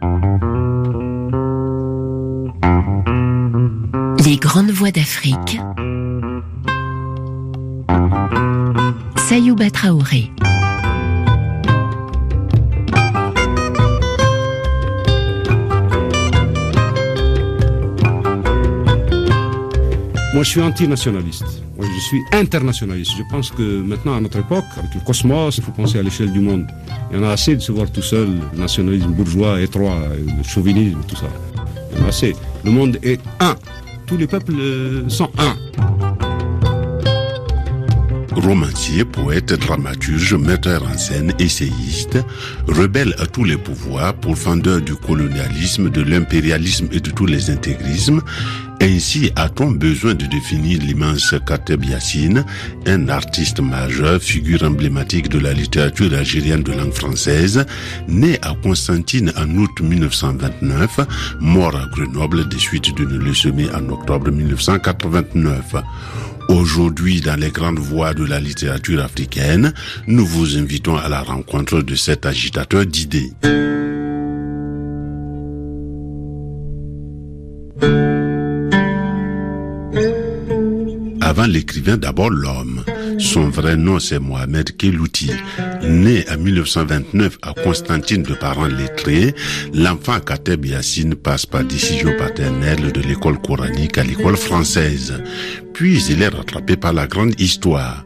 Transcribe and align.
Les 0.00 0.06
grandes 4.36 4.70
voix 4.70 4.92
d'Afrique. 4.92 5.60
Sayouba 9.16 9.70
Traoré. 9.70 10.30
Moi, 20.34 20.42
je 20.44 20.50
suis 20.50 20.62
antinationaliste. 20.62 21.64
Moi, 21.76 21.86
je 21.92 22.00
suis 22.00 22.20
internationaliste. 22.32 23.12
Je 23.18 23.24
pense 23.28 23.50
que 23.50 23.82
maintenant, 23.82 24.14
à 24.14 24.20
notre 24.20 24.38
époque, 24.38 24.66
avec 24.76 24.94
le 24.94 25.00
cosmos, 25.00 25.58
il 25.58 25.64
faut 25.64 25.72
penser 25.72 25.98
à 25.98 26.02
l'échelle 26.02 26.30
du 26.30 26.38
monde. 26.38 26.68
Il 27.10 27.16
y 27.16 27.20
en 27.20 27.24
a 27.24 27.32
assez 27.32 27.56
de 27.56 27.60
se 27.60 27.72
voir 27.72 27.90
tout 27.90 28.02
seul, 28.02 28.28
le 28.52 28.58
nationalisme 28.58 29.12
bourgeois, 29.12 29.60
étroit, 29.60 29.98
le 30.14 30.42
chauvinisme, 30.42 31.00
tout 31.06 31.16
ça. 31.16 31.28
Il 31.92 31.98
y 31.98 32.02
en 32.02 32.04
a 32.04 32.08
assez. 32.08 32.36
Le 32.64 32.70
monde 32.70 32.98
est 33.02 33.20
un. 33.40 33.56
Tous 34.06 34.16
les 34.16 34.26
peuples 34.26 34.54
euh, 34.58 35.08
sont 35.08 35.30
un. 35.38 35.56
Romancier, 38.34 39.04
poète, 39.04 39.52
dramaturge, 39.52 40.34
metteur 40.34 40.82
en 40.84 40.96
scène, 40.96 41.32
essayiste, 41.38 42.18
rebelle 42.68 43.14
à 43.18 43.26
tous 43.26 43.42
les 43.42 43.56
pouvoirs, 43.56 44.14
pourfendeur 44.14 44.80
du 44.80 44.94
colonialisme, 44.94 45.90
de 45.90 46.02
l'impérialisme 46.02 46.88
et 46.92 47.00
de 47.00 47.10
tous 47.10 47.26
les 47.26 47.50
intégrismes, 47.50 48.22
ainsi 48.80 49.30
a-t-on 49.36 49.72
besoin 49.72 50.14
de 50.14 50.26
définir 50.26 50.80
l'immense 50.80 51.34
Kateb 51.46 51.84
Yassine, 51.84 52.44
un 52.86 53.08
artiste 53.08 53.60
majeur, 53.60 54.20
figure 54.20 54.62
emblématique 54.62 55.28
de 55.28 55.38
la 55.38 55.52
littérature 55.52 56.12
algérienne 56.12 56.62
de 56.62 56.72
langue 56.72 56.92
française, 56.92 57.64
né 58.08 58.38
à 58.42 58.54
Constantine 58.62 59.32
en 59.36 59.48
août 59.56 59.80
1929, 59.80 61.00
mort 61.40 61.76
à 61.76 61.86
Grenoble 61.86 62.48
des 62.48 62.58
suites 62.58 62.94
d'une 62.94 63.18
leucémie 63.18 63.68
en 63.74 63.88
octobre 63.88 64.30
1989. 64.30 65.74
Aujourd'hui, 66.48 67.20
dans 67.20 67.38
les 67.38 67.50
grandes 67.50 67.78
voies 67.78 68.14
de 68.14 68.24
la 68.24 68.40
littérature 68.40 69.02
africaine, 69.02 69.72
nous 70.06 70.24
vous 70.24 70.56
invitons 70.56 70.96
à 70.96 71.08
la 71.08 71.22
rencontre 71.22 71.82
de 71.82 71.94
cet 71.94 72.24
agitateur 72.24 72.86
d'idées. 72.86 73.32
L'écrivain, 81.46 81.96
d'abord 81.96 82.30
l'homme. 82.30 82.84
Son 83.18 83.48
vrai 83.48 83.76
nom, 83.76 83.98
c'est 83.98 84.20
Mohamed 84.20 84.76
Kelouti. 84.76 85.30
Né 85.82 86.24
en 86.30 86.38
1929 86.38 87.38
à 87.42 87.52
Constantine 87.52 88.22
de 88.22 88.34
parents 88.34 88.66
lettrés, 88.66 89.34
l'enfant 89.74 90.20
Kateb 90.20 90.64
Yassine 90.64 91.14
passe 91.14 91.44
par 91.44 91.64
décision 91.64 92.16
paternelle 92.16 92.92
de 92.92 93.00
l'école 93.00 93.40
coranique 93.40 93.98
à 93.98 94.04
l'école 94.04 94.36
française. 94.36 95.20
Puis 95.74 96.02
il 96.10 96.22
est 96.22 96.28
rattrapé 96.28 96.76
par 96.76 96.92
la 96.92 97.06
grande 97.06 97.40
histoire. 97.40 98.04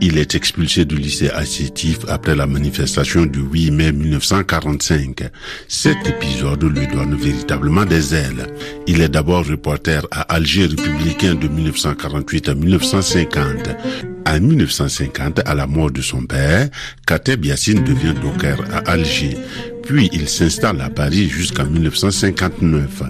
Il 0.00 0.18
est 0.18 0.34
expulsé 0.34 0.84
du 0.84 0.96
lycée 0.96 1.30
assétif 1.30 1.98
après 2.08 2.34
la 2.34 2.46
manifestation 2.46 3.26
du 3.26 3.40
8 3.40 3.70
mai 3.70 3.92
1945. 3.92 5.22
Cet 5.68 6.06
épisode 6.06 6.64
lui 6.64 6.86
donne 6.86 7.14
véritablement 7.14 7.84
des 7.84 8.14
ailes. 8.14 8.46
Il 8.86 9.00
est 9.00 9.08
d'abord 9.08 9.46
reporter 9.46 10.06
à 10.10 10.22
Alger 10.34 10.66
républicain 10.66 11.34
de 11.34 11.48
1948 11.48 12.48
à 12.48 12.54
1950. 12.54 14.13
En 14.26 14.40
1950, 14.40 15.40
à 15.46 15.54
la 15.54 15.66
mort 15.66 15.90
de 15.90 16.00
son 16.00 16.22
père, 16.22 16.68
Kateb 17.06 17.44
Yassine 17.44 17.84
devient 17.84 18.14
docker 18.20 18.58
à 18.72 18.78
Alger. 18.90 19.36
Puis 19.82 20.08
il 20.12 20.28
s'installe 20.28 20.80
à 20.80 20.88
Paris 20.88 21.28
jusqu'en 21.28 21.66
1959. 21.66 23.02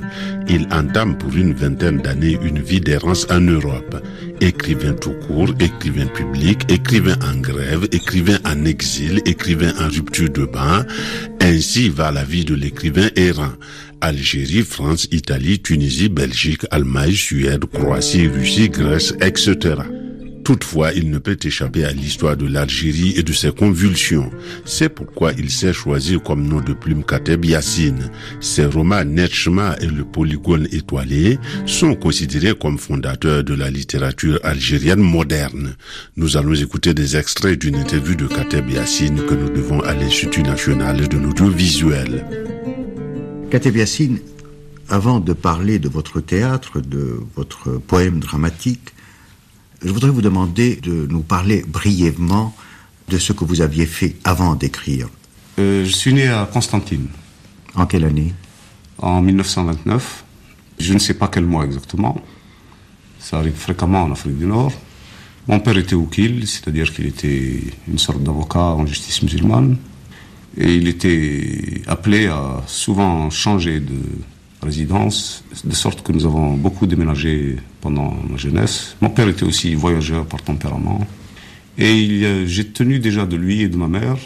Il 0.49 0.67
entame 0.73 1.17
pour 1.17 1.35
une 1.37 1.55
vingtaine 1.55 1.99
d'années 1.99 2.37
une 2.43 2.59
vie 2.59 2.81
d'errance 2.81 3.27
en 3.31 3.41
Europe. 3.41 4.03
Écrivain 4.41 4.93
tout 4.95 5.15
court, 5.27 5.55
écrivain 5.61 6.07
public, 6.07 6.63
écrivain 6.69 7.17
en 7.23 7.39
grève, 7.39 7.87
écrivain 7.93 8.39
en 8.45 8.65
exil, 8.65 9.23
écrivain 9.25 9.73
en 9.81 9.89
rupture 9.89 10.31
de 10.31 10.45
banc. 10.45 10.83
Ainsi 11.41 11.91
va 11.91 12.11
la 12.11 12.25
vie 12.25 12.45
de 12.45 12.55
l'écrivain 12.55 13.09
errant. 13.15 13.53
Algérie, 14.01 14.63
France, 14.63 15.07
Italie, 15.13 15.61
Tunisie, 15.61 16.09
Belgique, 16.09 16.67
Allemagne, 16.73 17.13
Suède, 17.13 17.65
Croatie, 17.73 18.27
Russie, 18.27 18.69
Grèce, 18.69 19.15
etc. 19.21 19.77
Toutefois, 20.45 20.93
il 20.93 21.11
ne 21.11 21.17
peut 21.17 21.39
échapper 21.43 21.85
à 21.85 21.93
l'histoire 21.93 22.37
de 22.37 22.47
l'Algérie 22.47 23.15
et 23.17 23.23
de 23.23 23.33
ses 23.33 23.51
convulsions. 23.51 24.31
C'est 24.67 24.91
pourquoi 24.91 25.33
il 25.33 25.51
s'est 25.51 25.73
choisi 25.73 26.19
comme 26.23 26.47
nom 26.47 26.61
de 26.61 26.75
plume 26.75 27.03
Kateb 27.03 27.47
Yassine. 27.47 28.11
Ses 28.41 28.67
romans 28.67 29.05
Netchma 29.05 29.75
et 29.81 29.87
le 29.87 30.05
Polygone 30.05 30.69
étoilé 30.71 31.39
sont 31.65 31.95
considérés 31.95 32.55
comme 32.55 32.77
fondateurs 32.77 33.43
de 33.43 33.55
la 33.55 33.71
littérature 33.71 34.39
algérienne 34.43 35.01
moderne. 35.01 35.77
Nous 36.19 36.37
allons 36.37 36.55
écouter 36.55 36.93
des 36.93 37.17
extraits 37.17 37.59
d'une 37.59 37.77
interview 37.77 38.15
de 38.15 38.27
Kateb 38.27 38.69
Yassine 38.69 39.25
que 39.27 39.35
nous 39.35 39.49
devons 39.49 39.81
à 39.81 39.95
l'Institut 39.95 40.43
national 40.43 41.09
de 41.09 41.17
l'audiovisuel. 41.17 42.27
Kateb 43.51 43.77
Yassine, 43.77 44.19
avant 44.91 45.21
de 45.21 45.33
parler 45.33 45.79
de 45.79 45.89
votre 45.89 46.21
théâtre, 46.21 46.81
de 46.81 47.19
votre 47.35 47.79
poème 47.79 48.21
dramatique, 48.21 48.94
je 49.85 49.91
voudrais 49.91 50.11
vous 50.11 50.23
demander 50.23 50.77
de 50.77 51.07
nous 51.11 51.21
parler 51.21 51.63
brièvement 51.69 52.55
de 53.09 53.19
ce 53.19 53.33
que 53.35 53.45
vous 53.45 53.61
aviez 53.61 53.85
fait 53.85 54.17
avant 54.25 54.55
d'écrire. 54.55 55.09
Euh, 55.59 55.85
je 55.85 55.91
suis 55.91 56.15
né 56.15 56.27
à 56.27 56.49
Constantine. 56.51 57.09
En 57.75 57.85
quelle 57.87 58.05
année? 58.05 58.33
En 58.99 59.21
1929. 59.21 60.25
Je 60.79 60.95
ne 60.95 60.99
sais 60.99 61.15
pas 61.15 61.29
quel 61.29 61.45
mois 61.45 61.65
exactement. 61.67 62.21
Ça 63.19 63.39
arrive 63.39 63.55
fréquemment 63.55 64.05
en 64.05 64.13
Afrique 64.13 64.39
du 64.39 64.47
Nord. 64.47 64.73
Mon 65.47 65.61
père 65.61 65.77
était 65.77 65.95
Oukil, 65.95 66.47
c'est-à-dire 66.47 66.93
qu'il 66.93 67.07
était 67.07 67.61
une 67.87 67.99
sorte 67.99 68.23
d'avocat 68.23 68.59
en 68.59 68.87
justice 68.87 69.23
musulmane. 69.23 69.77
Et 70.57 70.77
il 70.77 70.89
était 70.89 71.83
appelé 71.87 72.27
à 72.27 72.63
souvent 72.67 73.29
changer 73.29 73.81
de 73.81 73.99
résidence, 74.65 75.45
de 75.65 75.75
sorte 75.75 76.03
que 76.03 76.13
nous 76.13 76.27
avons 76.27 76.55
beaucoup 76.55 76.87
déménagé 76.87 77.57
pendant 77.81 78.15
ma 78.29 78.37
jeunesse. 78.37 78.97
Mon 79.01 79.11
père 79.11 79.29
était 79.29 79.45
aussi 79.45 79.75
voyageur 79.75 80.27
par 80.27 80.43
tempérament. 80.43 81.07
Et 81.79 82.47
j'ai 82.47 82.67
tenu 82.67 82.99
déjà 82.99 83.27
de 83.27 83.37
lui 83.37 83.63
et 83.63 83.69
de 83.69 83.77
ma 83.77 83.89
mère 83.89 84.17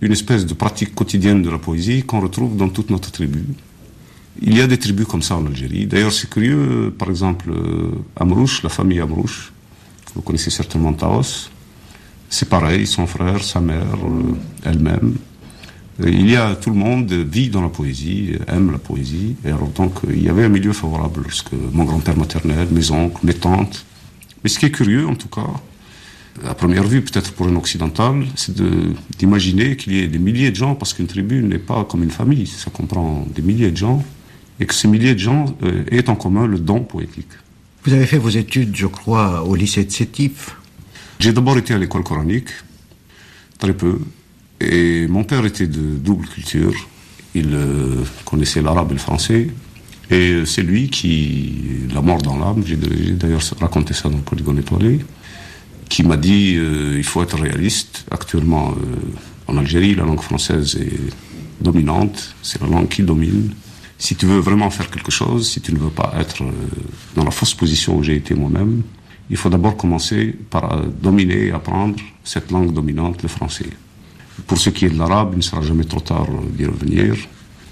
une 0.00 0.12
espèce 0.12 0.46
de 0.46 0.54
pratique 0.54 0.94
quotidienne 0.94 1.42
de 1.42 1.50
la 1.50 1.58
poésie 1.58 2.02
qu'on 2.02 2.20
retrouve 2.20 2.56
dans 2.56 2.68
toute 2.68 2.90
notre 2.90 3.10
tribu. 3.10 3.44
Il 4.40 4.56
y 4.56 4.60
a 4.60 4.66
des 4.66 4.78
tribus 4.78 5.06
comme 5.06 5.22
ça 5.22 5.36
en 5.36 5.46
Algérie. 5.46 5.86
D'ailleurs, 5.86 6.12
c'est 6.12 6.30
curieux, 6.30 6.94
par 6.96 7.10
exemple, 7.10 7.50
euh, 7.50 7.90
Amrouche, 8.16 8.62
la 8.62 8.68
famille 8.68 9.00
Amrouche, 9.00 9.52
vous 10.14 10.22
connaissez 10.22 10.50
certainement 10.50 10.92
Taos, 10.92 11.50
c'est 12.30 12.48
pareil, 12.48 12.86
son 12.86 13.06
frère, 13.06 13.42
sa 13.42 13.60
mère, 13.60 13.96
euh, 14.04 14.36
elle-même, 14.64 15.16
il 16.06 16.30
y 16.30 16.36
a 16.36 16.54
tout 16.54 16.70
le 16.70 16.76
monde 16.76 17.12
vit 17.12 17.48
dans 17.48 17.62
la 17.62 17.68
poésie, 17.68 18.34
aime 18.46 18.70
la 18.70 18.78
poésie, 18.78 19.34
et 19.44 19.48
alors 19.48 19.68
donc 19.68 19.94
il 20.08 20.22
y 20.22 20.28
avait 20.28 20.44
un 20.44 20.48
milieu 20.48 20.72
favorable 20.72 21.22
lorsque 21.24 21.52
mon 21.72 21.84
grand-père 21.84 22.16
maternel, 22.16 22.68
mes 22.70 22.90
oncles, 22.90 23.18
mes 23.24 23.34
tantes. 23.34 23.84
Mais 24.42 24.50
ce 24.50 24.58
qui 24.58 24.66
est 24.66 24.70
curieux 24.70 25.06
en 25.08 25.16
tout 25.16 25.28
cas, 25.28 25.46
à 26.46 26.54
première 26.54 26.84
vue 26.84 27.02
peut-être 27.02 27.32
pour 27.32 27.48
un 27.48 27.56
occidental, 27.56 28.24
c'est 28.36 28.60
d'imaginer 29.18 29.76
qu'il 29.76 29.94
y 29.94 30.00
ait 30.00 30.06
des 30.06 30.18
milliers 30.18 30.50
de 30.50 30.56
gens, 30.56 30.74
parce 30.74 30.94
qu'une 30.94 31.06
tribu 31.06 31.42
n'est 31.42 31.58
pas 31.58 31.84
comme 31.84 32.02
une 32.02 32.10
famille, 32.10 32.46
ça 32.46 32.70
comprend 32.70 33.26
des 33.34 33.42
milliers 33.42 33.70
de 33.70 33.76
gens, 33.76 34.04
et 34.60 34.66
que 34.66 34.74
ces 34.74 34.88
milliers 34.88 35.14
de 35.14 35.20
gens 35.20 35.46
euh, 35.62 35.84
aient 35.90 36.08
en 36.08 36.16
commun 36.16 36.46
le 36.46 36.58
don 36.58 36.80
poétique. 36.80 37.28
Vous 37.84 37.92
avez 37.92 38.06
fait 38.06 38.18
vos 38.18 38.28
études, 38.28 38.76
je 38.76 38.86
crois, 38.86 39.44
au 39.44 39.54
lycée 39.54 39.84
de 39.84 39.90
Sétif 39.90 40.56
J'ai 41.18 41.32
d'abord 41.32 41.58
été 41.58 41.74
à 41.74 41.78
l'école 41.78 42.02
coranique, 42.02 42.50
très 43.58 43.72
peu, 43.72 43.98
et 44.60 45.06
mon 45.08 45.24
père 45.24 45.44
était 45.44 45.66
de 45.66 45.96
double 45.96 46.26
culture. 46.26 46.74
Il 47.34 47.50
euh, 47.52 48.02
connaissait 48.24 48.62
l'arabe 48.62 48.90
et 48.90 48.94
le 48.94 49.00
français. 49.00 49.48
Et 50.10 50.44
c'est 50.46 50.62
lui 50.62 50.88
qui, 50.88 51.52
la 51.94 52.00
mort 52.00 52.22
dans 52.22 52.38
l'âme, 52.38 52.62
j'ai 52.66 52.76
d'ailleurs 52.76 53.42
raconté 53.60 53.92
ça 53.92 54.08
dans 54.08 54.16
le 54.16 54.22
Polygone 54.22 54.58
étoilé, 54.58 55.00
qui 55.90 56.02
m'a 56.02 56.16
dit 56.16 56.56
euh, 56.56 56.94
il 56.96 57.04
faut 57.04 57.22
être 57.22 57.38
réaliste. 57.38 58.06
Actuellement, 58.10 58.70
euh, 58.70 59.52
en 59.52 59.58
Algérie, 59.58 59.94
la 59.94 60.04
langue 60.04 60.22
française 60.22 60.76
est 60.80 61.62
dominante, 61.62 62.34
c'est 62.42 62.60
la 62.62 62.68
langue 62.68 62.88
qui 62.88 63.02
domine. 63.02 63.50
Si 63.98 64.16
tu 64.16 64.26
veux 64.26 64.38
vraiment 64.38 64.70
faire 64.70 64.90
quelque 64.90 65.10
chose, 65.10 65.50
si 65.50 65.60
tu 65.60 65.74
ne 65.74 65.78
veux 65.78 65.90
pas 65.90 66.14
être 66.18 66.42
dans 67.16 67.24
la 67.24 67.32
fausse 67.32 67.54
position 67.54 67.96
où 67.98 68.02
j'ai 68.02 68.14
été 68.14 68.34
moi-même, 68.34 68.82
il 69.28 69.36
faut 69.36 69.50
d'abord 69.50 69.76
commencer 69.76 70.34
par 70.50 70.82
dominer 71.02 71.46
et 71.46 71.50
apprendre 71.50 71.96
cette 72.22 72.50
langue 72.50 72.72
dominante, 72.72 73.22
le 73.22 73.28
français. 73.28 73.66
Pour 74.46 74.58
ce 74.58 74.70
qui 74.70 74.86
est 74.86 74.90
de 74.90 74.98
l'arabe, 74.98 75.30
il 75.32 75.38
ne 75.38 75.42
sera 75.42 75.62
jamais 75.62 75.84
trop 75.84 76.00
tard 76.00 76.28
d'y 76.56 76.64
revenir, 76.64 77.14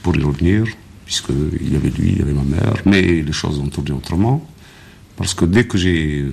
pour 0.02 0.16
y 0.16 0.22
revenir, 0.22 0.64
puisqu'il 1.04 1.72
y 1.72 1.76
avait 1.76 1.90
lui, 1.90 2.10
il 2.12 2.18
y 2.18 2.22
avait 2.22 2.32
ma 2.32 2.42
mère, 2.42 2.74
mais 2.84 3.02
les 3.02 3.32
choses 3.32 3.58
ont 3.58 3.68
tourné 3.68 3.92
autrement. 3.92 4.46
Parce 5.16 5.34
que 5.34 5.44
dès 5.44 5.64
que 5.64 5.78
j'ai 5.78 6.26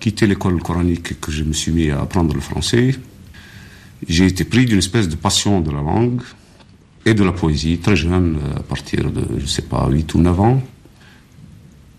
quitté 0.00 0.26
l'école 0.26 0.60
coranique 0.62 1.12
et 1.12 1.14
que 1.14 1.30
je 1.30 1.44
me 1.44 1.52
suis 1.52 1.72
mis 1.72 1.90
à 1.90 2.00
apprendre 2.00 2.34
le 2.34 2.40
français, 2.40 2.94
j'ai 4.08 4.26
été 4.26 4.44
pris 4.44 4.64
d'une 4.64 4.78
espèce 4.78 5.08
de 5.08 5.16
passion 5.16 5.60
de 5.60 5.70
la 5.70 5.82
langue 5.82 6.22
et 7.04 7.14
de 7.14 7.24
la 7.24 7.32
poésie, 7.32 7.78
très 7.78 7.96
jeune, 7.96 8.38
à 8.56 8.60
partir 8.60 9.10
de, 9.10 9.38
je 9.38 9.46
sais 9.46 9.62
pas, 9.62 9.88
8 9.88 10.14
ou 10.14 10.18
9 10.20 10.40
ans. 10.40 10.62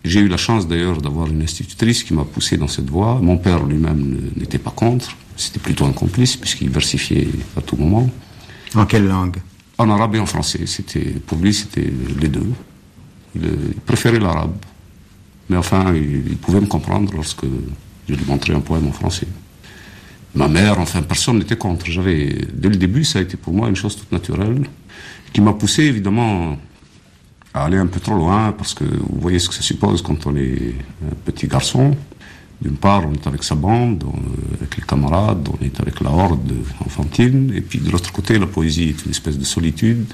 J'ai 0.06 0.22
eu 0.22 0.28
la 0.28 0.38
chance 0.38 0.68
d'ailleurs 0.68 1.02
d'avoir 1.02 1.28
une 1.28 1.42
institutrice 1.42 2.04
qui 2.04 2.14
m'a 2.14 2.24
poussé 2.24 2.58
dans 2.58 2.68
cette 2.68 2.90
voie. 2.90 3.20
Mon 3.22 3.38
père 3.38 3.66
lui-même 3.66 4.32
n'était 4.38 4.58
pas 4.58 4.72
contre, 4.72 5.16
c'était 5.40 5.60
plutôt 5.60 5.86
un 5.86 5.94
complice 5.94 6.36
puisqu'il 6.36 6.70
versifiait 6.70 7.30
à 7.58 7.62
tout 7.62 7.78
moment. 7.78 8.10
En 8.76 8.86
quelle 8.86 9.08
langue 9.08 9.38
En 9.78 9.90
arabe 9.90 10.16
et 10.16 10.20
en 10.20 10.26
français. 10.26 10.66
C'était, 10.66 11.16
pour 11.26 11.38
lui, 11.38 11.54
c'était 11.54 11.92
les 12.20 12.28
deux. 12.28 12.52
Il, 13.36 13.42
préférait 13.86 14.20
l'arabe. 14.20 14.56
Mais 15.50 15.58
enfin, 15.58 15.94
il, 15.96 16.38
pouvait 16.38 16.60
me 16.60 16.68
comprendre 16.68 17.12
lorsque 17.14 17.46
je 18.08 18.14
lui 18.14 18.26
montrais 18.26 18.54
un 18.54 18.60
poème 18.60 18.88
en 18.88 18.92
français. 18.92 19.28
Ma 20.36 20.48
mère, 20.48 20.80
enfin, 20.80 21.02
personne 21.02 21.40
n'était 21.40 21.58
contre. 21.58 21.86
J'avais, 21.88 22.46
dès 22.54 22.70
le 22.70 22.76
début, 22.76 23.04
ça 23.04 23.20
a 23.20 23.22
été 23.22 23.38
pour 23.38 23.54
moi 23.54 23.70
une 23.70 23.76
chose 23.76 23.96
toute 23.96 24.12
naturelle, 24.12 24.68
qui 25.34 25.42
m'a 25.42 25.54
poussé 25.54 25.84
évidemment 25.84 26.58
à 27.54 27.66
aller 27.66 27.78
un 27.78 27.88
peu 27.88 28.00
trop 28.00 28.16
loin, 28.16 28.52
parce 28.52 28.76
que 28.76 28.84
vous 28.84 29.20
voyez 29.20 29.40
ce 29.40 29.48
que 29.50 29.56
ça 29.56 29.62
suppose 29.62 30.04
quand 30.04 30.28
on 30.28 30.36
est 30.36 30.76
un 31.10 31.16
petit 31.26 31.48
garçon. 31.48 31.96
D'une 32.62 32.76
part, 32.76 33.08
on 33.08 33.14
est 33.14 33.26
avec 33.26 33.44
sa 33.44 33.56
bande, 33.56 34.04
avec 34.58 34.76
les 34.76 34.84
camarades, 34.84 35.48
on 35.48 35.64
est 35.64 35.80
avec 35.80 36.02
la 36.02 36.10
horde 36.10 36.52
enfantine, 36.86 37.54
et 37.56 37.62
puis 37.62 37.80
de 37.80 37.90
l'autre 37.90 38.12
côté, 38.12 38.38
la 38.38 38.48
poésie 38.48 38.90
est 38.90 39.06
une 39.06 39.12
espèce 39.12 39.38
de 39.38 39.46
solitude. 39.46 40.06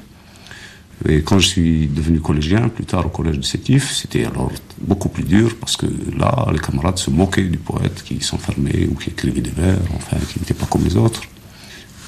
Et 1.07 1.21
quand 1.23 1.39
je 1.39 1.47
suis 1.47 1.87
devenu 1.87 2.21
collégien, 2.21 2.69
plus 2.69 2.85
tard 2.85 3.05
au 3.05 3.09
collège 3.09 3.37
de 3.37 3.43
Sétif, 3.43 3.91
c'était 3.91 4.25
alors 4.25 4.51
beaucoup 4.79 5.09
plus 5.09 5.23
dur 5.23 5.55
parce 5.59 5.75
que 5.75 5.87
là, 6.17 6.47
les 6.53 6.59
camarades 6.59 6.97
se 6.97 7.09
moquaient 7.09 7.43
du 7.43 7.57
poète 7.57 8.01
qui 8.03 8.21
s'enfermait 8.21 8.87
ou 8.89 8.95
qui 8.95 9.09
écrivait 9.09 9.41
des 9.41 9.49
vers, 9.49 9.77
enfin, 9.95 10.17
qui 10.31 10.39
n'était 10.39 10.53
pas 10.53 10.65
comme 10.67 10.85
les 10.85 10.95
autres. 10.95 11.21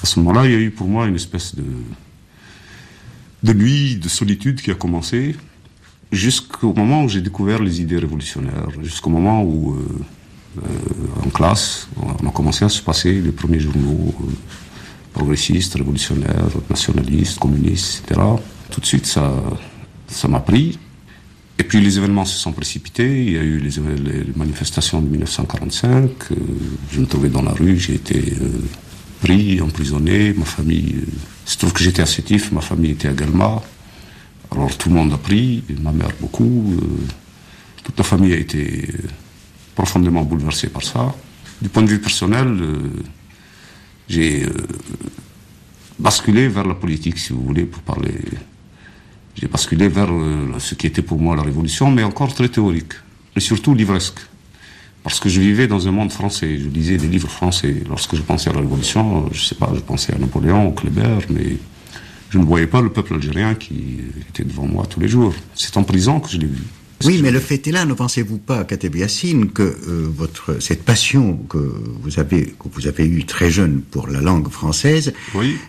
À 0.02 0.06
ce 0.06 0.18
moment-là, 0.20 0.46
il 0.46 0.52
y 0.52 0.54
a 0.54 0.58
eu 0.58 0.70
pour 0.70 0.88
moi 0.88 1.06
une 1.06 1.16
espèce 1.16 1.54
de, 1.54 1.64
de 3.42 3.52
nuit 3.52 3.96
de 3.96 4.08
solitude 4.08 4.62
qui 4.62 4.70
a 4.70 4.74
commencé 4.74 5.36
jusqu'au 6.10 6.72
moment 6.72 7.04
où 7.04 7.08
j'ai 7.08 7.20
découvert 7.20 7.62
les 7.62 7.82
idées 7.82 7.98
révolutionnaires, 7.98 8.70
jusqu'au 8.82 9.10
moment 9.10 9.42
où, 9.42 9.74
euh, 9.74 9.86
en 11.24 11.30
classe, 11.30 11.88
on 11.96 12.26
a 12.26 12.30
commencé 12.30 12.64
à 12.64 12.68
se 12.68 12.82
passer 12.82 13.20
les 13.20 13.32
premiers 13.32 13.60
journaux 13.60 14.14
euh, 14.20 14.24
progressistes, 15.12 15.74
révolutionnaires, 15.74 16.48
nationalistes, 16.70 17.38
communistes, 17.38 18.04
etc. 18.04 18.20
Tout 18.70 18.80
de 18.80 18.86
suite, 18.86 19.06
ça, 19.06 19.32
ça 20.06 20.28
m'a 20.28 20.40
pris. 20.40 20.78
Et 21.58 21.64
puis 21.64 21.80
les 21.80 21.98
événements 21.98 22.24
se 22.24 22.38
sont 22.38 22.52
précipités. 22.52 23.24
Il 23.24 23.32
y 23.32 23.38
a 23.38 23.42
eu 23.42 23.58
les, 23.58 23.72
manifestations 24.36 25.00
de 25.00 25.08
1945. 25.08 26.10
je 26.92 27.00
me 27.00 27.06
trouvais 27.06 27.28
dans 27.30 27.42
la 27.42 27.52
rue, 27.52 27.78
j'ai 27.78 27.94
été 27.94 28.34
pris, 29.20 29.60
emprisonné. 29.60 30.32
Ma 30.34 30.44
famille, 30.44 30.96
euh, 30.96 31.06
il 31.46 31.50
se 31.50 31.58
trouve 31.58 31.72
que 31.72 31.82
j'étais 31.82 32.02
à 32.02 32.06
Sétif, 32.06 32.52
ma 32.52 32.60
famille 32.60 32.92
était 32.92 33.08
à 33.08 33.12
Galma. 33.12 33.62
Alors 34.50 34.76
tout 34.76 34.88
le 34.88 34.94
monde 34.94 35.12
a 35.12 35.18
pris, 35.18 35.62
ma 35.82 35.92
mère 35.92 36.10
beaucoup. 36.20 36.74
Euh, 36.76 36.86
toute 37.84 37.98
la 37.98 38.04
famille 38.04 38.32
a 38.32 38.36
été 38.36 38.88
euh, 38.88 39.08
profondément 39.78 40.24
bouleversée 40.30 40.70
par 40.76 40.82
ça. 40.82 41.14
Du 41.62 41.68
point 41.68 41.84
de 41.84 41.90
vue 41.94 42.00
personnel, 42.00 42.48
j'ai 44.08 44.46
basculé 45.98 46.48
vers 46.48 46.66
la 46.66 46.74
politique, 46.74 47.18
si 47.24 47.32
vous 47.32 47.44
voulez, 47.50 47.66
pour 47.72 47.82
parler. 47.82 48.16
J'ai 49.36 49.46
basculé 49.46 49.86
vers 49.98 50.12
ce 50.58 50.74
qui 50.74 50.86
était 50.88 51.02
pour 51.10 51.18
moi 51.20 51.36
la 51.36 51.42
révolution, 51.50 51.86
mais 51.92 52.02
encore 52.02 52.34
très 52.34 52.48
théorique, 52.48 52.94
et 53.36 53.40
surtout 53.50 53.72
livresque. 53.72 54.20
Parce 55.04 55.20
que 55.20 55.28
je 55.28 55.40
vivais 55.40 55.68
dans 55.68 55.86
un 55.86 55.92
monde 55.92 56.12
français, 56.20 56.58
je 56.58 56.68
lisais 56.68 56.96
des 56.96 57.06
livres 57.06 57.30
français. 57.30 57.74
Lorsque 57.88 58.16
je 58.16 58.22
pensais 58.22 58.50
à 58.50 58.54
la 58.54 58.60
Révolution, 58.60 59.04
je 59.32 59.40
ne 59.40 59.46
sais 59.50 59.54
pas, 59.54 59.70
je 59.74 59.80
pensais 59.80 60.12
à 60.12 60.18
Napoléon, 60.18 60.68
au 60.68 60.72
Kléber, 60.72 61.20
mais 61.30 61.56
je 62.30 62.38
ne 62.38 62.44
voyais 62.44 62.66
pas 62.66 62.82
le 62.82 62.90
peuple 62.90 63.14
algérien 63.14 63.54
qui 63.54 64.00
était 64.28 64.44
devant 64.44 64.66
moi 64.66 64.86
tous 64.86 64.98
les 64.98 65.08
jours. 65.08 65.34
C'est 65.54 65.76
en 65.76 65.84
prison 65.84 66.18
que 66.18 66.28
je 66.28 66.38
l'ai 66.38 66.46
vu. 66.46 66.64
Oui, 67.04 67.20
mais 67.22 67.30
le 67.30 67.38
fait 67.38 67.66
est 67.66 67.70
là, 67.70 67.84
ne 67.84 67.94
pensez-vous 67.94 68.38
pas, 68.38 68.64
Kateb 68.64 68.96
Yassine, 68.96 69.50
que 69.50 69.62
euh, 69.62 70.08
votre, 70.12 70.60
cette 70.60 70.82
passion 70.82 71.36
que 71.48 71.58
vous 72.02 72.18
avez, 72.18 72.46
que 72.46 72.68
vous 72.72 72.88
avez 72.88 73.06
eue 73.06 73.24
très 73.24 73.50
jeune 73.50 73.82
pour 73.82 74.08
la 74.08 74.20
langue 74.20 74.48
française, 74.48 75.12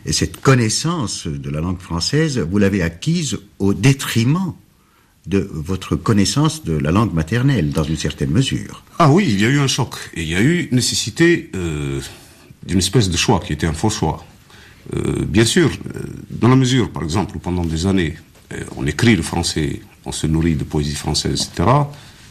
et 0.05 0.11
cette 0.11 0.41
connaissance 0.41 1.27
de 1.27 1.49
la 1.49 1.61
langue 1.61 1.79
française, 1.79 2.39
vous 2.39 2.57
l'avez 2.57 2.81
acquise 2.81 3.37
au 3.59 3.73
détriment 3.73 4.53
de 5.27 5.47
votre 5.51 5.95
connaissance 5.95 6.63
de 6.63 6.73
la 6.73 6.91
langue 6.91 7.13
maternelle, 7.13 7.69
dans 7.69 7.83
une 7.83 7.97
certaine 7.97 8.31
mesure. 8.31 8.83
Ah 8.97 9.11
oui, 9.11 9.27
il 9.29 9.39
y 9.39 9.45
a 9.45 9.49
eu 9.49 9.59
un 9.59 9.67
choc. 9.67 9.95
Et 10.15 10.23
il 10.23 10.29
y 10.29 10.35
a 10.35 10.41
eu 10.41 10.69
nécessité 10.71 11.51
euh, 11.55 12.01
d'une 12.65 12.79
espèce 12.79 13.09
de 13.09 13.17
choix 13.17 13.39
qui 13.39 13.53
était 13.53 13.67
un 13.67 13.73
faux 13.73 13.91
choix. 13.91 14.25
Euh, 14.95 15.25
bien 15.27 15.45
sûr, 15.45 15.69
dans 16.31 16.47
la 16.47 16.55
mesure, 16.55 16.89
par 16.89 17.03
exemple, 17.03 17.37
pendant 17.37 17.63
des 17.63 17.85
années, 17.85 18.15
on 18.75 18.87
écrit 18.87 19.15
le 19.15 19.21
français, 19.21 19.81
on 20.05 20.11
se 20.11 20.27
nourrit 20.27 20.55
de 20.55 20.63
poésie 20.63 20.95
française, 20.95 21.49
etc., 21.51 21.69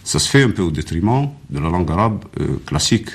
ça 0.05 0.19
se 0.19 0.29
fait 0.29 0.43
un 0.43 0.51
peu 0.51 0.63
au 0.63 0.71
détriment 0.71 1.29
de 1.51 1.59
la 1.59 1.69
langue 1.69 1.91
arabe 1.91 2.25
classique. 2.65 3.11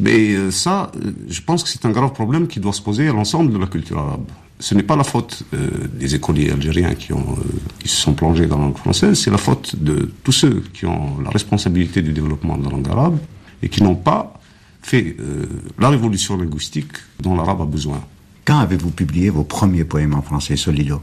Mais 0.00 0.50
ça, 0.50 0.90
je 1.28 1.40
pense 1.40 1.62
que 1.62 1.68
c'est 1.68 1.84
un 1.86 1.92
grave 1.92 2.12
problème 2.12 2.48
qui 2.48 2.58
doit 2.58 2.72
se 2.72 2.82
poser 2.82 3.06
à 3.06 3.12
l'ensemble 3.12 3.52
de 3.52 3.58
la 3.58 3.68
culture 3.68 3.98
arabe 3.98 4.24
ce 4.58 4.74
n'est 4.74 4.82
pas 4.82 4.96
la 4.96 5.04
faute 5.04 5.42
euh, 5.52 5.68
des 5.92 6.14
écoliers 6.14 6.50
algériens 6.50 6.94
qui, 6.94 7.12
ont, 7.12 7.36
euh, 7.38 7.60
qui 7.78 7.88
se 7.88 7.96
sont 7.96 8.14
plongés 8.14 8.46
dans 8.46 8.58
la 8.58 8.64
langue 8.64 8.78
française, 8.78 9.18
c'est 9.18 9.30
la 9.30 9.38
faute 9.38 9.76
de 9.76 10.10
tous 10.22 10.32
ceux 10.32 10.62
qui 10.72 10.86
ont 10.86 11.20
la 11.22 11.30
responsabilité 11.30 12.02
du 12.02 12.12
développement 12.12 12.56
de 12.56 12.64
la 12.64 12.70
langue 12.70 12.88
arabe 12.88 13.18
et 13.62 13.68
qui 13.68 13.82
n'ont 13.82 13.96
pas 13.96 14.40
fait 14.82 15.16
euh, 15.18 15.46
la 15.78 15.88
révolution 15.88 16.36
linguistique 16.36 16.92
dont 17.20 17.34
l'arabe 17.34 17.62
a 17.62 17.66
besoin. 17.66 18.00
Quand 18.44 18.58
avez-vous 18.58 18.90
publié 18.90 19.30
vos 19.30 19.44
premiers 19.44 19.84
poèmes 19.84 20.14
en 20.14 20.22
français, 20.22 20.56
Solilo 20.56 21.02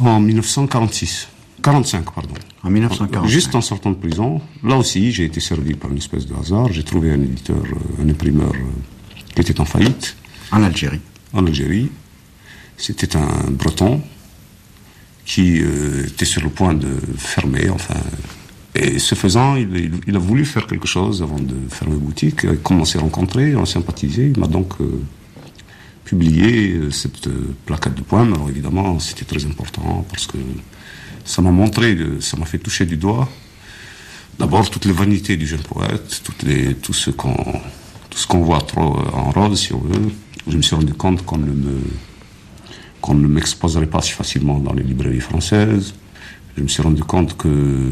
En 0.00 0.20
1946. 0.20 1.28
45, 1.64 2.04
pardon. 2.14 2.34
En 2.62 2.68
1945. 2.70 3.26
Juste 3.26 3.54
en 3.54 3.62
sortant 3.62 3.90
de 3.90 3.96
prison, 3.96 4.42
là 4.62 4.76
aussi, 4.76 5.12
j'ai 5.12 5.24
été 5.24 5.40
servi 5.40 5.72
par 5.74 5.90
une 5.90 5.96
espèce 5.96 6.26
de 6.26 6.34
hasard. 6.34 6.70
J'ai 6.70 6.82
trouvé 6.82 7.10
un 7.10 7.20
éditeur, 7.22 7.62
un 8.02 8.08
imprimeur 8.08 8.52
qui 9.34 9.40
était 9.40 9.58
en 9.60 9.64
faillite. 9.64 10.14
En 10.52 10.62
Algérie 10.62 11.00
En 11.32 11.46
Algérie. 11.46 11.90
C'était 12.76 13.16
un 13.16 13.50
breton 13.50 14.02
qui 15.24 15.62
euh, 15.62 16.06
était 16.06 16.26
sur 16.26 16.42
le 16.42 16.50
point 16.50 16.74
de 16.74 16.98
fermer, 17.16 17.70
enfin. 17.70 17.94
Et 18.74 18.98
ce 18.98 19.14
faisant, 19.14 19.56
il, 19.56 20.16
a 20.16 20.18
voulu 20.18 20.44
faire 20.44 20.66
quelque 20.66 20.88
chose 20.88 21.22
avant 21.22 21.38
de 21.38 21.54
fermer 21.70 21.96
boutique. 21.96 22.40
Il 22.42 22.50
a 22.50 22.56
commencé 22.56 22.98
à 22.98 23.00
rencontrer, 23.00 23.54
à 23.54 23.64
sympathiser. 23.64 24.32
Il 24.34 24.40
m'a 24.40 24.48
donc 24.48 24.72
euh, 24.80 25.00
publié 26.04 26.72
euh, 26.72 26.90
cette 26.90 27.28
plaquette 27.64 27.94
de 27.94 28.02
poèmes. 28.02 28.34
Alors 28.34 28.50
évidemment, 28.50 28.98
c'était 28.98 29.24
très 29.24 29.46
important 29.46 30.04
parce 30.10 30.26
que 30.26 30.36
ça 31.24 31.42
m'a 31.42 31.50
montré, 31.50 31.96
ça 32.20 32.36
m'a 32.36 32.46
fait 32.46 32.58
toucher 32.58 32.86
du 32.86 32.96
doigt. 32.96 33.28
D'abord, 34.38 34.68
toutes 34.68 34.84
les 34.84 34.92
vanités 34.92 35.36
du 35.36 35.46
jeune 35.46 35.62
poète, 35.62 36.22
tout 36.82 36.92
ce 36.92 37.10
qu'on, 37.10 38.40
voit 38.40 38.60
trop 38.60 38.98
en 39.12 39.30
rose, 39.30 39.60
si 39.60 39.72
on 39.72 39.78
veut. 39.78 40.10
Je 40.46 40.56
me 40.56 40.62
suis 40.62 40.74
rendu 40.74 40.92
compte 40.92 41.24
qu'on 41.24 41.38
ne 41.38 41.52
me 41.52 43.28
m'exposerait 43.28 43.86
pas 43.86 44.02
si 44.02 44.12
facilement 44.12 44.58
dans 44.58 44.72
les 44.72 44.82
librairies 44.82 45.20
françaises. 45.20 45.94
Je 46.56 46.62
me 46.62 46.68
suis 46.68 46.82
rendu 46.82 47.02
compte 47.02 47.36
que 47.36 47.90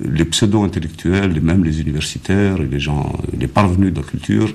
les 0.00 0.24
pseudo-intellectuels, 0.24 1.36
et 1.36 1.40
même 1.40 1.64
les 1.64 1.80
universitaires 1.80 2.60
et 2.60 2.66
les 2.66 2.80
gens, 2.80 3.12
les 3.36 3.48
parvenus 3.48 3.92
de 3.92 4.00
la 4.00 4.06
culture 4.06 4.52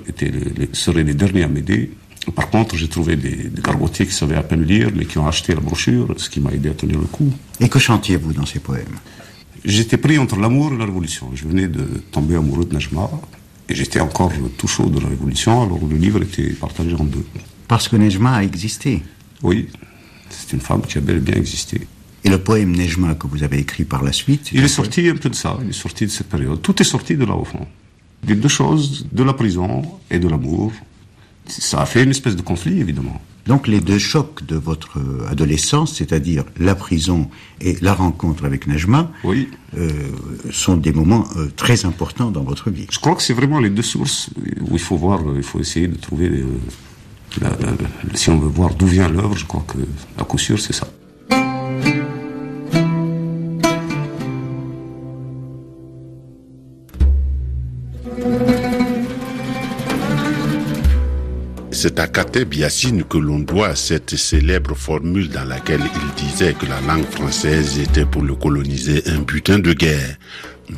seraient 0.72 1.04
les 1.04 1.14
derniers 1.14 1.44
à 1.44 1.48
m'aider. 1.48 1.90
Par 2.34 2.50
contre, 2.50 2.76
j'ai 2.76 2.88
trouvé 2.88 3.16
des, 3.16 3.36
des, 3.36 3.62
gargotiers 3.62 4.06
qui 4.06 4.12
savaient 4.12 4.36
à 4.36 4.42
peine 4.42 4.62
lire, 4.62 4.90
mais 4.94 5.04
qui 5.04 5.18
ont 5.18 5.26
acheté 5.26 5.54
la 5.54 5.60
brochure, 5.60 6.12
ce 6.16 6.28
qui 6.28 6.40
m'a 6.40 6.50
aidé 6.50 6.70
à 6.70 6.74
tenir 6.74 6.98
le 6.98 7.06
coup. 7.06 7.32
Et 7.60 7.68
que 7.68 7.78
chantiez-vous 7.78 8.32
dans 8.32 8.46
ces 8.46 8.58
poèmes? 8.58 8.98
J'étais 9.64 9.96
pris 9.96 10.18
entre 10.18 10.36
l'amour 10.36 10.72
et 10.72 10.76
la 10.76 10.84
révolution. 10.84 11.30
Je 11.34 11.46
venais 11.46 11.68
de 11.68 11.84
tomber 12.10 12.36
amoureux 12.36 12.64
de 12.64 12.74
Najma, 12.74 13.08
et 13.68 13.74
j'étais 13.74 14.00
encore 14.00 14.32
tout 14.58 14.68
chaud 14.68 14.86
de 14.86 15.00
la 15.00 15.08
révolution, 15.08 15.62
alors 15.62 15.80
le 15.88 15.96
livre 15.96 16.22
était 16.22 16.50
partagé 16.50 16.94
en 16.94 17.04
deux. 17.04 17.26
Parce 17.68 17.88
que 17.88 17.96
Najma 17.96 18.34
a 18.36 18.42
existé 18.42 19.02
oui, 19.42 19.68
c'est 20.30 20.52
une 20.52 20.60
femme 20.60 20.82
qui 20.82 20.98
a 20.98 21.00
bel 21.00 21.16
et 21.16 21.20
bien 21.20 21.36
existé. 21.36 21.80
Et 22.24 22.28
le 22.28 22.38
poème 22.38 22.74
Nejma 22.74 23.14
que 23.14 23.26
vous 23.26 23.42
avez 23.42 23.58
écrit 23.58 23.84
par 23.84 24.02
la 24.02 24.12
suite 24.12 24.50
Il 24.52 24.64
est 24.64 24.68
sorti 24.68 25.08
un 25.08 25.16
peu 25.16 25.28
de 25.28 25.34
ça, 25.34 25.58
il 25.62 25.70
est 25.70 25.72
sorti 25.72 26.06
de 26.06 26.10
cette 26.10 26.28
période. 26.28 26.60
Tout 26.62 26.80
est 26.80 26.84
sorti 26.84 27.16
de 27.16 27.24
là 27.24 27.34
au 27.34 27.44
fond. 27.44 27.66
Des 28.24 28.34
deux 28.34 28.48
choses, 28.48 29.06
de 29.12 29.22
la 29.22 29.34
prison 29.34 29.82
et 30.10 30.18
de 30.18 30.28
l'amour. 30.28 30.72
Ça 31.48 31.80
a 31.80 31.86
fait 31.86 32.02
une 32.02 32.10
espèce 32.10 32.36
de 32.36 32.42
conflit, 32.42 32.80
évidemment. 32.80 33.20
Donc 33.46 33.68
les 33.68 33.80
deux 33.80 33.98
chocs 33.98 34.44
de 34.44 34.56
votre 34.56 34.98
adolescence, 35.30 35.94
c'est-à-dire 35.94 36.44
la 36.58 36.74
prison 36.74 37.30
et 37.60 37.76
la 37.80 37.94
rencontre 37.94 38.44
avec 38.44 38.66
Nejma, 38.66 39.12
oui. 39.22 39.48
euh, 39.78 39.88
sont 40.50 40.76
des 40.76 40.92
moments 40.92 41.26
euh, 41.36 41.48
très 41.54 41.84
importants 41.84 42.32
dans 42.32 42.42
votre 42.42 42.70
vie. 42.70 42.88
Je 42.90 42.98
crois 42.98 43.14
que 43.14 43.22
c'est 43.22 43.34
vraiment 43.34 43.60
les 43.60 43.70
deux 43.70 43.82
sources 43.82 44.30
où 44.62 44.72
il 44.72 44.80
faut 44.80 44.96
voir, 44.96 45.20
il 45.36 45.44
faut 45.44 45.60
essayer 45.60 45.86
de 45.86 45.96
trouver 45.96 46.28
euh, 46.28 46.44
si 48.14 48.30
on 48.30 48.38
veut 48.38 48.48
voir 48.48 48.74
d'où 48.74 48.86
vient 48.86 49.08
l'œuvre, 49.08 49.36
je 49.36 49.44
crois 49.44 49.64
que 49.66 49.78
à 50.20 50.24
coup 50.24 50.38
sûr 50.38 50.60
c'est 50.60 50.72
ça. 50.72 50.88
C'est 61.78 62.00
à 62.00 62.06
Kateb 62.06 62.54
Yassine 62.54 63.04
que 63.04 63.18
l'on 63.18 63.38
doit 63.38 63.76
cette 63.76 64.16
célèbre 64.16 64.74
formule 64.74 65.28
dans 65.28 65.44
laquelle 65.44 65.82
il 65.82 66.24
disait 66.24 66.54
que 66.54 66.64
la 66.64 66.80
langue 66.80 67.04
française 67.04 67.78
était 67.78 68.06
pour 68.06 68.22
le 68.22 68.34
coloniser 68.34 69.02
un 69.08 69.18
butin 69.18 69.58
de 69.58 69.74
guerre, 69.74 70.16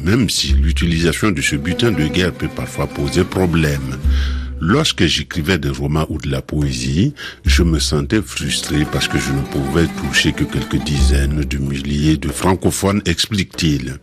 même 0.03 0.29
si 0.29 0.55
l'utilisation 0.55 1.31
de 1.31 1.41
ce 1.41 1.55
butin 1.55 1.93
de 1.93 2.09
guerre 2.09 2.33
peut 2.33 2.49
parfois 2.49 2.89
poser 2.89 3.23
problème. 3.23 3.97
Lorsque 4.61 5.07
j'écrivais 5.07 5.59
des 5.59 5.69
romans 5.69 6.07
ou 6.09 6.19
de 6.19 6.31
la 6.31 6.43
poésie, 6.43 7.15
je 7.45 7.63
me 7.63 7.79
sentais 7.79 8.21
frustré 8.23 8.85
parce 8.91 9.07
que 9.07 9.19
je 9.19 9.33
ne 9.33 9.43
pouvais 9.43 9.87
toucher 9.87 10.33
que 10.33 10.45
quelques 10.45 10.83
dizaines 10.83 11.45
de 11.45 11.59
milliers 11.59 12.17
de 12.17 12.29
francophones, 12.29 13.03
explique-t-il. 13.07 13.99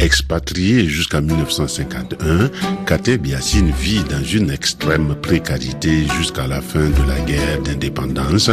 Expatrié 0.00 0.88
jusqu'à 0.88 1.20
1951, 1.20 2.50
Kateb 2.86 3.26
Yassine 3.26 3.72
vit 3.72 4.02
dans 4.04 4.24
une 4.24 4.50
extrême 4.50 5.14
précarité 5.22 6.06
jusqu'à 6.18 6.46
la 6.46 6.60
fin 6.60 6.88
de 6.90 7.08
la 7.08 7.20
guerre 7.20 7.62
d'indépendance, 7.62 8.50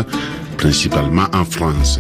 principalement 0.58 1.28
en 1.34 1.46
France. 1.46 2.00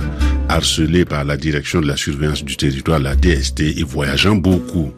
Harcelé 0.49 1.05
par 1.05 1.23
la 1.23 1.37
direction 1.37 1.81
de 1.81 1.87
la 1.87 1.97
surveillance 1.97 2.43
du 2.43 2.57
territoire, 2.57 2.99
la 2.99 3.15
DST, 3.15 3.61
et 3.61 3.83
voyageant 3.83 4.35
beaucoup. 4.35 4.91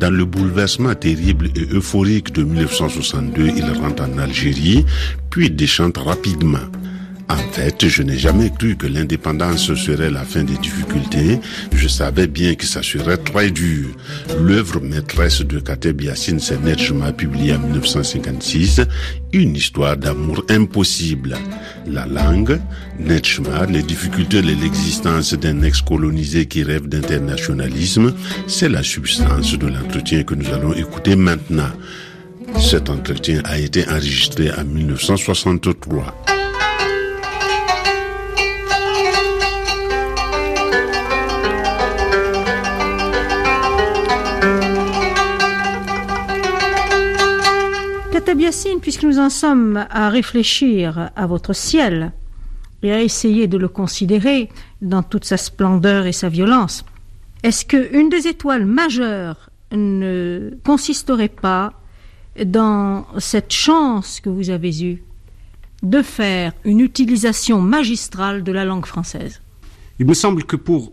Dans 0.00 0.10
le 0.10 0.24
bouleversement 0.24 0.94
terrible 0.94 1.48
et 1.56 1.66
euphorique 1.72 2.32
de 2.32 2.42
1962, 2.42 3.48
il 3.56 3.64
rentre 3.80 4.02
en 4.02 4.18
Algérie, 4.18 4.84
puis 5.30 5.50
déchante 5.50 5.98
rapidement. 5.98 6.58
En 7.28 7.36
fait, 7.36 7.88
je 7.88 8.02
n'ai 8.02 8.18
jamais 8.18 8.50
cru 8.50 8.76
que 8.76 8.86
l'indépendance 8.86 9.72
serait 9.74 10.10
la 10.10 10.24
fin 10.24 10.44
des 10.44 10.58
difficultés. 10.58 11.40
Je 11.72 11.88
savais 11.88 12.26
bien 12.26 12.54
que 12.54 12.66
ça 12.66 12.82
serait 12.82 13.16
très 13.16 13.50
dur. 13.50 13.88
L'œuvre 14.40 14.80
maîtresse 14.80 15.40
de 15.40 15.58
Kateb 15.58 16.02
Yassine, 16.02 16.38
c'est 16.38 16.62
Netchma, 16.62 17.12
publiée 17.12 17.54
en 17.54 17.60
1956, 17.60 18.82
une 19.32 19.56
histoire 19.56 19.96
d'amour 19.96 20.44
impossible. 20.50 21.36
La 21.86 22.06
langue, 22.06 22.60
Netchma, 22.98 23.66
les 23.66 23.82
difficultés 23.82 24.42
de 24.42 24.48
l'existence 24.48 25.32
d'un 25.34 25.62
ex-colonisé 25.62 26.46
qui 26.46 26.62
rêve 26.62 26.88
d'internationalisme, 26.88 28.12
c'est 28.46 28.68
la 28.68 28.82
substance 28.82 29.56
de 29.58 29.66
l'entretien 29.66 30.24
que 30.24 30.34
nous 30.34 30.52
allons 30.52 30.74
écouter 30.74 31.16
maintenant. 31.16 31.70
Cet 32.60 32.90
entretien 32.90 33.40
a 33.44 33.58
été 33.58 33.88
enregistré 33.88 34.50
en 34.52 34.64
1963. 34.64 36.33
Yassine, 48.40 48.80
puisque 48.80 49.04
nous 49.04 49.18
en 49.18 49.30
sommes 49.30 49.86
à 49.90 50.08
réfléchir 50.08 51.10
à 51.14 51.26
votre 51.26 51.52
ciel 51.52 52.12
et 52.82 52.92
à 52.92 53.02
essayer 53.02 53.46
de 53.46 53.56
le 53.56 53.68
considérer 53.68 54.48
dans 54.82 55.02
toute 55.02 55.24
sa 55.24 55.36
splendeur 55.36 56.06
et 56.06 56.12
sa 56.12 56.28
violence, 56.28 56.84
est-ce 57.42 57.64
qu'une 57.64 58.08
des 58.08 58.26
étoiles 58.26 58.66
majeures 58.66 59.50
ne 59.72 60.50
consisterait 60.64 61.28
pas 61.28 61.72
dans 62.44 63.06
cette 63.18 63.52
chance 63.52 64.20
que 64.20 64.28
vous 64.28 64.50
avez 64.50 64.82
eue 64.82 65.02
de 65.82 66.02
faire 66.02 66.52
une 66.64 66.80
utilisation 66.80 67.60
magistrale 67.60 68.42
de 68.42 68.52
la 68.52 68.64
langue 68.64 68.86
française? 68.86 69.40
Il 69.98 70.06
me 70.06 70.14
semble 70.14 70.44
que 70.44 70.56
pour 70.56 70.92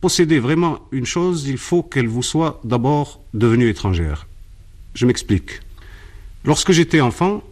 posséder 0.00 0.38
vraiment 0.38 0.80
une 0.90 1.06
chose, 1.06 1.46
il 1.46 1.58
faut 1.58 1.82
qu'elle 1.82 2.08
vous 2.08 2.22
soit 2.22 2.60
d'abord 2.64 3.22
devenue 3.32 3.68
étrangère. 3.68 4.26
Je 4.94 5.06
m'explique. 5.06 5.61
Lorsque 6.44 6.72
j'étais 6.72 7.00
enfant, 7.00 7.42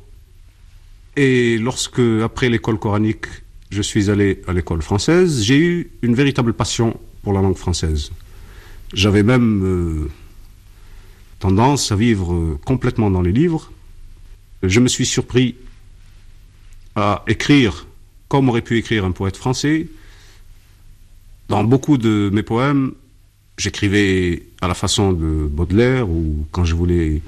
et 1.17 1.59
lorsque, 1.59 2.01
après 2.23 2.49
l'école 2.49 2.79
coranique, 2.79 3.27
je 3.71 3.83
suis 3.83 4.11
allé 4.11 4.43
à 4.49 4.53
l'école 4.53 4.83
française, 4.83 5.43
j'ai 5.43 5.59
eu 5.59 5.91
une 6.03 6.15
véritable 6.15 6.53
passion 6.55 6.99
pour 7.23 7.33
la 7.33 7.41
langue 7.41 7.57
française. 7.57 8.11
J'avais 8.93 9.23
même 9.23 9.63
euh, 9.65 10.11
tendance 11.39 11.93
à 11.93 11.97
vivre 11.97 12.59
complètement 12.65 13.11
dans 13.11 13.23
les 13.23 13.33
livres. 13.33 13.71
Je 14.63 14.81
me 14.81 14.89
suis 14.89 15.07
surpris 15.07 15.57
à 16.97 17.23
écrire 17.29 17.87
comme 18.29 18.49
aurait 18.49 18.63
pu 18.63 18.79
écrire 18.79 19.05
un 19.05 19.11
poète 19.11 19.37
français. 19.37 19.89
Dans 21.49 21.65
beaucoup 21.65 21.99
de 21.99 22.31
mes 22.33 22.45
poèmes, 22.45 22.93
j'écrivais 23.59 24.47
à 24.61 24.69
la 24.69 24.75
façon 24.75 25.13
de 25.13 25.49
Baudelaire 25.51 26.09
ou 26.09 26.47
quand 26.53 26.65
je 26.65 26.75
voulais 26.75 27.23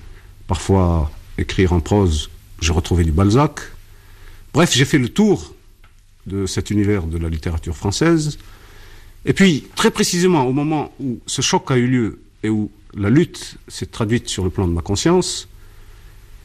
parfois 0.46 1.10
écrire 1.38 1.72
en 1.72 1.80
prose, 1.80 2.30
je 2.60 2.72
retrouvais 2.72 3.04
du 3.04 3.12
Balzac. 3.12 3.60
Bref, 4.52 4.72
j'ai 4.74 4.84
fait 4.84 4.98
le 4.98 5.08
tour 5.08 5.54
de 6.26 6.46
cet 6.46 6.70
univers 6.70 7.06
de 7.06 7.18
la 7.18 7.28
littérature 7.28 7.76
française. 7.76 8.38
Et 9.24 9.32
puis, 9.32 9.64
très 9.74 9.90
précisément, 9.90 10.44
au 10.46 10.52
moment 10.52 10.92
où 11.00 11.20
ce 11.26 11.42
choc 11.42 11.70
a 11.70 11.76
eu 11.76 11.86
lieu 11.86 12.20
et 12.42 12.48
où 12.48 12.70
la 12.94 13.10
lutte 13.10 13.56
s'est 13.68 13.86
traduite 13.86 14.28
sur 14.28 14.44
le 14.44 14.50
plan 14.50 14.66
de 14.66 14.72
ma 14.72 14.82
conscience, 14.82 15.48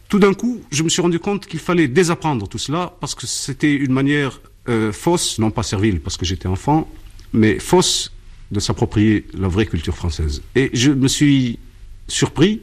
tout 0.10 0.20
d'un 0.20 0.34
coup, 0.34 0.62
je 0.72 0.84
me 0.84 0.90
suis 0.90 1.02
rendu 1.02 1.20
compte 1.20 1.48
qu'il 1.48 1.60
fallait 1.60 1.88
désapprendre 1.88 2.48
tout 2.48 2.58
cela 2.58 2.96
parce 3.02 3.14
que 3.14 3.28
c'était 3.28 3.74
une 3.74 3.92
manière 3.92 4.40
euh, 4.70 4.92
fausse, 4.94 5.38
non 5.40 5.52
pas 5.52 5.64
servile 5.64 6.00
parce 6.00 6.18
que 6.18 6.26
j'étais 6.26 6.48
enfant, 6.48 6.90
mais 7.34 7.60
fausse 7.60 8.14
de 8.52 8.60
s'approprier 8.60 9.28
la 9.34 9.50
vraie 9.50 9.66
culture 9.66 9.96
française. 9.96 10.42
Et 10.56 10.70
je 10.74 10.92
me 10.92 11.10
suis 11.10 11.60
surpris, 12.08 12.62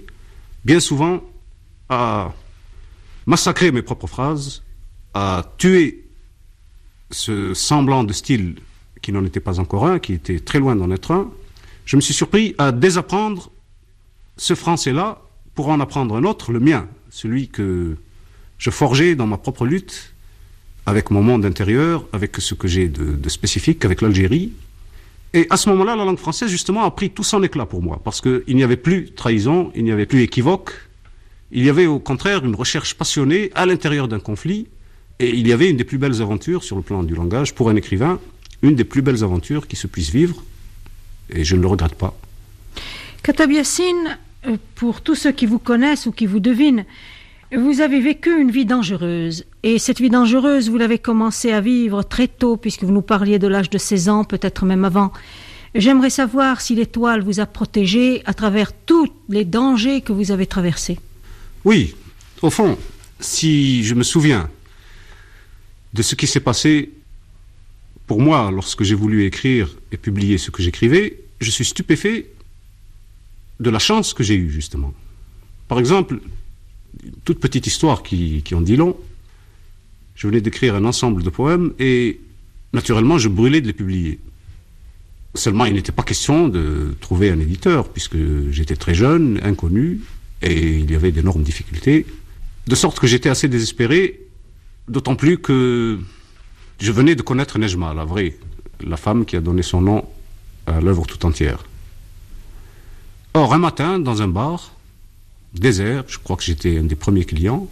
bien 0.65 0.81
souvent, 0.81 1.23
à 1.89 2.33
massacrer 3.27 3.73
mes 3.73 3.83
propres 3.83 4.07
phrases, 4.07 4.63
à 5.15 5.53
tuer 5.59 6.05
ce 7.11 7.55
semblant 7.55 8.05
de 8.05 8.13
style 8.13 8.57
qui 9.03 9.13
n'en 9.13 9.25
était 9.25 9.41
pas 9.41 9.61
encore 9.61 9.87
un, 9.87 9.99
qui 9.99 10.15
était 10.15 10.41
très 10.41 10.59
loin 10.59 10.77
d'en 10.77 10.91
être 10.91 11.11
un, 11.13 11.31
je 11.85 11.97
me 11.97 12.01
suis 12.01 12.15
surpris 12.15 12.55
à 12.59 12.73
désapprendre 12.73 13.51
ce 14.37 14.55
français-là 14.55 15.21
pour 15.55 15.69
en 15.69 15.79
apprendre 15.81 16.17
un 16.17 16.25
autre, 16.25 16.53
le 16.53 16.61
mien, 16.61 16.89
celui 17.11 17.49
que 17.49 17.97
je 18.59 18.71
forgeais 18.71 19.15
dans 19.15 19.27
ma 19.27 19.37
propre 19.37 19.67
lutte 19.67 20.15
avec 20.87 21.11
mon 21.11 21.23
monde 21.23 21.45
intérieur, 21.45 22.07
avec 22.13 22.37
ce 22.39 22.55
que 22.55 22.69
j'ai 22.69 22.89
de, 22.89 23.13
de, 23.13 23.29
spécifique, 23.29 23.85
avec 23.85 24.03
l'Algérie. 24.03 24.53
Et 25.33 25.47
à 25.51 25.57
ce 25.57 25.69
moment-là, 25.71 25.97
la 25.97 26.05
langue 26.05 26.19
française, 26.19 26.51
justement, 26.51 26.85
a 26.85 26.91
pris 26.91 27.11
tout 27.11 27.25
son 27.25 27.43
éclat 27.43 27.67
pour 27.67 27.83
moi, 27.83 28.01
parce 28.05 28.21
qu'il 28.21 28.55
n'y 28.57 28.63
avait 28.63 28.77
plus 28.77 29.13
trahison, 29.13 29.73
il 29.75 29.85
n'y 29.85 29.93
avait 29.93 30.07
plus 30.07 30.23
équivoque, 30.23 30.73
il 31.53 31.65
y 31.65 31.71
avait 31.71 31.87
au 31.87 31.99
contraire 31.99 32.45
une 32.45 32.55
recherche 32.55 32.95
passionnée 32.95 33.51
à 33.55 33.67
l'intérieur 33.67 34.09
d'un 34.09 34.19
conflit, 34.19 34.67
et 35.21 35.31
il 35.31 35.47
y 35.47 35.53
avait 35.53 35.71
une 35.71 35.77
des 35.77 35.85
plus 35.85 35.99
belles 35.99 36.21
aventures 36.21 36.65
sur 36.65 36.77
le 36.77 36.83
plan 36.83 37.03
du 37.03 37.15
langage 37.15 37.55
pour 37.55 37.71
un 37.71 37.77
écrivain, 37.77 38.19
une 38.63 38.75
des 38.75 38.85
plus 38.85 39.03
belles 39.03 39.23
aventures 39.23 39.69
qui 39.69 39.77
se 39.77 39.87
puisse 39.87 40.11
vivre, 40.11 40.43
et 41.31 41.45
je 41.45 41.57
ne 41.57 41.61
le 41.61 41.69
regrette 41.69 41.95
pas. 41.95 42.17
Katab 43.23 43.53
Yassine, 43.53 44.19
euh, 44.47 44.57
pour 44.75 45.01
tous 45.01 45.15
ceux 45.15 45.33
qui 45.33 45.47
vous 45.47 45.59
connaissent 45.59 46.07
ou 46.07 46.13
qui 46.13 46.27
vous 46.27 46.41
devinent, 46.41 46.85
vous 47.57 47.81
avez 47.81 48.01
vécu 48.01 48.41
une 48.41 48.51
vie 48.51 48.65
dangereuse. 48.65 49.45
Et 49.63 49.79
cette 49.79 50.01
vie 50.01 50.11
dangereuse, 50.11 50.69
vous 50.69 50.79
l'avez 50.79 50.99
commencé 50.99 51.53
à 51.53 51.61
vivre 51.61 52.03
très 52.03 52.27
tôt, 52.27 52.57
puisque 52.57 52.85
vous 52.85 52.93
nous 52.93 53.03
parliez 53.03 53.39
de 53.39 53.47
l'âge 53.47 53.71
de 53.71 53.79
16 53.79 54.09
ans, 54.09 54.25
peut-être 54.25 54.65
même 54.65 54.85
avant. 54.85 55.13
J'aimerais 55.75 56.11
savoir 56.11 56.61
si 56.61 56.75
l'étoile 56.75 57.23
vous 57.23 57.41
a 57.41 57.47
protégé 57.47 58.23
à 58.27 58.35
travers 58.35 58.73
tous 58.73 59.09
les 59.29 59.45
dangers 59.45 60.01
que 60.01 60.13
vous 60.13 60.31
avez 60.31 60.47
traversés. 60.47 60.99
Oui, 61.65 61.95
au 62.43 62.51
fond, 62.51 62.79
si 63.21 63.85
je 63.85 63.95
me 63.95 64.03
souviens 64.03 64.51
de 65.95 66.03
ce 66.03 66.15
qui 66.15 66.27
s'est 66.27 66.41
passé 66.41 66.91
pour 68.07 68.21
moi 68.21 68.51
lorsque 68.51 68.83
j'ai 68.83 68.95
voulu 68.95 69.25
écrire 69.25 69.75
et 69.91 69.97
publier 69.97 70.37
ce 70.37 70.51
que 70.51 70.63
j'écrivais, 70.63 71.21
je 71.41 71.51
suis 71.51 71.65
stupéfait 71.65 72.31
de 73.61 73.71
la 73.71 73.79
chance 73.79 74.13
que 74.13 74.23
j'ai 74.23 74.35
eue, 74.35 74.51
justement. 74.51 74.93
Par 75.69 75.79
exemple, 75.79 76.21
toute 77.25 77.41
petite 77.41 77.67
histoire 77.67 78.03
qui, 78.03 78.43
qui 78.43 78.55
en 78.55 78.61
dit 78.61 78.77
long. 78.77 78.97
Je 80.17 80.27
venais 80.27 80.41
d'écrire 80.41 80.75
un 80.75 80.85
ensemble 80.85 81.23
de 81.23 81.31
poèmes 81.31 81.73
et 81.79 82.21
naturellement 82.73 83.19
je 83.19 83.29
brûlais 83.29 83.61
de 83.61 83.67
les 83.67 83.73
publier. 83.73 84.21
Seulement, 85.35 85.65
il 85.65 85.75
n'était 85.75 85.93
pas 85.93 86.05
question 86.05 86.47
de 86.47 86.95
trouver 87.01 87.31
un 87.31 87.41
éditeur, 87.41 87.89
puisque 87.89 88.17
j'étais 88.51 88.77
très 88.77 88.95
jeune, 88.95 89.41
inconnu, 89.43 90.01
et 90.45 90.79
il 90.79 90.91
y 90.91 90.95
avait 90.95 91.11
d'énormes 91.11 91.43
difficultés, 91.43 92.07
de 92.67 92.75
sorte 92.75 93.01
que 93.01 93.07
j'étais 93.07 93.31
assez 93.31 93.49
désespéré, 93.49 94.21
d'autant 94.89 95.17
plus 95.17 95.39
que 95.39 95.99
je 96.81 96.93
venais 96.93 97.15
de 97.15 97.23
connaître 97.23 97.59
Nejma, 97.59 97.95
la 97.95 98.05
vraie, 98.05 98.37
la 98.81 98.97
femme 98.97 99.25
qui 99.25 99.37
a 99.37 99.41
donné 99.41 99.63
son 99.63 99.81
nom 99.81 100.05
à 100.67 100.81
l'œuvre 100.81 101.07
tout 101.07 101.25
entière. 101.25 101.65
Or, 103.33 103.55
un 103.55 103.59
matin, 103.59 103.99
dans 103.99 104.23
un 104.23 104.29
bar, 104.29 104.75
désert, 105.55 106.05
je 106.09 106.19
crois 106.19 106.37
que 106.37 106.43
j'étais 106.43 106.79
un 106.79 106.85
des 106.85 106.95
premiers 106.95 107.25
clients, 107.25 107.67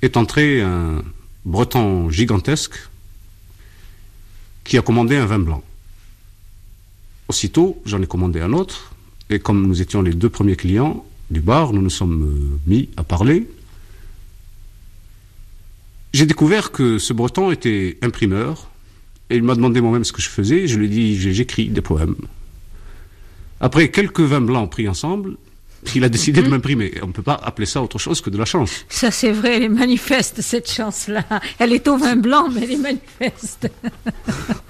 est 0.00 0.16
entré 0.16 0.62
un 0.62 1.02
breton 1.44 2.10
gigantesque 2.10 2.76
qui 4.62 4.78
a 4.78 4.82
commandé 4.82 5.16
un 5.16 5.26
vin 5.26 5.40
blanc. 5.40 5.62
Aussitôt, 7.26 7.82
j'en 7.84 8.00
ai 8.00 8.06
commandé 8.06 8.40
un 8.40 8.52
autre, 8.52 8.92
et 9.30 9.40
comme 9.40 9.66
nous 9.66 9.82
étions 9.82 10.00
les 10.00 10.14
deux 10.14 10.30
premiers 10.30 10.56
clients, 10.56 11.04
du 11.30 11.40
bar, 11.40 11.72
nous 11.72 11.82
nous 11.82 11.90
sommes 11.90 12.58
mis 12.66 12.88
à 12.96 13.04
parler. 13.04 13.46
j'ai 16.12 16.26
découvert 16.26 16.72
que 16.72 16.98
ce 16.98 17.12
breton 17.12 17.50
était 17.50 17.98
imprimeur, 18.02 18.70
et 19.30 19.36
il 19.36 19.42
m'a 19.42 19.54
demandé 19.54 19.80
moi-même 19.80 20.04
ce 20.04 20.12
que 20.12 20.22
je 20.22 20.28
faisais, 20.28 20.66
je 20.66 20.78
lui 20.78 20.86
ai 20.86 20.88
dit 20.88 21.32
j'écris 21.32 21.68
des 21.68 21.82
poèmes. 21.82 22.16
Après 23.60 23.90
quelques 23.90 24.20
vins 24.20 24.40
blancs 24.40 24.70
pris 24.70 24.88
ensemble, 24.88 25.36
il 25.94 26.04
a 26.04 26.08
décidé 26.08 26.40
de 26.40 26.46
mhm. 26.46 26.52
m'imprimer. 26.52 26.94
On 27.02 27.08
ne 27.08 27.12
peut 27.12 27.22
pas 27.22 27.40
appeler 27.42 27.66
ça 27.66 27.82
autre 27.82 27.98
chose 27.98 28.20
que 28.20 28.30
de 28.30 28.38
la 28.38 28.44
chance. 28.44 28.84
Ça, 28.88 29.10
c'est 29.10 29.32
vrai, 29.32 29.56
elle 29.56 29.62
est 29.64 29.68
manifeste, 29.68 30.40
cette 30.40 30.70
chance-là. 30.70 31.24
Elle 31.58 31.72
est 31.72 31.86
au 31.88 31.96
vin 31.96 32.16
blanc, 32.16 32.48
mais 32.52 32.62
elle 32.64 32.72
est 32.72 32.76
manifeste. 32.76 33.70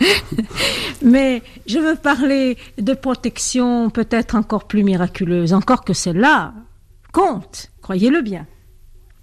mais 1.03 1.43
je 1.67 1.79
veux 1.79 1.97
parler 1.97 2.57
de 2.79 2.95
protection 2.95 3.91
peut-être 3.91 4.35
encore 4.35 4.67
plus 4.67 4.85
miraculeuse, 4.85 5.53
encore 5.53 5.85
que 5.85 5.93
celle-là 5.93 6.55
compte, 7.13 7.71
croyez-le 7.83 8.23
bien. 8.23 8.47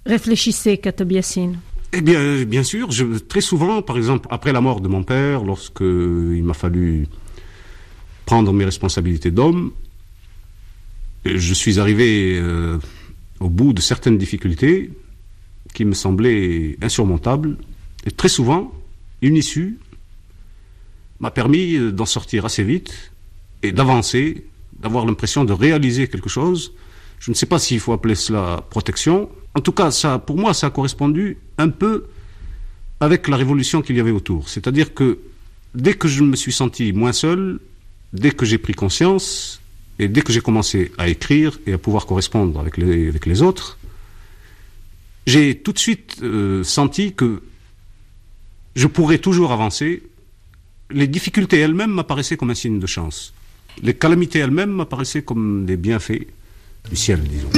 Réfléchissez, 0.06 0.78
Katobiassine. 0.78 1.58
Eh 1.94 2.02
bien, 2.02 2.44
bien 2.44 2.64
sûr, 2.64 2.92
je, 2.92 3.06
très 3.20 3.42
souvent, 3.42 3.82
par 3.82 3.98
exemple, 3.98 4.28
après 4.32 4.52
la 4.52 4.60
mort 4.60 4.82
de 4.82 4.88
mon 4.88 5.04
père, 5.04 5.44
lorsque 5.44 5.82
il 5.82 6.44
m'a 6.44 6.54
fallu 6.54 7.08
prendre 8.26 8.52
mes 8.54 8.66
responsabilités 8.66 9.32
d'homme, 9.32 9.72
je 11.26 11.54
suis 11.54 11.80
arrivé 11.80 12.38
euh, 12.38 12.78
au 13.40 13.50
bout 13.50 13.74
de 13.74 13.82
certaines 13.82 14.18
difficultés 14.18 14.92
qui 15.74 15.86
me 15.86 15.94
semblaient 15.94 16.78
insurmontables. 16.82 17.58
Et 18.06 18.12
très 18.12 18.30
souvent, 18.30 18.72
une 19.22 19.36
issue 19.36 19.80
m'a 21.20 21.32
permis 21.32 21.92
d'en 21.92 22.06
sortir 22.06 22.46
assez 22.46 22.64
vite 22.64 23.12
et 23.64 23.72
d'avancer, 23.72 24.46
d'avoir 24.80 25.06
l'impression 25.06 25.44
de 25.44 25.54
réaliser 25.54 26.08
quelque 26.08 26.30
chose. 26.30 26.74
Je 27.20 27.32
ne 27.32 27.36
sais 27.36 27.46
pas 27.46 27.60
s'il 27.60 27.80
faut 27.80 27.94
appeler 27.94 28.16
cela 28.16 28.64
protection. 28.70 29.30
En 29.56 29.62
tout 29.62 29.72
cas, 29.72 29.92
ça, 29.92 30.20
pour 30.20 30.38
moi, 30.38 30.54
ça 30.54 30.68
a 30.68 30.70
correspondu 30.70 31.38
un 31.58 31.70
peu 31.70 32.06
avec 33.00 33.28
la 33.28 33.38
révolution 33.38 33.82
qu'il 33.82 33.96
y 33.98 34.00
avait 34.00 34.12
autour. 34.12 34.50
C'est-à-dire 34.50 34.94
que 34.94 35.20
dès 35.74 35.94
que 35.94 36.08
je 36.08 36.24
me 36.24 36.36
suis 36.36 36.54
senti 36.54 36.94
moins 36.94 37.14
seul, 37.14 37.60
dès 38.14 38.32
que 38.32 38.46
j'ai 38.46 38.58
pris 38.58 38.74
conscience, 38.74 39.62
et 40.00 40.08
dès 40.08 40.22
que 40.22 40.34
j'ai 40.34 40.42
commencé 40.42 40.92
à 40.98 41.08
écrire 41.08 41.60
et 41.66 41.74
à 41.74 41.78
pouvoir 41.78 42.06
correspondre 42.06 42.60
avec 42.60 42.78
les, 42.78 43.08
avec 43.08 43.26
les 43.26 43.42
autres, 43.42 43.78
j'ai 45.26 45.58
tout 45.58 45.72
de 45.72 45.80
suite 45.80 46.18
euh, 46.22 46.64
senti 46.64 47.14
que 47.14 47.42
je 48.76 48.88
pourrais 48.88 49.18
toujours 49.18 49.52
avancer. 49.52 50.04
Les 50.92 51.08
difficultés 51.08 51.60
elles-mêmes 51.60 51.92
m'apparaissaient 51.92 52.38
comme 52.38 52.52
un 52.52 52.56
signe 52.56 52.80
de 52.80 52.88
chance. 52.88 53.34
Les 53.82 53.94
calamités 53.94 54.40
elles-mêmes 54.40 54.72
m'apparaissaient 54.72 55.24
comme 55.24 55.66
des 55.66 55.78
bienfaits 55.78 56.28
du 56.90 56.96
ciel, 56.96 57.22
disons. 57.22 57.50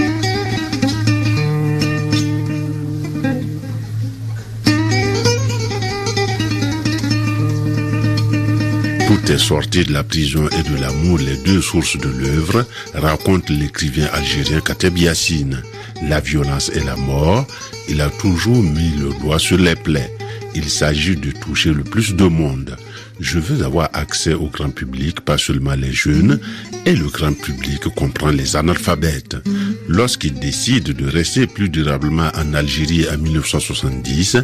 Tout 9.08 9.32
est 9.32 9.38
sorti 9.38 9.86
de 9.86 9.94
la 9.94 10.04
prison 10.04 10.50
et 10.50 10.70
de 10.70 10.82
l'amour, 10.82 11.18
les 11.20 11.38
deux 11.38 11.62
sources 11.62 11.98
de 11.98 12.10
l'œuvre, 12.10 12.66
raconte 12.94 13.50
l'écrivain 13.50 14.08
algérien 14.12 14.60
Kateb 14.60 14.98
Yassine. 14.98 15.64
La 16.10 16.20
violence 16.20 16.70
et 16.76 16.84
la 16.84 16.98
mort, 16.98 17.48
il 17.88 18.02
a 18.02 18.10
toujours 18.10 18.62
mis 18.62 18.92
le 19.00 19.18
doigt 19.22 19.40
sur 19.40 19.58
les 19.58 19.76
plaies. 19.76 20.12
Il 20.56 20.70
s'agit 20.70 21.16
de 21.16 21.32
toucher 21.32 21.74
le 21.74 21.84
plus 21.84 22.16
de 22.16 22.26
monde. 22.26 22.76
Je 23.20 23.40
veux 23.40 23.64
avoir 23.66 23.90
accès 23.94 24.34
au 24.34 24.48
grand 24.48 24.70
public, 24.70 25.22
pas 25.22 25.38
seulement 25.38 25.74
les 25.74 25.94
jeunes, 25.94 26.40
et 26.86 26.96
le 26.96 27.08
grand 27.08 27.34
public 27.34 27.88
comprend 27.96 28.30
les 28.30 28.56
analphabètes. 28.56 29.38
Lorsqu'il 29.88 30.34
décide 30.34 30.92
de 30.96 31.08
rester 31.10 31.48
plus 31.48 31.70
durablement 31.70 32.30
en 32.36 32.54
Algérie 32.54 33.06
en 33.10 33.18
1970, 33.18 34.38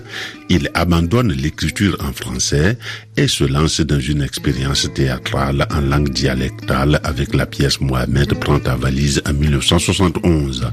il 0.53 0.69
abandonne 0.75 1.31
l'écriture 1.31 1.97
en 1.99 2.13
français 2.13 2.77
et 3.17 3.27
se 3.27 3.43
lance 3.43 3.81
dans 3.81 3.99
une 3.99 4.21
expérience 4.21 4.87
théâtrale 4.93 5.65
en 5.71 5.81
langue 5.81 6.11
dialectale 6.11 6.99
avec 7.03 7.33
la 7.33 7.47
pièce 7.47 7.81
Mohamed 7.81 8.35
prend 8.35 8.59
ta 8.59 8.75
valise 8.75 9.19
en 9.27 9.33
1971. 9.33 10.71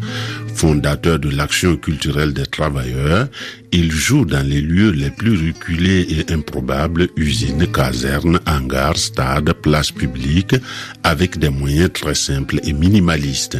Fondateur 0.54 1.18
de 1.18 1.30
l'action 1.30 1.78
culturelle 1.78 2.34
des 2.34 2.44
travailleurs, 2.44 3.28
il 3.72 3.90
joue 3.90 4.26
dans 4.26 4.46
les 4.46 4.60
lieux 4.60 4.90
les 4.90 5.10
plus 5.10 5.46
reculés 5.46 6.06
et 6.10 6.30
improbables, 6.30 7.08
usines, 7.16 7.66
casernes, 7.66 8.38
hangars, 8.46 8.98
stades, 8.98 9.54
places 9.62 9.92
publiques, 9.92 10.56
avec 11.04 11.38
des 11.38 11.48
moyens 11.48 11.90
très 11.94 12.14
simples 12.14 12.60
et 12.64 12.74
minimalistes. 12.74 13.56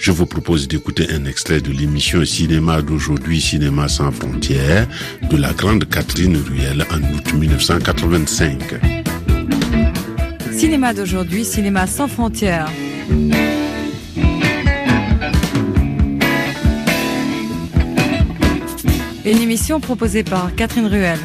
Je 0.00 0.12
vous 0.12 0.24
propose 0.24 0.66
d'écouter 0.66 1.08
un 1.12 1.26
extrait 1.26 1.60
de 1.60 1.70
l'émission 1.70 2.24
Cinéma 2.24 2.80
d'aujourd'hui, 2.80 3.38
Cinéma 3.38 3.86
sans 3.86 4.10
frontières, 4.10 4.88
de 5.30 5.36
la 5.36 5.52
grande 5.52 5.86
Catherine 5.90 6.38
Ruel 6.38 6.86
en 6.90 7.02
août 7.14 7.34
1985. 7.34 8.80
Cinéma 10.52 10.94
d'aujourd'hui, 10.94 11.44
Cinéma 11.44 11.86
sans 11.86 12.08
frontières. 12.08 12.70
Une 19.26 19.42
émission 19.42 19.80
proposée 19.80 20.24
par 20.24 20.54
Catherine 20.54 20.86
Ruel. 20.86 21.18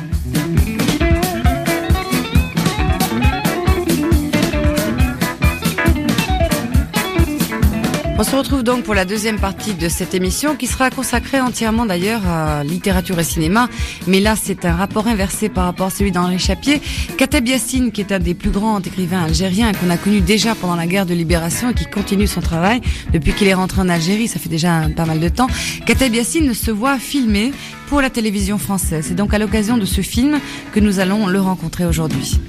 On 8.18 8.24
se 8.24 8.34
retrouve 8.34 8.64
donc 8.64 8.84
pour 8.86 8.94
la 8.94 9.04
deuxième 9.04 9.40
partie 9.40 9.74
de 9.74 9.90
cette 9.90 10.14
émission 10.14 10.56
qui 10.56 10.68
sera 10.68 10.90
consacrée 10.90 11.42
entièrement 11.42 11.86
d'ailleurs 11.86 12.26
à 12.26 12.64
littérature 12.64 13.20
et 13.20 13.26
cinéma. 13.26 13.68
Mais 14.08 14.22
là, 14.22 14.36
c'est 14.42 14.64
un 14.64 14.74
rapport 14.74 15.08
inversé 15.08 15.50
par 15.50 15.66
rapport 15.66 15.88
à 15.88 15.90
celui 15.90 16.14
d'Henri 16.14 16.40
Chapier. 16.40 16.82
Kateb 17.18 17.46
Yassine, 17.46 17.92
qui 17.92 18.00
est 18.00 18.14
un 18.14 18.20
des 18.20 18.34
plus 18.34 18.52
grands 18.52 18.80
écrivains 18.80 19.26
algériens 19.26 19.74
qu'on 19.74 19.90
a 19.90 19.98
connu 19.98 20.22
déjà 20.22 20.56
pendant 20.56 20.78
la 20.78 20.88
guerre 20.88 21.06
de 21.06 21.14
libération 21.14 21.72
et 21.72 21.74
qui 21.74 21.88
continue 21.88 22.26
son 22.26 22.40
travail 22.40 22.80
depuis 23.12 23.34
qu'il 23.34 23.50
est 23.50 23.54
rentré 23.54 23.82
en 23.82 23.90
Algérie, 23.90 24.30
ça 24.30 24.40
fait 24.40 24.48
déjà 24.48 24.84
pas 24.96 25.06
mal 25.06 25.20
de 25.20 25.28
temps. 25.28 25.48
Kateb 25.86 26.16
Yassine 26.16 26.54
se 26.54 26.72
voit 26.72 26.98
filmer 26.98 27.52
pour 27.90 28.02
la 28.02 28.10
télévision 28.10 28.58
française. 28.58 29.08
C'est 29.10 29.16
donc 29.16 29.34
à 29.34 29.40
l'occasion 29.40 29.78
de 29.78 29.86
ce 29.86 30.00
film 30.00 30.40
que 30.72 30.80
nous 30.80 31.02
allons 31.02 31.28
le 31.28 31.42
rencontrer 31.42 31.86
aujourd'hui. 31.86 32.40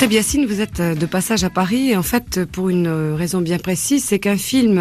Yassine, 0.00 0.46
vous 0.46 0.60
êtes 0.60 0.80
euh, 0.80 0.94
de 0.94 1.06
passage 1.06 1.44
à 1.44 1.50
Paris 1.50 1.90
et 1.90 1.96
en 1.96 2.02
fait 2.02 2.44
pour 2.44 2.70
une 2.70 2.86
euh, 2.86 3.14
raison 3.14 3.40
bien 3.40 3.58
précise, 3.58 4.02
c'est 4.02 4.18
qu'un 4.18 4.36
film 4.36 4.78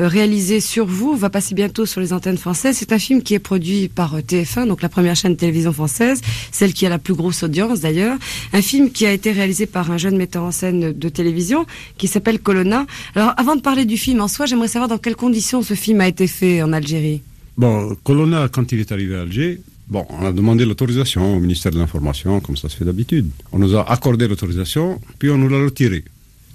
euh, 0.00 0.08
réalisé 0.08 0.60
sur 0.60 0.86
vous 0.86 1.14
va 1.14 1.30
passer 1.30 1.54
bientôt 1.54 1.86
sur 1.86 2.00
les 2.00 2.12
antennes 2.12 2.38
françaises. 2.38 2.76
C'est 2.76 2.92
un 2.92 2.98
film 2.98 3.22
qui 3.22 3.34
est 3.34 3.38
produit 3.38 3.88
par 3.88 4.18
TF1, 4.18 4.66
donc 4.66 4.82
la 4.82 4.88
première 4.88 5.14
chaîne 5.14 5.34
de 5.34 5.38
télévision 5.38 5.72
française, 5.72 6.20
celle 6.50 6.72
qui 6.72 6.84
a 6.84 6.88
la 6.88 6.98
plus 6.98 7.14
grosse 7.14 7.42
audience 7.42 7.80
d'ailleurs. 7.80 8.18
Un 8.52 8.62
film 8.62 8.90
qui 8.90 9.06
a 9.06 9.12
été 9.12 9.30
réalisé 9.30 9.66
par 9.66 9.90
un 9.90 9.98
jeune 9.98 10.16
metteur 10.16 10.42
en 10.42 10.50
scène 10.50 10.92
de 10.92 11.08
télévision 11.08 11.64
qui 11.96 12.08
s'appelle 12.08 12.40
Colonna. 12.40 12.86
Alors 13.14 13.34
avant 13.36 13.56
de 13.56 13.60
parler 13.60 13.84
du 13.84 13.96
film 13.96 14.20
en 14.20 14.28
soi, 14.28 14.46
j'aimerais 14.46 14.68
savoir 14.68 14.88
dans 14.88 14.98
quelles 14.98 15.16
conditions 15.16 15.62
ce 15.62 15.74
film 15.74 16.00
a 16.00 16.08
été 16.08 16.26
fait 16.26 16.62
en 16.62 16.72
Algérie. 16.72 17.22
Bon, 17.56 17.94
Colonna, 18.02 18.48
quand 18.48 18.72
il 18.72 18.80
est 18.80 18.90
arrivé 18.90 19.16
à 19.16 19.20
Alger, 19.20 19.60
Bon, 19.88 20.04
on 20.10 20.26
a 20.26 20.32
demandé 20.32 20.64
l'autorisation 20.64 21.36
au 21.36 21.40
ministère 21.40 21.70
de 21.70 21.78
l'Information, 21.78 22.40
comme 22.40 22.56
ça 22.56 22.68
se 22.68 22.76
fait 22.76 22.84
d'habitude. 22.84 23.30
On 23.52 23.58
nous 23.58 23.76
a 23.76 23.88
accordé 23.90 24.26
l'autorisation, 24.26 25.00
puis 25.18 25.30
on 25.30 25.38
nous 25.38 25.48
l'a 25.48 25.62
retirée. 25.62 26.04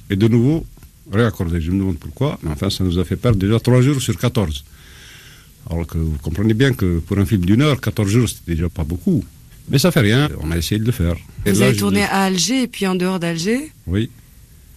Et 0.09 0.17
de 0.17 0.27
nouveau, 0.27 0.65
réaccordé. 1.11 1.61
Je 1.61 1.71
me 1.71 1.79
demande 1.79 1.97
pourquoi, 1.97 2.37
mais 2.43 2.51
enfin, 2.51 2.69
ça 2.69 2.83
nous 2.83 2.99
a 2.99 3.05
fait 3.05 3.15
perdre 3.15 3.37
déjà 3.37 3.59
3 3.59 3.81
jours 3.81 4.01
sur 4.01 4.17
14. 4.17 4.65
Alors 5.69 5.87
que 5.87 5.97
vous 5.97 6.17
comprenez 6.21 6.53
bien 6.53 6.73
que 6.73 6.99
pour 6.99 7.17
un 7.19 7.25
film 7.25 7.45
d'une 7.45 7.61
heure, 7.61 7.79
14 7.79 8.09
jours, 8.09 8.27
c'était 8.27 8.55
déjà 8.55 8.67
pas 8.67 8.83
beaucoup. 8.83 9.23
Mais 9.69 9.79
ça 9.79 9.91
fait 9.91 10.01
rien, 10.01 10.27
on 10.41 10.51
a 10.51 10.57
essayé 10.57 10.79
de 10.79 10.85
le 10.85 10.91
faire. 10.91 11.15
vous 11.45 11.61
avez 11.61 11.75
tourné 11.75 12.03
à 12.03 12.23
Alger 12.23 12.63
et 12.63 12.67
puis 12.67 12.85
en 12.87 12.95
dehors 12.95 13.19
d'Alger 13.19 13.71
Oui. 13.87 14.09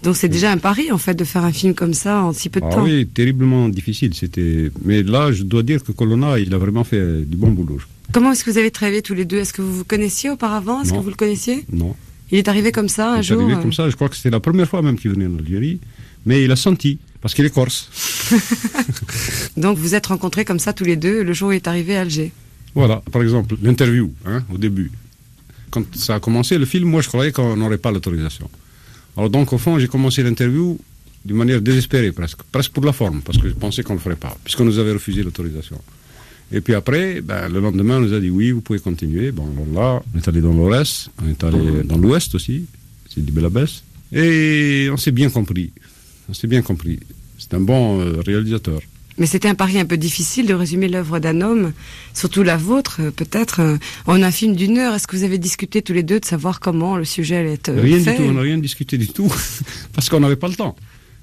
Donc 0.05 0.17
c'est 0.17 0.29
déjà 0.29 0.53
un 0.53 0.59
pari 0.59 0.93
en 0.93 0.99
fait 0.99 1.15
de 1.15 1.25
faire 1.25 1.43
un 1.45 1.53
film 1.53 1.75
comme 1.75 1.95
ça 1.95 2.23
en 2.23 2.35
si 2.35 2.51
peu 2.51 2.61
de 2.61 2.67
ah 2.67 2.75
temps. 2.75 2.85
Oui, 2.85 3.07
terriblement 3.07 3.71
difficile. 3.71 4.13
C'était. 4.15 4.71
Mais 4.85 5.03
là, 5.03 5.33
je 5.33 5.43
dois 5.43 5.63
dire 5.63 5.83
que 5.83 5.93
Colonna, 5.93 6.39
il 6.39 6.53
a 6.53 6.59
vraiment 6.59 6.85
fait 6.85 7.23
du 7.23 7.39
bon 7.39 7.51
boulot. 7.51 7.81
Comment 8.13 8.33
est-ce 8.33 8.45
que 8.45 8.51
vous 8.51 8.59
avez 8.59 8.71
travaillé 8.71 9.03
tous 9.03 9.15
les 9.15 9.25
deux? 9.25 9.39
Est-ce 9.39 9.53
que 9.53 9.63
vous 9.63 9.75
vous 9.75 9.85
connaissiez 9.85 10.31
auparavant? 10.31 10.83
Est-ce 10.83 10.93
que 10.93 10.99
vous 10.99 11.09
le 11.09 11.17
connaissiez? 11.17 11.65
Non. 11.73 11.97
Il 12.31 12.39
est 12.39 12.49
arrivé 12.49 12.73
comme 12.73 12.89
ça 12.89 13.13
un 13.13 13.23
jour 13.23 13.41
Il 13.41 13.43
est 13.43 13.45
arrivé 13.53 13.63
comme 13.63 13.73
ça, 13.73 13.89
je 13.89 13.95
crois 13.95 14.09
que 14.09 14.17
c'était 14.17 14.31
la 14.31 14.41
première 14.41 14.69
fois 14.69 14.83
même 14.83 14.99
qu'il 14.99 15.11
venait 15.11 15.27
en 15.27 15.39
Algérie, 15.39 15.81
mais 16.27 16.43
il 16.43 16.51
a 16.51 16.57
senti, 16.57 16.99
parce 17.21 17.35
qu'il 17.35 17.45
est 17.45 17.55
corse. 17.55 17.91
Donc 19.57 19.79
vous 19.79 19.95
êtes 19.95 20.07
rencontrés 20.07 20.45
comme 20.45 20.59
ça 20.59 20.73
tous 20.73 20.85
les 20.85 20.97
deux 20.97 21.23
le 21.23 21.33
jour 21.33 21.51
où 21.51 21.53
il 21.53 21.57
est 21.57 21.69
arrivé 21.69 21.97
à 21.97 22.03
Alger 22.03 22.33
Voilà, 22.75 23.03
par 23.13 23.23
exemple, 23.23 23.57
l'interview, 23.63 24.13
hein, 24.27 24.43
au 24.53 24.59
début. 24.59 24.91
Quand 25.71 25.85
ça 25.97 26.17
a 26.17 26.21
commencé, 26.21 26.57
le 26.59 26.67
film, 26.67 26.89
moi 26.89 27.03
je 27.03 27.09
croyais 27.09 27.33
qu'on 27.33 27.57
n'aurait 27.57 27.79
pas 27.79 27.91
l'autorisation. 27.91 28.49
Alors 29.17 29.31
donc 29.31 29.53
au 29.53 29.59
fond, 29.59 29.79
j'ai 29.79 29.89
commencé 29.89 30.23
l'interview 30.23 30.79
d'une 31.25 31.37
manière 31.37 31.61
désespérée 31.61 32.13
presque, 32.13 32.43
presque 32.51 32.73
pour 32.73 32.85
la 32.85 32.93
forme, 32.93 33.23
parce 33.23 33.39
que 33.39 33.49
je 33.49 33.55
pensais 33.55 33.83
qu'on 33.83 33.95
ne 33.95 33.99
le 33.99 34.03
ferait 34.03 34.17
pas, 34.17 34.37
puisqu'on 34.45 34.65
nous 34.65 34.79
avait 34.79 34.93
refusé 34.93 35.23
l'autorisation. 35.23 35.81
Et 36.53 36.61
puis 36.61 36.75
après, 36.75 37.21
ben, 37.21 37.49
le 37.49 37.61
lendemain, 37.61 37.99
on 37.99 38.01
nous 38.01 38.13
a 38.13 38.21
dit 38.21 38.31
oui, 38.31 38.51
vous 38.51 38.61
pouvez 38.61 38.79
continuer. 38.79 39.33
Bon, 39.33 39.49
là, 39.75 40.03
on 40.15 40.19
est 40.19 40.29
allé 40.29 40.41
dans 40.41 40.53
l'Ouest, 40.53 41.11
on 41.23 41.29
est 41.29 41.43
allé 41.45 41.83
dans 41.85 41.97
l'Ouest 41.99 42.35
aussi, 42.35 42.67
c'est 43.09 43.25
du 43.25 43.33
Belabès. 43.33 43.83
Et 44.13 44.89
on 44.93 44.97
s'est 44.97 45.11
bien 45.11 45.31
compris. 45.31 45.73
On 46.29 46.35
s'est 46.35 46.47
bien 46.47 46.63
compris. 46.63 47.01
C'est 47.39 47.55
un 47.55 47.61
bon 47.61 48.01
euh, 48.01 48.21
réalisateur. 48.25 48.81
Mais 49.19 49.27
c'était 49.27 49.49
un 49.49 49.55
pari 49.55 49.79
un 49.79 49.85
peu 49.85 49.97
difficile 49.97 50.47
de 50.47 50.55
résumer 50.55 50.89
l'œuvre 50.89 51.21
d'un 51.21 51.41
homme, 51.41 51.73
surtout 52.15 52.43
la 52.43 52.57
vôtre, 52.57 52.99
euh, 53.01 53.11
peut-être, 53.11 53.61
euh, 53.61 53.77
en 54.07 54.23
un 54.23 54.31
film 54.31 54.57
d'une 54.57 54.79
heure. 54.79 54.95
Est-ce 54.95 55.07
que 55.07 55.17
vous 55.17 55.23
avez 55.23 55.39
discuté 55.39 55.83
tous 55.83 55.93
les 55.93 56.03
deux 56.03 56.19
de 56.19 56.25
savoir 56.25 56.59
comment 56.59 56.97
le 56.97 57.05
sujet 57.05 57.37
allait 57.37 57.55
être 57.55 57.73
Rien 57.73 58.01
fait 58.01 58.13
du 58.13 58.17
tout, 58.17 58.23
on 58.25 58.33
n'a 58.33 58.41
rien 58.41 58.59
discuté 58.59 58.99
du 58.99 59.09
tout, 59.09 59.33
parce 59.93 60.09
qu'on 60.09 60.21
n'avait 60.21 60.37
pas 60.37 60.49
le 60.49 60.55
temps. 60.55 60.75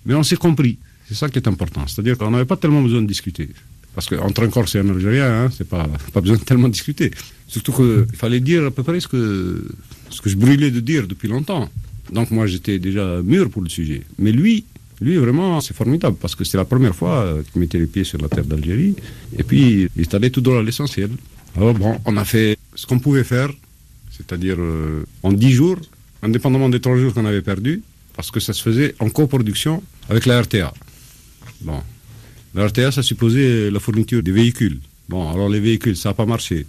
Mais 0.05 0.13
on 0.13 0.23
s'est 0.23 0.37
compris. 0.37 0.77
C'est 1.07 1.15
ça 1.15 1.27
qui 1.27 1.37
est 1.37 1.47
important. 1.47 1.85
C'est-à-dire 1.87 2.17
qu'on 2.17 2.31
n'avait 2.31 2.45
pas 2.45 2.55
tellement 2.55 2.81
besoin 2.81 3.01
de 3.01 3.07
discuter. 3.07 3.49
Parce 3.93 4.07
qu'entre 4.07 4.43
un 4.43 4.49
Corse 4.49 4.75
et 4.75 4.79
un 4.79 4.89
Algérien, 4.89 5.45
hein, 5.45 5.49
c'est 5.55 5.67
pas, 5.67 5.87
pas 6.13 6.21
besoin 6.21 6.37
de 6.37 6.43
tellement 6.43 6.69
discuter. 6.69 7.11
Surtout 7.47 7.73
qu'il 7.73 8.15
fallait 8.15 8.39
dire 8.39 8.65
à 8.65 8.71
peu 8.71 8.83
près 8.83 8.99
ce 8.99 9.07
que, 9.07 9.67
ce 10.09 10.21
que 10.21 10.29
je 10.29 10.37
brûlais 10.37 10.71
de 10.71 10.79
dire 10.79 11.07
depuis 11.07 11.27
longtemps. 11.27 11.69
Donc 12.11 12.31
moi, 12.31 12.47
j'étais 12.47 12.79
déjà 12.79 13.21
mûr 13.21 13.49
pour 13.49 13.61
le 13.61 13.69
sujet. 13.69 14.03
Mais 14.17 14.31
lui, 14.31 14.63
lui, 15.01 15.17
vraiment, 15.17 15.59
c'est 15.61 15.75
formidable 15.75 16.15
parce 16.21 16.35
que 16.35 16.43
c'est 16.43 16.57
la 16.57 16.65
première 16.65 16.95
fois 16.95 17.23
euh, 17.23 17.41
qu'il 17.51 17.59
mettait 17.59 17.79
les 17.79 17.87
pieds 17.87 18.03
sur 18.03 18.19
la 18.19 18.29
terre 18.29 18.45
d'Algérie. 18.45 18.95
Et 19.37 19.43
puis, 19.43 19.89
il 19.95 20.01
est 20.01 20.13
allé 20.13 20.29
tout 20.29 20.41
droit 20.41 20.59
à 20.59 20.63
l'essentiel. 20.63 21.09
Alors 21.57 21.73
bon, 21.73 21.99
on 22.05 22.15
a 22.17 22.23
fait 22.23 22.57
ce 22.75 22.85
qu'on 22.85 22.99
pouvait 22.99 23.23
faire, 23.23 23.49
c'est-à-dire 24.11 24.57
euh, 24.59 25.03
en 25.23 25.33
dix 25.33 25.51
jours, 25.51 25.77
indépendamment 26.21 26.69
des 26.69 26.79
trois 26.79 26.97
jours 26.97 27.13
qu'on 27.13 27.25
avait 27.25 27.41
perdus, 27.41 27.81
parce 28.15 28.31
que 28.31 28.39
ça 28.39 28.53
se 28.53 28.61
faisait 28.61 28.95
en 28.99 29.09
coproduction 29.09 29.83
avec 30.09 30.25
la 30.27 30.41
RTA. 30.41 30.71
Bon, 31.61 31.81
la 32.53 32.67
RTA, 32.67 32.91
ça 32.91 33.03
supposait 33.03 33.71
la 33.71 33.79
fourniture 33.79 34.21
des 34.21 34.31
véhicules. 34.31 34.79
Bon, 35.09 35.29
alors 35.29 35.49
les 35.49 35.59
véhicules, 35.59 35.97
ça 35.97 36.09
n'a 36.09 36.13
pas 36.13 36.25
marché. 36.25 36.65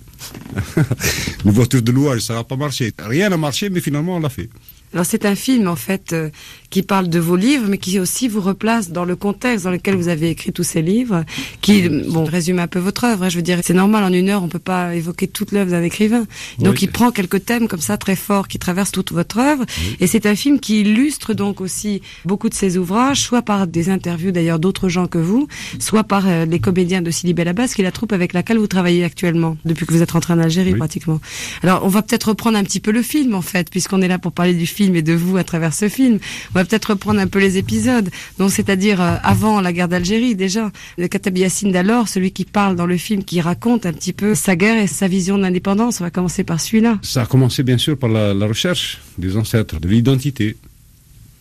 les 1.44 1.50
voitures 1.50 1.82
de 1.82 1.92
louage, 1.92 2.20
ça 2.22 2.34
n'a 2.34 2.44
pas 2.44 2.56
marché. 2.56 2.92
Rien 2.98 3.28
n'a 3.28 3.36
marché, 3.36 3.70
mais 3.70 3.80
finalement, 3.80 4.16
on 4.16 4.20
l'a 4.20 4.28
fait. 4.28 4.48
Alors 4.92 5.06
c'est 5.06 5.24
un 5.24 5.34
film 5.34 5.68
en 5.68 5.76
fait 5.76 6.12
euh, 6.12 6.28
qui 6.70 6.82
parle 6.82 7.08
de 7.08 7.18
vos 7.18 7.36
livres, 7.36 7.66
mais 7.68 7.78
qui 7.78 7.98
aussi 7.98 8.28
vous 8.28 8.40
replace 8.40 8.90
dans 8.90 9.04
le 9.04 9.16
contexte 9.16 9.64
dans 9.64 9.70
lequel 9.70 9.94
vous 9.96 10.08
avez 10.08 10.30
écrit 10.30 10.52
tous 10.52 10.62
ces 10.64 10.82
livres, 10.82 11.24
qui 11.60 11.88
bon 11.88 12.24
résume 12.24 12.58
un 12.58 12.66
peu 12.66 12.78
votre 12.78 13.04
œuvre. 13.04 13.24
hein. 13.24 13.28
Je 13.28 13.36
veux 13.36 13.42
dire, 13.42 13.58
c'est 13.62 13.74
normal 13.74 14.04
en 14.04 14.12
une 14.12 14.28
heure, 14.28 14.42
on 14.42 14.48
peut 14.48 14.58
pas 14.58 14.94
évoquer 14.94 15.28
toute 15.28 15.52
l'œuvre 15.52 15.70
d'un 15.70 15.82
écrivain. 15.82 16.26
Donc 16.58 16.74
Oui. 16.74 16.78
il 16.82 16.90
prend 16.90 17.10
quelques 17.10 17.44
thèmes 17.44 17.68
comme 17.68 17.80
ça 17.80 17.96
très 17.96 18.16
forts 18.16 18.48
qui 18.48 18.58
traversent 18.58 18.92
toute 18.92 19.12
votre 19.12 19.38
œuvre, 19.38 19.64
et 20.00 20.06
c'est 20.06 20.26
un 20.26 20.34
film 20.34 20.60
qui 20.60 20.80
illustre 20.80 21.34
donc 21.34 21.60
aussi 21.60 22.02
beaucoup 22.24 22.48
de 22.48 22.54
ses 22.54 22.76
ouvrages, 22.78 23.20
soit 23.20 23.42
par 23.42 23.66
des 23.66 23.88
interviews 23.90 24.30
d'ailleurs 24.32 24.58
d'autres 24.58 24.88
gens 24.88 25.06
que 25.06 25.18
vous, 25.18 25.48
soit 25.78 26.04
par 26.04 26.26
euh, 26.28 26.44
les 26.44 26.58
comédiens 26.58 27.02
de 27.02 27.10
Sidi 27.10 27.32
Belabas, 27.34 27.68
qui 27.74 27.80
est 27.80 27.84
la 27.84 27.92
troupe 27.92 28.12
avec 28.12 28.32
laquelle 28.32 28.58
vous 28.58 28.66
travaillez 28.66 29.04
actuellement 29.04 29.56
depuis 29.64 29.86
que 29.86 29.92
vous 29.92 30.02
êtes 30.02 30.10
rentré 30.10 30.32
en 30.34 30.38
Algérie 30.38 30.72
Oui. 30.72 30.78
pratiquement. 30.78 31.20
Alors 31.62 31.82
on 31.84 31.88
va 31.88 32.02
peut-être 32.02 32.28
reprendre 32.28 32.58
un 32.58 32.64
petit 32.64 32.80
peu 32.80 32.90
le 32.92 33.02
film 33.02 33.34
en 33.34 33.42
fait, 33.42 33.70
puisqu'on 33.70 34.02
est 34.02 34.08
là 34.08 34.18
pour 34.18 34.32
parler 34.32 34.54
du 34.54 34.66
film 34.66 34.81
et 34.90 35.02
de 35.02 35.12
vous 35.12 35.36
à 35.36 35.44
travers 35.44 35.72
ce 35.72 35.88
film. 35.88 36.18
On 36.50 36.54
va 36.54 36.64
peut-être 36.64 36.86
reprendre 36.90 37.20
un 37.20 37.26
peu 37.26 37.38
les 37.38 37.58
épisodes. 37.58 38.10
Donc 38.38 38.50
c'est-à-dire 38.50 39.00
euh, 39.00 39.16
avant 39.22 39.60
la 39.60 39.72
guerre 39.72 39.88
d'Algérie 39.88 40.34
déjà, 40.34 40.70
le 40.98 41.08
Katabi 41.08 41.40
Yassine 41.40 41.72
d'alors, 41.72 42.08
celui 42.08 42.32
qui 42.32 42.44
parle 42.44 42.76
dans 42.76 42.86
le 42.86 42.96
film, 42.96 43.24
qui 43.24 43.40
raconte 43.40 43.86
un 43.86 43.92
petit 43.92 44.12
peu 44.12 44.34
sa 44.34 44.56
guerre 44.56 44.82
et 44.82 44.86
sa 44.86 45.08
vision 45.08 45.36
de 45.38 45.42
l'indépendance. 45.42 46.00
On 46.00 46.04
va 46.04 46.10
commencer 46.10 46.44
par 46.44 46.60
celui-là. 46.60 46.98
Ça 47.02 47.22
a 47.22 47.26
commencé 47.26 47.62
bien 47.62 47.78
sûr 47.78 47.96
par 47.96 48.08
la, 48.10 48.32
recherche 48.46 49.00
des 49.18 49.36
ancêtres, 49.36 49.78
de 49.78 49.88
l'identité. 49.88 50.56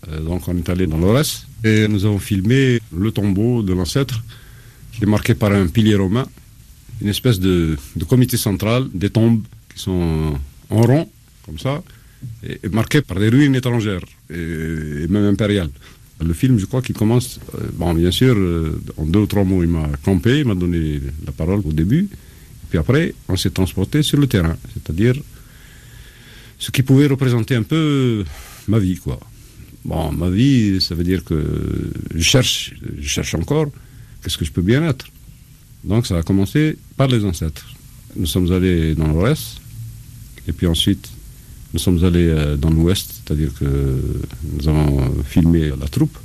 Euh, 0.09 0.19
donc 0.19 0.47
on 0.47 0.57
est 0.57 0.69
allé 0.69 0.87
dans 0.87 0.97
l'Ores 0.97 1.45
et 1.63 1.87
nous 1.87 2.05
avons 2.05 2.19
filmé 2.19 2.79
le 2.95 3.11
tombeau 3.11 3.63
de 3.63 3.73
l'ancêtre 3.73 4.23
qui 4.93 5.03
est 5.03 5.07
marqué 5.07 5.33
par 5.33 5.51
un 5.51 5.67
pilier 5.67 5.95
romain, 5.95 6.25
une 7.01 7.07
espèce 7.07 7.39
de 7.39 7.77
comité 8.07 8.37
central, 8.37 8.87
des 8.93 9.09
tombes 9.09 9.41
qui 9.73 9.81
sont 9.81 10.35
en 10.69 10.81
rond, 10.81 11.09
comme 11.45 11.59
ça, 11.59 11.81
marquées 12.71 13.01
par 13.01 13.19
des 13.19 13.29
ruines 13.29 13.55
étrangères 13.55 14.05
et, 14.29 15.03
et 15.03 15.07
même 15.07 15.25
impériales. 15.25 15.69
Le 16.23 16.33
film, 16.33 16.59
je 16.59 16.65
crois 16.65 16.81
qu'il 16.81 16.95
commence, 16.95 17.39
euh, 17.55 17.67
bon 17.73 17.93
bien 17.95 18.11
sûr, 18.11 18.35
euh, 18.37 18.79
en 18.97 19.05
deux 19.05 19.19
ou 19.19 19.25
trois 19.25 19.43
mots, 19.43 19.63
il 19.63 19.69
m'a 19.69 19.89
campé, 20.03 20.39
il 20.39 20.45
m'a 20.45 20.55
donné 20.55 21.01
la 21.25 21.31
parole 21.31 21.61
au 21.65 21.73
début, 21.73 22.07
puis 22.69 22.77
après, 22.77 23.15
on 23.27 23.35
s'est 23.35 23.49
transporté 23.49 24.03
sur 24.03 24.19
le 24.19 24.27
terrain, 24.27 24.55
c'est-à-dire 24.73 25.15
ce 26.59 26.69
qui 26.69 26.83
pouvait 26.83 27.07
représenter 27.07 27.55
un 27.55 27.63
peu 27.63 28.23
ma 28.67 28.77
vie, 28.77 28.97
quoi. 28.97 29.19
Bon, 29.83 30.11
ma 30.11 30.29
vie, 30.29 30.79
ça 30.79 30.93
veut 30.93 31.03
dire 31.03 31.23
que 31.23 31.43
je 32.13 32.21
cherche, 32.21 32.75
je 32.99 33.07
cherche 33.07 33.33
encore, 33.33 33.71
qu'est-ce 34.21 34.37
que 34.37 34.45
je 34.45 34.51
peux 34.51 34.61
bien 34.61 34.87
être. 34.87 35.07
Donc 35.83 36.05
ça 36.05 36.19
a 36.19 36.21
commencé 36.21 36.77
par 36.95 37.07
les 37.07 37.25
ancêtres. 37.25 37.65
Nous 38.15 38.27
sommes 38.27 38.51
allés 38.51 38.93
dans 38.93 39.07
l'Ouest, 39.07 39.59
et 40.47 40.51
puis 40.51 40.67
ensuite, 40.67 41.09
nous 41.73 41.79
sommes 41.79 42.03
allés 42.03 42.27
euh, 42.27 42.57
dans 42.57 42.69
l'Ouest, 42.69 43.11
c'est-à-dire 43.23 43.53
que 43.57 44.01
nous 44.53 44.67
avons 44.67 45.23
filmé 45.23 45.71
la 45.79 45.87
troupe, 45.87 46.17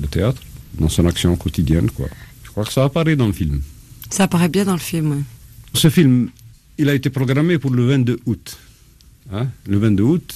le 0.00 0.06
théâtre, 0.08 0.42
dans 0.78 0.88
son 0.88 1.06
action 1.06 1.36
quotidienne, 1.36 1.90
quoi. 1.90 2.06
Je 2.44 2.50
crois 2.50 2.64
que 2.64 2.72
ça 2.72 2.84
apparaît 2.84 3.16
dans 3.16 3.26
le 3.26 3.32
film. 3.32 3.62
Ça 4.10 4.24
apparaît 4.24 4.48
bien 4.48 4.64
dans 4.64 4.74
le 4.74 4.78
film. 4.78 5.10
ouais. 5.12 5.22
Ce 5.74 5.88
film, 5.88 6.28
il 6.78 6.88
a 6.88 6.94
été 6.94 7.10
programmé 7.10 7.58
pour 7.58 7.70
le 7.70 7.86
22 7.86 8.20
août. 8.26 8.58
Hein 9.32 9.48
le 9.66 9.78
22 9.78 10.02
août, 10.02 10.34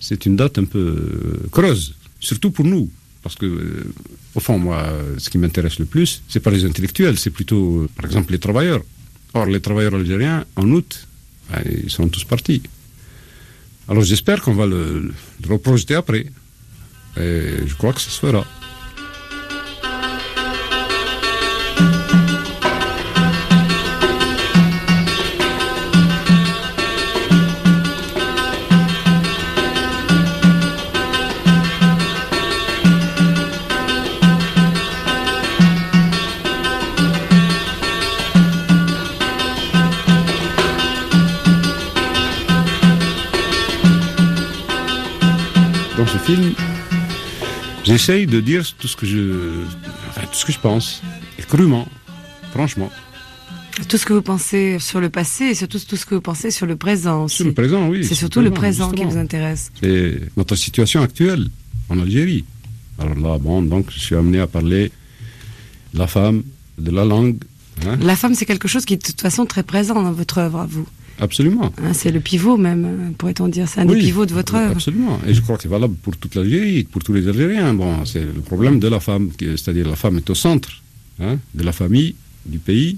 c'est 0.00 0.24
une 0.26 0.36
date 0.36 0.58
un 0.58 0.64
peu 0.64 0.78
euh, 0.78 1.48
creuse, 1.50 1.94
surtout 2.20 2.50
pour 2.50 2.64
nous. 2.64 2.90
Parce 3.22 3.36
que, 3.36 3.46
euh, 3.46 3.92
au 4.34 4.40
fond, 4.40 4.58
moi, 4.58 4.78
euh, 4.78 5.14
ce 5.18 5.30
qui 5.30 5.38
m'intéresse 5.38 5.78
le 5.78 5.84
plus, 5.84 6.22
c'est 6.28 6.40
pas 6.40 6.50
les 6.50 6.64
intellectuels, 6.64 7.18
c'est 7.18 7.30
plutôt, 7.30 7.82
euh, 7.82 7.88
par 7.94 8.04
exemple, 8.06 8.32
les 8.32 8.38
travailleurs. 8.38 8.82
Or, 9.34 9.46
les 9.46 9.60
travailleurs 9.60 9.94
algériens, 9.94 10.44
en 10.56 10.70
août, 10.72 11.06
ben, 11.50 11.62
ils 11.84 11.90
sont 11.90 12.08
tous 12.08 12.24
partis. 12.24 12.62
Alors, 13.88 14.02
j'espère 14.02 14.40
qu'on 14.42 14.54
va 14.54 14.66
le, 14.66 15.12
reprojeter 15.48 15.94
après. 15.94 16.26
Et 17.16 17.66
je 17.66 17.74
crois 17.74 17.92
que 17.92 18.00
ça 18.00 18.10
se 18.10 18.18
fera. 18.18 18.44
J'essaye 47.92 48.26
de 48.26 48.40
dire 48.40 48.64
tout 48.78 48.88
ce 48.88 48.96
que 48.96 49.06
je, 49.06 49.64
enfin, 50.08 50.22
tout 50.22 50.38
ce 50.38 50.44
que 50.46 50.52
je 50.52 50.58
pense, 50.58 51.02
et 51.38 51.42
crûment, 51.42 51.86
franchement. 52.52 52.90
Tout 53.88 53.96
ce 53.96 54.04
que 54.06 54.12
vous 54.12 54.22
pensez 54.22 54.78
sur 54.78 55.00
le 55.00 55.08
passé 55.10 55.44
et 55.44 55.54
surtout 55.54 55.78
tout 55.78 55.96
ce 55.96 56.04
que 56.06 56.14
vous 56.14 56.20
pensez 56.20 56.50
sur 56.50 56.66
le 56.66 56.76
présent 56.76 57.24
aussi. 57.24 57.36
Sur 57.36 57.46
le 57.46 57.52
présent, 57.54 57.88
oui. 57.88 58.02
C'est 58.02 58.08
sur 58.08 58.16
surtout 58.18 58.40
le 58.40 58.50
présent 58.50 58.90
qui 58.90 59.04
vous 59.04 59.16
intéresse. 59.16 59.72
C'est 59.80 60.20
notre 60.36 60.56
situation 60.56 61.00
actuelle 61.02 61.48
en 61.88 61.98
Algérie. 61.98 62.44
Alors 62.98 63.14
là, 63.16 63.38
bon, 63.38 63.62
donc 63.62 63.90
je 63.90 63.98
suis 63.98 64.14
amené 64.14 64.40
à 64.40 64.46
parler 64.46 64.90
de 65.94 65.98
la 65.98 66.06
femme, 66.06 66.42
de 66.78 66.90
la 66.90 67.04
langue. 67.04 67.36
hein. 67.86 67.96
La 68.02 68.16
femme, 68.16 68.34
c'est 68.34 68.46
quelque 68.46 68.68
chose 68.68 68.84
qui 68.84 68.94
est 68.94 68.98
de 68.98 69.02
toute 69.06 69.20
façon 69.20 69.46
très 69.46 69.62
présent 69.62 69.94
dans 69.94 70.12
votre 70.12 70.38
œuvre, 70.38 70.60
à 70.60 70.66
vous. 70.66 70.86
Absolument. 71.22 71.72
Hein, 71.78 71.92
c'est 71.92 72.10
le 72.10 72.18
pivot 72.18 72.56
même, 72.56 73.14
pourrait-on 73.16 73.46
dire. 73.46 73.68
C'est 73.68 73.80
un 73.80 73.86
Oui, 73.86 73.94
des 73.94 74.06
pivots 74.06 74.26
de 74.26 74.34
votre 74.34 74.56
œuvre. 74.56 74.72
Absolument. 74.72 75.20
Et 75.24 75.34
je 75.34 75.40
crois 75.40 75.56
que 75.56 75.62
c'est 75.62 75.68
valable 75.68 75.94
pour 76.02 76.16
toute 76.16 76.34
l'Algérie, 76.34 76.82
pour 76.82 77.04
tous 77.04 77.12
les 77.12 77.28
Algériens. 77.28 77.72
Bon, 77.74 78.04
c'est 78.04 78.24
le 78.24 78.40
problème 78.40 78.80
de 78.80 78.88
la 78.88 78.98
femme, 78.98 79.30
c'est-à-dire 79.38 79.88
la 79.88 79.94
femme 79.94 80.16
est 80.16 80.28
au 80.28 80.34
centre 80.34 80.82
hein, 81.20 81.38
de 81.54 81.62
la 81.62 81.70
famille, 81.70 82.16
du 82.44 82.58
pays. 82.58 82.96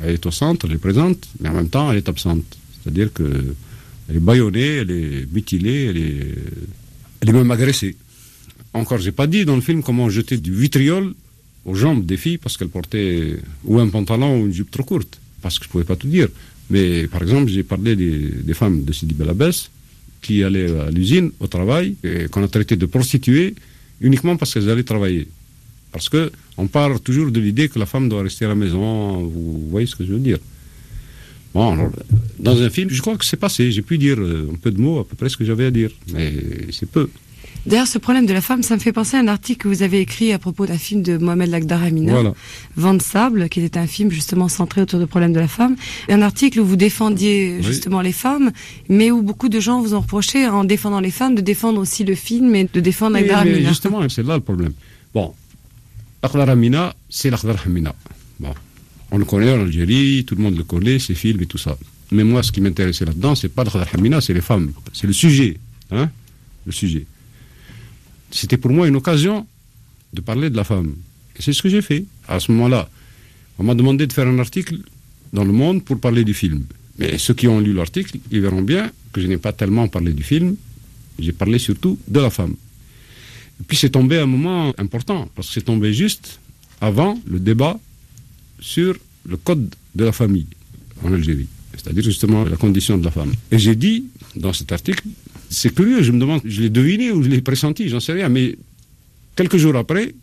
Elle 0.00 0.14
est 0.14 0.24
au 0.24 0.30
centre, 0.30 0.66
elle 0.66 0.76
est 0.76 0.78
présente, 0.78 1.28
mais 1.40 1.48
en 1.48 1.54
même 1.54 1.68
temps, 1.68 1.90
elle 1.90 1.98
est 1.98 2.08
absente. 2.08 2.44
C'est-à-dire 2.80 3.12
que 3.12 3.28
elle 4.08 4.16
est 4.16 4.20
bâillonnée, 4.20 4.76
elle 4.82 4.90
est 4.92 5.32
mutilée, 5.32 5.86
elle 5.86 5.96
est, 5.96 6.34
elle 7.22 7.28
est 7.28 7.32
même 7.32 7.50
agressée. 7.50 7.96
Encore, 8.72 8.98
j'ai 8.98 9.12
pas 9.12 9.26
dit 9.26 9.44
dans 9.44 9.56
le 9.56 9.62
film 9.62 9.82
comment 9.82 10.08
jeter 10.08 10.36
du 10.36 10.54
vitriol 10.54 11.12
aux 11.64 11.74
jambes 11.74 12.06
des 12.06 12.18
filles 12.18 12.38
parce 12.38 12.56
qu'elles 12.56 12.68
portaient 12.68 13.36
ou 13.64 13.80
un 13.80 13.88
pantalon 13.88 14.40
ou 14.40 14.46
une 14.46 14.52
jupe 14.52 14.70
trop 14.70 14.84
courte. 14.84 15.18
Parce 15.44 15.58
que 15.58 15.64
je 15.66 15.70
pouvais 15.70 15.88
pas 15.92 15.98
tout 16.02 16.08
dire. 16.18 16.28
Mais 16.70 17.06
par 17.14 17.20
exemple, 17.22 17.48
j'ai 17.54 17.62
parlé 17.62 17.94
des, 18.02 18.18
des 18.48 18.54
femmes 18.54 18.78
de 18.88 18.92
Sidi 18.98 19.14
Belabès 19.14 19.56
qui 20.22 20.42
allaient 20.42 20.72
à 20.86 20.90
l'usine, 20.90 21.30
au 21.38 21.48
travail, 21.56 21.86
et 22.02 22.28
qu'on 22.30 22.42
a 22.42 22.48
traité 22.48 22.74
de 22.82 22.86
prostituées 22.86 23.54
uniquement 24.00 24.36
parce 24.38 24.50
qu'elles 24.54 24.70
allaient 24.70 24.90
travailler. 24.94 25.28
Parce 25.92 26.08
que 26.08 26.32
on 26.56 26.66
part 26.66 26.98
toujours 27.00 27.30
de 27.30 27.40
l'idée 27.40 27.68
que 27.68 27.78
la 27.78 27.88
femme 27.92 28.08
doit 28.08 28.22
rester 28.22 28.46
à 28.46 28.48
la 28.48 28.54
maison, 28.64 29.22
vous 29.34 29.68
voyez 29.74 29.86
ce 29.86 29.96
que 29.96 30.04
je 30.06 30.12
veux 30.14 30.24
dire. 30.30 30.38
Bon, 31.52 31.72
alors, 31.74 31.92
dans 32.38 32.60
un 32.66 32.70
film, 32.70 32.88
je 32.90 33.00
crois 33.00 33.16
que 33.16 33.24
c'est 33.24 33.42
passé, 33.46 33.70
j'ai 33.70 33.82
pu 33.82 33.98
dire 33.98 34.18
euh, 34.18 34.50
un 34.52 34.56
peu 34.56 34.70
de 34.72 34.80
mots, 34.80 34.98
à 35.00 35.04
peu 35.06 35.14
près 35.14 35.28
ce 35.28 35.36
que 35.36 35.44
j'avais 35.44 35.66
à 35.66 35.70
dire, 35.70 35.90
mais 36.12 36.32
c'est 36.76 36.90
peu. 36.96 37.08
D'ailleurs, 37.66 37.86
ce 37.86 37.98
problème 37.98 38.26
de 38.26 38.32
la 38.32 38.40
femme, 38.42 38.62
ça 38.62 38.74
me 38.74 38.80
fait 38.80 38.92
penser 38.92 39.16
à 39.16 39.20
un 39.20 39.28
article 39.28 39.62
que 39.62 39.68
vous 39.68 39.82
avez 39.82 40.00
écrit 40.00 40.32
à 40.32 40.38
propos 40.38 40.66
d'un 40.66 40.76
film 40.76 41.02
de 41.02 41.16
Mohamed 41.16 41.48
Lagdar 41.48 41.82
Amina, 41.82 42.12
Voilà. 42.12 42.34
Vent 42.76 42.94
de 42.94 43.00
sable, 43.02 43.48
qui 43.48 43.60
était 43.60 43.78
un 43.78 43.86
film 43.86 44.10
justement 44.10 44.48
centré 44.48 44.82
autour 44.82 45.00
du 45.00 45.06
problème 45.06 45.32
de 45.32 45.40
la 45.40 45.48
femme. 45.48 45.74
Un 46.10 46.20
article 46.22 46.60
où 46.60 46.66
vous 46.66 46.76
défendiez 46.76 47.56
Oui. 47.58 47.62
justement 47.62 48.02
les 48.02 48.12
femmes, 48.12 48.52
mais 48.88 49.10
où 49.10 49.22
beaucoup 49.22 49.48
de 49.48 49.60
gens 49.60 49.80
vous 49.80 49.94
ont 49.94 50.00
reproché, 50.00 50.46
en 50.46 50.64
défendant 50.64 51.00
les 51.00 51.10
femmes, 51.10 51.34
de 51.34 51.40
défendre 51.40 51.80
aussi 51.80 52.04
le 52.04 52.14
film 52.14 52.54
et 52.54 52.68
de 52.72 52.80
défendre 52.80 53.16
Oui, 53.16 53.22
Lagdar 53.22 53.44
mais 53.44 53.52
Amina. 53.54 53.68
justement, 53.70 54.08
c'est 54.08 54.22
là 54.26 54.34
le 54.34 54.42
problème. 54.42 54.72
Bon, 55.14 55.32
l'Akhdar 56.22 56.48
Amina, 56.50 56.94
c'est 57.08 57.30
l'Akhdar 57.30 57.56
Amina. 57.66 57.94
Bon, 58.40 58.52
on 59.10 59.16
le 59.18 59.24
connaît 59.24 59.52
en 59.52 59.60
Algérie, 59.62 60.24
tout 60.26 60.34
le 60.34 60.42
monde 60.42 60.56
le 60.58 60.64
connaît, 60.64 60.98
ses 60.98 61.14
films 61.14 61.40
et 61.42 61.46
tout 61.46 61.58
ça. 61.58 61.76
Mais 62.12 62.24
moi, 62.24 62.42
ce 62.42 62.52
qui 62.52 62.60
m'intéressait 62.60 63.06
là-dedans, 63.06 63.34
c'est 63.34 63.48
pas 63.48 63.64
l'Akhdar 63.64 63.86
Amina, 63.94 64.20
c'est 64.20 64.34
les 64.34 64.42
femmes. 64.42 64.72
C'est 64.92 65.06
le 65.06 65.12
sujet. 65.14 65.56
Hein 65.90 66.10
le 66.66 66.72
sujet. 66.72 67.06
C'était 68.34 68.56
pour 68.56 68.72
moi 68.72 68.88
une 68.88 68.96
occasion 68.96 69.46
de 70.12 70.20
parler 70.20 70.50
de 70.50 70.56
la 70.56 70.64
femme. 70.64 70.96
Et 71.36 71.42
c'est 71.42 71.52
ce 71.52 71.62
que 71.62 71.68
j'ai 71.68 71.82
fait. 71.82 72.04
À 72.26 72.40
ce 72.40 72.50
moment-là, 72.50 72.90
on 73.58 73.62
m'a 73.62 73.76
demandé 73.76 74.08
de 74.08 74.12
faire 74.12 74.26
un 74.26 74.40
article 74.40 74.78
dans 75.32 75.44
Le 75.44 75.52
Monde 75.52 75.84
pour 75.84 76.00
parler 76.00 76.24
du 76.24 76.34
film. 76.34 76.64
Mais 76.98 77.16
ceux 77.16 77.34
qui 77.34 77.46
ont 77.46 77.60
lu 77.60 77.72
l'article, 77.72 78.18
ils 78.32 78.40
verront 78.40 78.62
bien 78.62 78.90
que 79.12 79.20
je 79.20 79.28
n'ai 79.28 79.36
pas 79.36 79.52
tellement 79.52 79.86
parlé 79.86 80.12
du 80.12 80.24
film, 80.24 80.56
j'ai 81.20 81.30
parlé 81.32 81.60
surtout 81.60 81.96
de 82.08 82.18
la 82.18 82.30
femme. 82.30 82.56
Et 83.60 83.64
puis 83.68 83.76
c'est 83.76 83.90
tombé 83.90 84.18
un 84.18 84.26
moment 84.26 84.72
important, 84.78 85.28
parce 85.36 85.46
que 85.48 85.54
c'est 85.54 85.62
tombé 85.62 85.92
juste 85.92 86.40
avant 86.80 87.20
le 87.26 87.38
débat 87.38 87.78
sur 88.58 88.96
le 89.28 89.36
code 89.36 89.72
de 89.94 90.04
la 90.04 90.12
famille 90.12 90.46
en 91.04 91.12
Algérie, 91.12 91.46
c'est-à-dire 91.72 92.02
justement 92.02 92.44
la 92.44 92.56
condition 92.56 92.98
de 92.98 93.04
la 93.04 93.12
femme. 93.12 93.32
Et 93.52 93.58
j'ai 93.60 93.76
dit 93.76 94.06
dans 94.34 94.52
cet 94.52 94.72
article, 94.72 95.04
c'est 95.54 95.74
curieux, 95.74 96.02
je 96.02 96.12
me 96.12 96.18
demande, 96.18 96.40
je 96.44 96.60
l'ai 96.62 96.70
deviné 96.70 97.10
ou 97.10 97.22
je 97.22 97.28
l'ai 97.28 97.40
pressenti, 97.40 97.88
j'en 97.88 98.00
sais 98.00 98.12
rien, 98.12 98.28
mais 98.28 98.56
quelques 99.36 99.56
jours 99.56 99.76
après, 99.76 100.14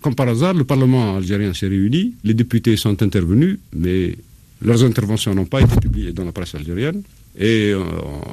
comme 0.00 0.14
par 0.14 0.28
hasard, 0.28 0.54
le 0.54 0.64
Parlement 0.64 1.16
algérien 1.16 1.52
s'est 1.54 1.68
réuni, 1.68 2.14
les 2.24 2.34
députés 2.34 2.76
sont 2.76 3.02
intervenus, 3.02 3.58
mais 3.74 4.16
leurs 4.62 4.84
interventions 4.84 5.34
n'ont 5.34 5.46
pas 5.46 5.60
été 5.60 5.76
publiées 5.76 6.12
dans 6.12 6.24
la 6.24 6.32
presse 6.32 6.54
algérienne, 6.54 7.02
et 7.36 7.70
euh, 7.72 7.82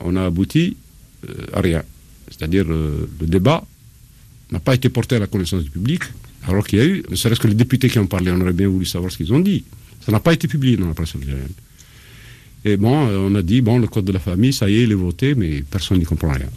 on 0.03 0.15
a 0.15 0.25
abouti 0.25 0.77
euh, 1.27 1.33
à 1.53 1.61
rien. 1.61 1.83
C'est-à-dire 2.29 2.65
euh, 2.69 3.07
le 3.19 3.27
débat 3.27 3.65
n'a 4.51 4.59
pas 4.59 4.75
été 4.75 4.89
porté 4.89 5.15
à 5.15 5.19
la 5.19 5.27
connaissance 5.27 5.63
du 5.63 5.69
public, 5.69 6.03
alors 6.47 6.65
qu'il 6.65 6.79
y 6.79 6.81
a 6.81 6.85
eu, 6.85 7.03
ne 7.09 7.15
serait-ce 7.15 7.39
que 7.39 7.47
les 7.47 7.55
députés 7.55 7.89
qui 7.89 7.99
ont 7.99 8.07
parlé, 8.07 8.31
on 8.31 8.41
aurait 8.41 8.53
bien 8.53 8.67
voulu 8.67 8.85
savoir 8.85 9.11
ce 9.11 9.17
qu'ils 9.17 9.33
ont 9.33 9.39
dit. 9.39 9.63
Ça 10.05 10.11
n'a 10.11 10.19
pas 10.19 10.33
été 10.33 10.47
publié 10.47 10.77
dans 10.77 10.87
la 10.87 10.93
presse 10.93 11.15
algérienne. 11.15 11.49
Et 12.65 12.78
bon, 12.78 13.08
euh, 13.08 13.30
on 13.30 13.36
a 13.36 13.41
dit, 13.41 13.62
bon, 13.62 13.78
le 13.80 13.88
code 13.88 14.06
de 14.06 14.12
la 14.12 14.19
famille, 14.19 14.51
ça 14.51 14.69
y 14.69 14.78
est, 14.78 14.84
il 14.84 14.91
est 14.91 14.95
voté, 14.95 15.36
mais 15.36 15.62
personne 15.62 15.99
n'y 15.99 16.06
comprend 16.06 16.32
rien. 16.32 16.49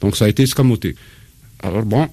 Donc 0.00 0.16
ça 0.16 0.26
a 0.26 0.28
été 0.28 0.42
escamoté. 0.42 0.94
Alors 1.60 1.84
bon, 1.84 2.08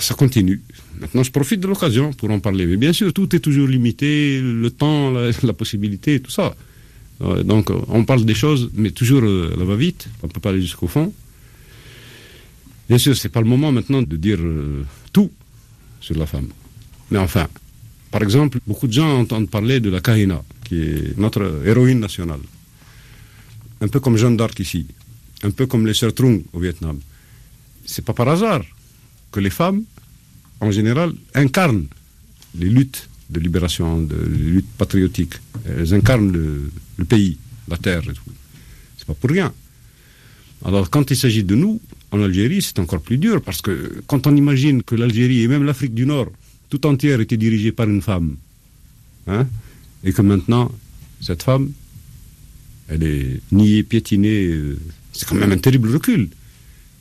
ça 0.00 0.14
continue. 0.14 0.60
Maintenant, 1.00 1.22
je 1.22 1.30
profite 1.30 1.60
de 1.60 1.68
l'occasion 1.68 2.12
pour 2.12 2.30
en 2.30 2.40
parler. 2.40 2.66
Mais 2.66 2.76
bien 2.76 2.92
sûr, 2.92 3.12
tout 3.12 3.34
est 3.34 3.38
toujours 3.38 3.68
limité, 3.68 4.40
le 4.42 4.70
temps, 4.70 5.12
la, 5.12 5.52
possibilité, 5.52 6.20
tout 6.20 6.30
ça. 6.30 6.54
Donc, 7.20 7.70
euh, 7.70 7.78
on 7.88 8.04
parle 8.04 8.24
des 8.24 8.34
choses, 8.34 8.70
mais 8.74 8.90
toujours 8.90 9.22
euh, 9.22 9.54
la 9.58 9.64
va-vite. 9.64 10.08
On 10.22 10.26
ne 10.26 10.32
peut 10.32 10.40
pas 10.40 10.50
aller 10.50 10.60
jusqu'au 10.60 10.86
fond. 10.86 11.12
Bien 12.88 12.98
sûr, 12.98 13.16
c'est 13.16 13.28
pas 13.28 13.40
le 13.40 13.46
moment 13.48 13.70
maintenant 13.72 14.02
de 14.02 14.16
dire 14.16 14.38
euh, 14.40 14.82
tout 15.12 15.30
sur 16.00 16.16
la 16.16 16.26
femme. 16.26 16.48
Mais 17.10 17.18
enfin, 17.18 17.46
par 18.10 18.22
exemple, 18.22 18.58
beaucoup 18.66 18.86
de 18.86 18.92
gens 18.92 19.20
entendent 19.20 19.50
parler 19.50 19.80
de 19.80 19.90
la 19.90 20.00
Kahina, 20.00 20.42
qui 20.64 20.80
est 20.80 21.18
notre 21.18 21.62
héroïne 21.64 22.00
nationale. 22.00 22.40
Un 23.80 23.88
peu 23.88 24.00
comme 24.00 24.16
Jeanne 24.16 24.36
d'Arc 24.36 24.58
ici, 24.60 24.86
un 25.42 25.50
peu 25.50 25.66
comme 25.66 25.86
les 25.86 25.94
sœurs 25.94 26.14
Trung 26.14 26.42
au 26.52 26.60
Vietnam. 26.60 26.98
C'est 27.86 28.04
pas 28.04 28.12
par 28.12 28.28
hasard 28.28 28.64
que 29.30 29.40
les 29.40 29.50
femmes, 29.50 29.82
en 30.60 30.70
général, 30.70 31.12
incarnent 31.34 31.86
les 32.54 32.68
luttes 32.68 33.08
de 33.30 33.40
libération, 33.40 34.06
les 34.10 34.50
luttes 34.56 34.74
patriotiques. 34.76 35.34
Elles 35.66 35.94
incarnent 35.94 36.32
le, 36.32 36.70
le 36.96 37.04
pays, 37.04 37.38
la 37.68 37.76
terre 37.76 38.02
et 38.02 38.14
tout. 38.14 38.32
C'est 38.96 39.06
pas 39.06 39.14
pour 39.14 39.30
rien. 39.30 39.52
Alors, 40.64 40.90
quand 40.90 41.10
il 41.10 41.16
s'agit 41.16 41.44
de 41.44 41.54
nous, 41.54 41.80
en 42.10 42.22
Algérie, 42.22 42.62
c'est 42.62 42.78
encore 42.78 43.00
plus 43.00 43.18
dur 43.18 43.42
parce 43.42 43.62
que 43.62 44.02
quand 44.06 44.26
on 44.26 44.34
imagine 44.34 44.82
que 44.82 44.94
l'Algérie 44.94 45.42
et 45.42 45.48
même 45.48 45.64
l'Afrique 45.64 45.94
du 45.94 46.06
Nord, 46.06 46.28
tout 46.68 46.84
entière, 46.86 47.20
était 47.20 47.36
dirigée 47.36 47.72
par 47.72 47.88
une 47.88 48.02
femme, 48.02 48.36
hein, 49.26 49.46
et 50.04 50.12
que 50.12 50.22
maintenant, 50.22 50.72
cette 51.20 51.42
femme, 51.42 51.70
elle 52.88 53.02
est 53.02 53.40
niée, 53.52 53.82
piétinée, 53.82 54.46
euh, 54.46 54.78
c'est 55.12 55.28
quand 55.28 55.34
même 55.34 55.52
un 55.52 55.58
terrible 55.58 55.92
recul. 55.92 56.28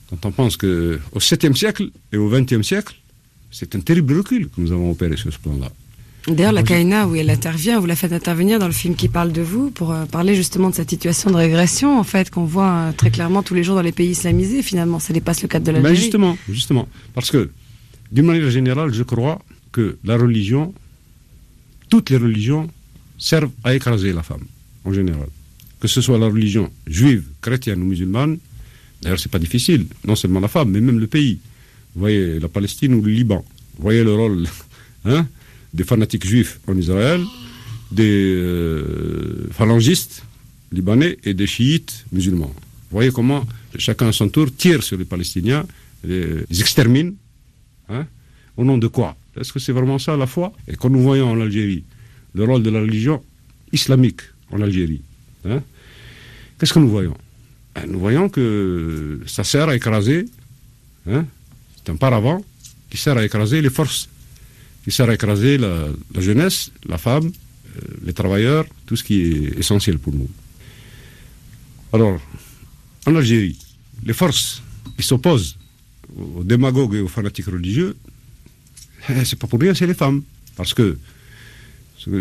Quand 0.09 0.25
on 0.25 0.31
pense 0.31 0.57
qu'au 0.57 1.19
7e 1.19 1.55
siècle 1.55 1.89
et 2.11 2.17
au 2.17 2.31
20e 2.31 2.63
siècle, 2.63 2.95
c'est 3.51 3.75
un 3.75 3.79
terrible 3.79 4.17
recul 4.17 4.49
que 4.49 4.61
nous 4.61 4.71
avons 4.71 4.91
opéré 4.91 5.17
sur 5.17 5.31
ce 5.31 5.39
plan-là. 5.39 5.71
D'ailleurs, 6.27 6.51
la 6.51 6.63
Kaina, 6.63 7.07
où 7.07 7.15
elle 7.15 7.29
intervient, 7.29 7.79
vous 7.79 7.85
la 7.85 7.95
faites 7.95 8.11
intervenir 8.11 8.59
dans 8.59 8.67
le 8.67 8.73
film 8.73 8.95
qui 8.95 9.07
parle 9.07 9.31
de 9.31 9.41
vous 9.41 9.71
pour 9.71 9.93
euh, 9.93 10.05
parler 10.05 10.35
justement 10.35 10.69
de 10.69 10.75
cette 10.75 10.89
situation 10.89 11.31
de 11.31 11.35
régression, 11.37 11.97
en 11.97 12.03
fait, 12.03 12.29
qu'on 12.29 12.43
voit 12.43 12.69
euh, 12.69 12.91
très 12.91 13.11
clairement 13.11 13.43
tous 13.43 13.53
les 13.53 13.63
jours 13.63 13.75
dans 13.75 13.81
les 13.81 13.93
pays 13.93 14.09
islamisés. 14.09 14.61
Finalement, 14.61 14.99
ça 14.99 15.13
dépasse 15.13 15.41
le 15.41 15.47
cadre 15.47 15.65
de 15.65 15.71
Ben 15.71 15.83
l'Algérie. 15.83 16.01
justement, 16.03 16.37
justement. 16.49 16.89
Parce 17.13 17.31
que, 17.31 17.49
d'une 18.11 18.25
manière 18.25 18.49
générale, 18.49 18.93
je 18.93 19.03
crois 19.03 19.39
que 19.71 19.97
la 20.03 20.17
religion, 20.17 20.73
toutes 21.89 22.09
les 22.09 22.17
religions, 22.17 22.69
servent 23.17 23.51
à 23.63 23.73
écraser 23.73 24.11
la 24.11 24.21
femme, 24.21 24.43
en 24.83 24.91
général. 24.91 25.29
Que 25.79 25.87
ce 25.87 26.01
soit 26.01 26.17
la 26.17 26.27
religion 26.27 26.71
juive, 26.87 27.23
chrétienne 27.41 27.81
ou 27.81 27.85
musulmane, 27.85 28.39
d'ailleurs, 29.01 29.19
c'est 29.19 29.31
pas 29.31 29.39
difficile, 29.39 29.85
non 30.05 30.15
seulement 30.15 30.39
la 30.39 30.47
femme, 30.47 30.71
mais 30.71 30.81
même 30.81 30.99
le 30.99 31.07
pays. 31.07 31.39
Vous 31.93 32.01
voyez 32.01 32.39
la 32.39 32.47
Palestine 32.47 32.93
ou 32.93 33.01
le 33.01 33.11
Liban. 33.11 33.45
Vous 33.77 33.83
voyez 33.83 34.03
le 34.03 34.13
rôle 34.13 34.47
hein, 35.05 35.27
des 35.73 35.83
fanatiques 35.83 36.25
juifs 36.25 36.59
en 36.67 36.77
Israël, 36.77 37.21
des 37.91 38.33
euh, 38.35 39.47
phalangistes 39.51 40.23
libanais 40.71 41.17
et 41.23 41.33
des 41.33 41.47
chiites 41.47 42.05
musulmans. 42.11 42.53
Vous 42.89 42.97
voyez 42.97 43.11
comment 43.11 43.45
chacun 43.77 44.07
à 44.07 44.11
son 44.11 44.29
tour 44.29 44.47
tire 44.55 44.83
sur 44.83 44.97
les 44.97 45.05
Palestiniens, 45.05 45.65
les, 46.03 46.43
extermine. 46.59 47.15
Hein, 47.89 48.05
au 48.55 48.65
nom 48.65 48.77
de 48.77 48.87
quoi? 48.87 49.15
Est-ce 49.39 49.53
que 49.53 49.59
c'est 49.59 49.71
vraiment 49.71 49.99
ça 49.99 50.17
la 50.17 50.27
foi? 50.27 50.51
Et 50.67 50.75
quand 50.75 50.89
nous 50.89 51.01
voyons 51.01 51.29
en 51.31 51.39
Algérie 51.39 51.83
le 52.33 52.43
rôle 52.43 52.63
de 52.63 52.69
la 52.69 52.81
religion 52.81 53.23
islamique 53.71 54.21
en 54.51 54.61
Algérie, 54.61 55.01
hein, 55.49 55.63
qu'est-ce 56.59 56.73
que 56.73 56.79
nous 56.79 56.89
voyons? 56.89 57.15
Ben, 57.75 57.85
Nous 57.87 57.99
voyons 57.99 58.29
que 58.29 59.21
ça 59.25 59.43
sert 59.43 59.69
à 59.69 59.75
écraser, 59.75 60.25
hein, 61.09 61.25
c'est 61.77 61.91
un 61.91 61.95
paravent 61.95 62.43
qui 62.89 62.97
sert 62.97 63.17
à 63.17 63.23
écraser 63.23 63.61
les 63.61 63.69
forces, 63.69 64.09
qui 64.83 64.91
sert 64.91 65.09
à 65.09 65.13
écraser 65.13 65.57
la, 65.57 65.87
jeunesse, 66.19 66.71
la 66.87 66.97
femme, 66.97 67.27
euh, 67.27 67.81
les 68.05 68.13
travailleurs, 68.13 68.65
tout 68.85 68.95
ce 68.95 69.03
qui 69.03 69.21
est 69.21 69.59
essentiel 69.59 69.99
pour 69.99 70.13
nous. 70.13 70.29
Alors, 71.93 72.19
en 73.05 73.15
Algérie, 73.15 73.57
les 74.03 74.13
forces 74.13 74.61
qui 74.97 75.03
s'opposent 75.03 75.57
aux 76.17 76.43
démagogues 76.43 76.95
et 76.95 77.01
aux 77.01 77.07
fanatiques 77.07 77.47
religieux, 77.47 77.95
eh, 79.09 79.25
c'est 79.25 79.37
pas 79.37 79.47
pour 79.47 79.59
rien, 79.59 79.73
c'est 79.73 79.87
les 79.87 79.93
femmes. 79.93 80.23
Parce 80.55 80.73
que 80.73 80.97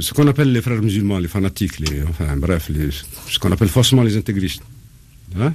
ce, 0.01 0.13
qu'on 0.13 0.27
appelle 0.27 0.53
les 0.53 0.63
frères 0.63 0.83
musulmans, 0.83 1.19
les 1.19 1.29
fanatiques, 1.29 1.79
les, 1.79 2.03
enfin 2.09 2.37
bref, 2.37 2.71
ce 3.29 3.39
qu'on 3.39 3.53
appelle 3.53 3.69
faussement 3.69 4.03
les 4.03 4.17
intégristes, 4.17 4.63
hein, 5.39 5.53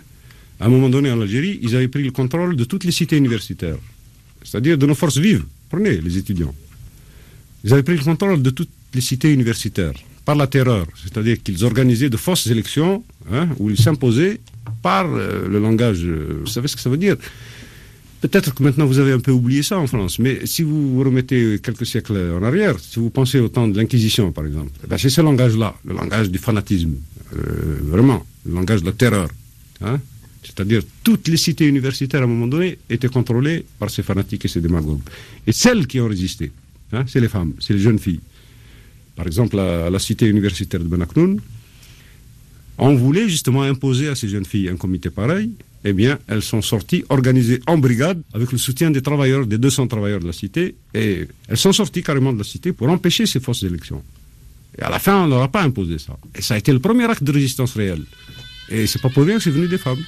à 0.60 0.66
un 0.66 0.70
moment 0.70 0.90
donné 0.90 1.12
en 1.12 1.20
Algérie, 1.22 1.60
ils 1.62 1.76
avaient 1.76 1.88
pris 1.88 2.04
le 2.04 2.12
contrôle 2.12 2.56
de 2.56 2.64
toutes 2.64 2.84
les 2.84 2.92
cités 2.92 3.18
universitaires, 3.18 3.78
c'est-à-dire 4.44 4.78
de 4.78 4.86
nos 4.86 4.96
forces 4.96 5.18
vives. 5.18 5.44
Prenez 5.70 5.98
les 5.98 6.18
étudiants. 6.18 6.54
Ils 7.64 7.74
avaient 7.74 7.84
pris 7.84 7.98
le 7.98 8.04
contrôle 8.04 8.42
de 8.42 8.50
toutes 8.50 8.70
les 8.94 9.02
cités 9.02 9.32
universitaires 9.32 9.94
par 10.26 10.36
la 10.36 10.48
terreur, 10.48 10.86
c'est-à-dire 11.02 11.42
qu'ils 11.42 11.64
organisaient 11.66 12.10
de 12.10 12.18
fausses 12.18 12.48
élections 12.48 13.04
hein, 13.32 13.50
où 13.58 13.70
ils 13.70 13.78
s'imposaient 13.78 14.40
par 14.82 15.06
euh, 15.08 15.48
le 15.48 15.60
langage. 15.60 16.04
euh, 16.04 16.42
vous 16.42 16.48
savez 16.48 16.68
ce 16.68 16.76
que 16.76 16.82
ça 16.82 16.90
veut 16.90 16.98
dire? 16.98 17.18
Peut-être 18.22 18.54
que 18.54 18.62
maintenant 18.62 18.86
vous 18.86 19.00
avez 19.00 19.14
un 19.14 19.20
peu 19.20 19.32
oublié 19.32 19.64
ça 19.64 19.80
en 19.80 19.88
France, 19.88 20.20
mais 20.20 20.46
si 20.46 20.62
vous 20.62 20.94
vous 20.96 21.04
remettez 21.04 21.60
quelques 21.62 21.88
siècles 21.88 22.18
en 22.40 22.44
arrière, 22.44 22.80
si 22.80 23.00
vous 23.00 23.10
pensez 23.10 23.40
au 23.40 23.50
temps 23.50 23.68
de 23.68 23.76
l'Inquisition 23.76 24.32
par 24.32 24.46
exemple, 24.46 24.72
eh 24.84 24.88
ben, 24.88 24.98
c'est 24.98 25.10
ce 25.10 25.22
langage-là, 25.22 25.76
le 25.86 25.96
langage 25.96 26.30
du 26.30 26.38
fanatisme, 26.38 26.96
euh, 27.36 27.80
vraiment, 27.84 28.24
le 28.46 28.54
langage 28.54 28.82
de 28.82 28.86
la 28.86 28.92
terreur. 28.92 29.30
hein. 29.82 30.00
C'est-à-dire 30.44 30.82
toutes 31.04 31.28
les 31.28 31.38
cités 31.38 31.68
universitaires 31.68 32.22
à 32.22 32.24
un 32.24 32.28
moment 32.28 32.48
donné 32.48 32.78
étaient 32.90 33.08
contrôlées 33.08 33.64
par 33.80 33.90
ces 33.90 34.04
fanatiques 34.04 34.46
et 34.46 34.48
ces 34.48 34.62
démagogues. 34.62 35.02
Et 35.46 35.52
celles 35.52 35.86
qui 35.88 36.00
ont 36.00 36.08
résisté, 36.08 36.52
hein, 36.94 37.04
c'est 37.08 37.20
les 37.20 37.28
femmes, 37.28 37.54
c'est 37.60 37.74
les 37.74 37.80
jeunes 37.80 38.00
filles. 38.00 38.22
Par 39.16 39.28
exemple, 39.28 39.60
à, 39.60 39.90
la 39.90 40.00
cité 40.00 40.28
universitaire 40.28 40.80
de 40.80 40.88
Benaknoun, 40.88 41.40
on 42.78 42.96
voulait 42.96 43.30
justement 43.30 43.62
imposer 43.62 44.08
à 44.08 44.16
ces 44.16 44.28
jeunes 44.28 44.46
filles 44.46 44.70
un 44.70 44.78
comité 44.78 45.10
pareil. 45.10 45.52
Eh 45.84 45.94
bien, 45.94 46.20
elles 46.28 46.44
sont 46.44 46.62
sorties, 46.62 47.04
organisées 47.10 47.60
en 47.66 47.78
brigade, 47.78 48.22
avec 48.34 48.52
le 48.52 48.58
soutien 48.58 48.92
des 48.92 49.02
travailleurs, 49.02 49.48
des 49.48 49.58
200 49.58 49.88
travailleurs 49.88 50.20
de 50.20 50.28
la 50.28 50.34
cité, 50.34 50.76
et 50.94 51.28
elles 51.48 51.58
sont 51.58 51.74
sorties 51.74 52.04
carrément 52.04 52.34
de 52.34 52.38
la 52.38 52.44
cité 52.44 52.72
pour 52.72 52.88
empêcher 52.90 53.26
ces 53.26 53.40
fausses 53.40 53.64
élections. 53.64 54.04
Et 54.78 54.84
à 54.84 54.90
la 54.90 55.00
fin, 55.00 55.24
on 55.24 55.28
n'aura 55.28 55.48
pas 55.48 55.64
imposé 55.64 55.98
ça. 55.98 56.18
Et 56.36 56.42
ça 56.42 56.54
a 56.54 56.58
été 56.58 56.72
le 56.72 56.80
premier 56.80 57.06
acte 57.06 57.24
de 57.24 57.32
résistance 57.32 57.74
réelle. 57.74 58.04
Et 58.70 58.88
c'est 58.88 59.02
pas 59.02 59.10
pour 59.10 59.24
rien 59.24 59.38
que 59.38 59.44
c'est 59.44 59.50
venu 59.50 59.68
des 59.68 59.78
femmes. 59.78 60.04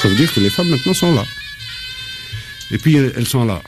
Ça 0.00 0.08
veut 0.08 0.16
dire 0.16 0.32
que 0.32 0.40
les 0.40 0.48
femmes 0.48 0.68
maintenant 0.70 0.94
sont 0.94 1.14
là. 1.14 1.26
Et 2.70 2.78
puis 2.78 2.96
elles 2.96 3.26
sont 3.26 3.44
là. 3.44 3.62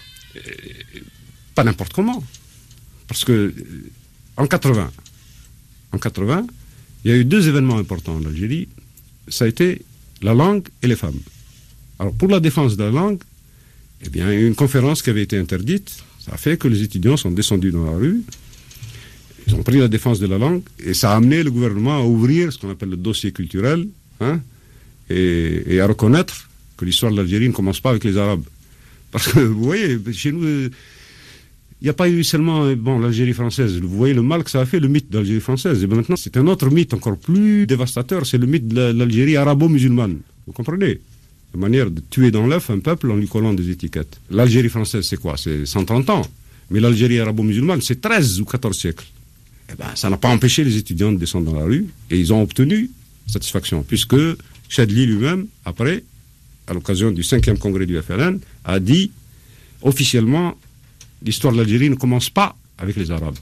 Pas 1.54 1.62
n'importe 1.62 1.92
comment. 1.92 2.24
Parce 3.06 3.24
que 3.24 3.52
en 4.38 4.46
80, 4.46 4.90
en 5.92 5.98
80, 5.98 6.46
il 7.04 7.10
y 7.10 7.14
a 7.14 7.18
eu 7.18 7.26
deux 7.26 7.48
événements 7.48 7.76
importants 7.76 8.16
en 8.16 8.24
Algérie. 8.24 8.68
Ça 9.28 9.44
a 9.44 9.48
été 9.48 9.82
la 10.22 10.32
langue 10.32 10.66
et 10.82 10.86
les 10.86 10.96
femmes. 10.96 11.20
Alors 11.98 12.14
pour 12.14 12.28
la 12.28 12.40
défense 12.40 12.78
de 12.78 12.84
la 12.84 12.90
langue, 12.90 13.20
eh 14.00 14.08
bien, 14.08 14.32
une 14.32 14.54
conférence 14.54 15.02
qui 15.02 15.10
avait 15.10 15.22
été 15.22 15.36
interdite. 15.36 16.02
Ça 16.24 16.32
a 16.32 16.36
fait 16.38 16.56
que 16.56 16.66
les 16.66 16.82
étudiants 16.82 17.18
sont 17.18 17.30
descendus 17.30 17.72
dans 17.72 17.84
la 17.84 17.96
rue. 17.98 18.22
Ils 19.46 19.54
ont 19.54 19.62
pris 19.62 19.78
la 19.78 19.88
défense 19.88 20.18
de 20.18 20.26
la 20.26 20.38
langue 20.38 20.62
et 20.78 20.94
ça 20.94 21.12
a 21.12 21.16
amené 21.16 21.42
le 21.42 21.50
gouvernement 21.50 21.98
à 21.98 22.02
ouvrir 22.02 22.52
ce 22.52 22.58
qu'on 22.58 22.70
appelle 22.70 22.90
le 22.90 22.96
dossier 22.96 23.32
culturel 23.32 23.86
hein, 24.20 24.40
et, 25.10 25.80
à 25.80 25.86
reconnaître 25.86 26.48
que 26.76 26.84
l'histoire 26.84 27.12
de 27.12 27.16
l'Algérie 27.16 27.48
ne 27.48 27.52
commence 27.52 27.80
pas 27.80 27.90
avec 27.90 28.04
les 28.04 28.16
Arabes. 28.16 28.44
Parce 29.10 29.28
que 29.28 29.40
vous 29.40 29.62
voyez, 29.62 29.98
chez 30.12 30.32
nous, 30.32 30.70
il 31.82 31.84
n'y 31.86 31.90
a 31.90 31.94
pas 31.94 32.08
eu 32.08 32.24
seulement 32.24 32.72
bon, 32.74 32.98
l'Algérie 32.98 33.32
française. 33.32 33.78
Vous 33.80 33.96
voyez 33.96 34.14
le 34.14 34.22
mal 34.22 34.44
que 34.44 34.50
ça 34.50 34.60
a 34.60 34.66
fait, 34.66 34.80
le 34.80 34.88
mythe 34.88 35.10
de 35.10 35.18
l'Algérie 35.18 35.40
française. 35.40 35.82
Et 35.82 35.86
maintenant, 35.86 36.16
c'est 36.16 36.36
un 36.36 36.46
autre 36.46 36.70
mythe 36.70 36.94
encore 36.94 37.18
plus 37.18 37.66
dévastateur, 37.66 38.24
c'est 38.24 38.38
le 38.38 38.46
mythe 38.46 38.68
de 38.68 38.92
l'Algérie 38.92 39.36
arabo-musulmane. 39.36 40.18
Vous 40.46 40.52
comprenez? 40.52 41.00
La 41.54 41.60
manière 41.60 41.90
de 41.90 42.00
tuer 42.08 42.30
dans 42.30 42.46
l'œuf 42.46 42.70
un 42.70 42.78
peuple 42.78 43.10
en 43.10 43.16
lui 43.16 43.28
collant 43.28 43.52
des 43.52 43.68
étiquettes. 43.68 44.18
L'Algérie 44.30 44.70
française, 44.70 45.04
c'est 45.06 45.18
quoi? 45.18 45.36
C'est 45.36 45.66
130 45.66 46.08
ans. 46.10 46.22
Mais 46.70 46.80
l'Algérie 46.80 47.20
arabo-musulmane, 47.20 47.82
c'est 47.82 48.00
13 48.00 48.40
ou 48.40 48.46
14 48.46 48.78
siècles. 48.78 49.04
Eh 49.70 49.76
ben, 49.76 49.88
ça 49.94 50.08
n'a 50.08 50.16
pas 50.16 50.28
empêché 50.28 50.64
les 50.64 50.76
étudiants 50.76 51.12
de 51.12 51.18
descendre 51.18 51.50
dans 51.50 51.58
la 51.58 51.64
rue 51.64 51.86
et 52.10 52.18
ils 52.18 52.32
ont 52.32 52.42
obtenu 52.42 52.90
satisfaction, 53.26 53.82
puisque 53.82 54.16
Chadli 54.72 55.04
lui-même, 55.04 55.48
après, 55.66 56.02
à 56.66 56.72
l'occasion 56.72 57.10
du 57.10 57.20
5e 57.20 57.58
congrès 57.58 57.84
du 57.84 58.00
FLN, 58.00 58.40
a 58.64 58.80
dit 58.80 59.10
officiellement 59.82 60.56
l'histoire 61.22 61.52
de 61.52 61.58
l'Algérie 61.58 61.90
ne 61.90 61.94
commence 61.94 62.30
pas 62.30 62.56
avec 62.78 62.96
les 62.96 63.10
Arabes. 63.10 63.36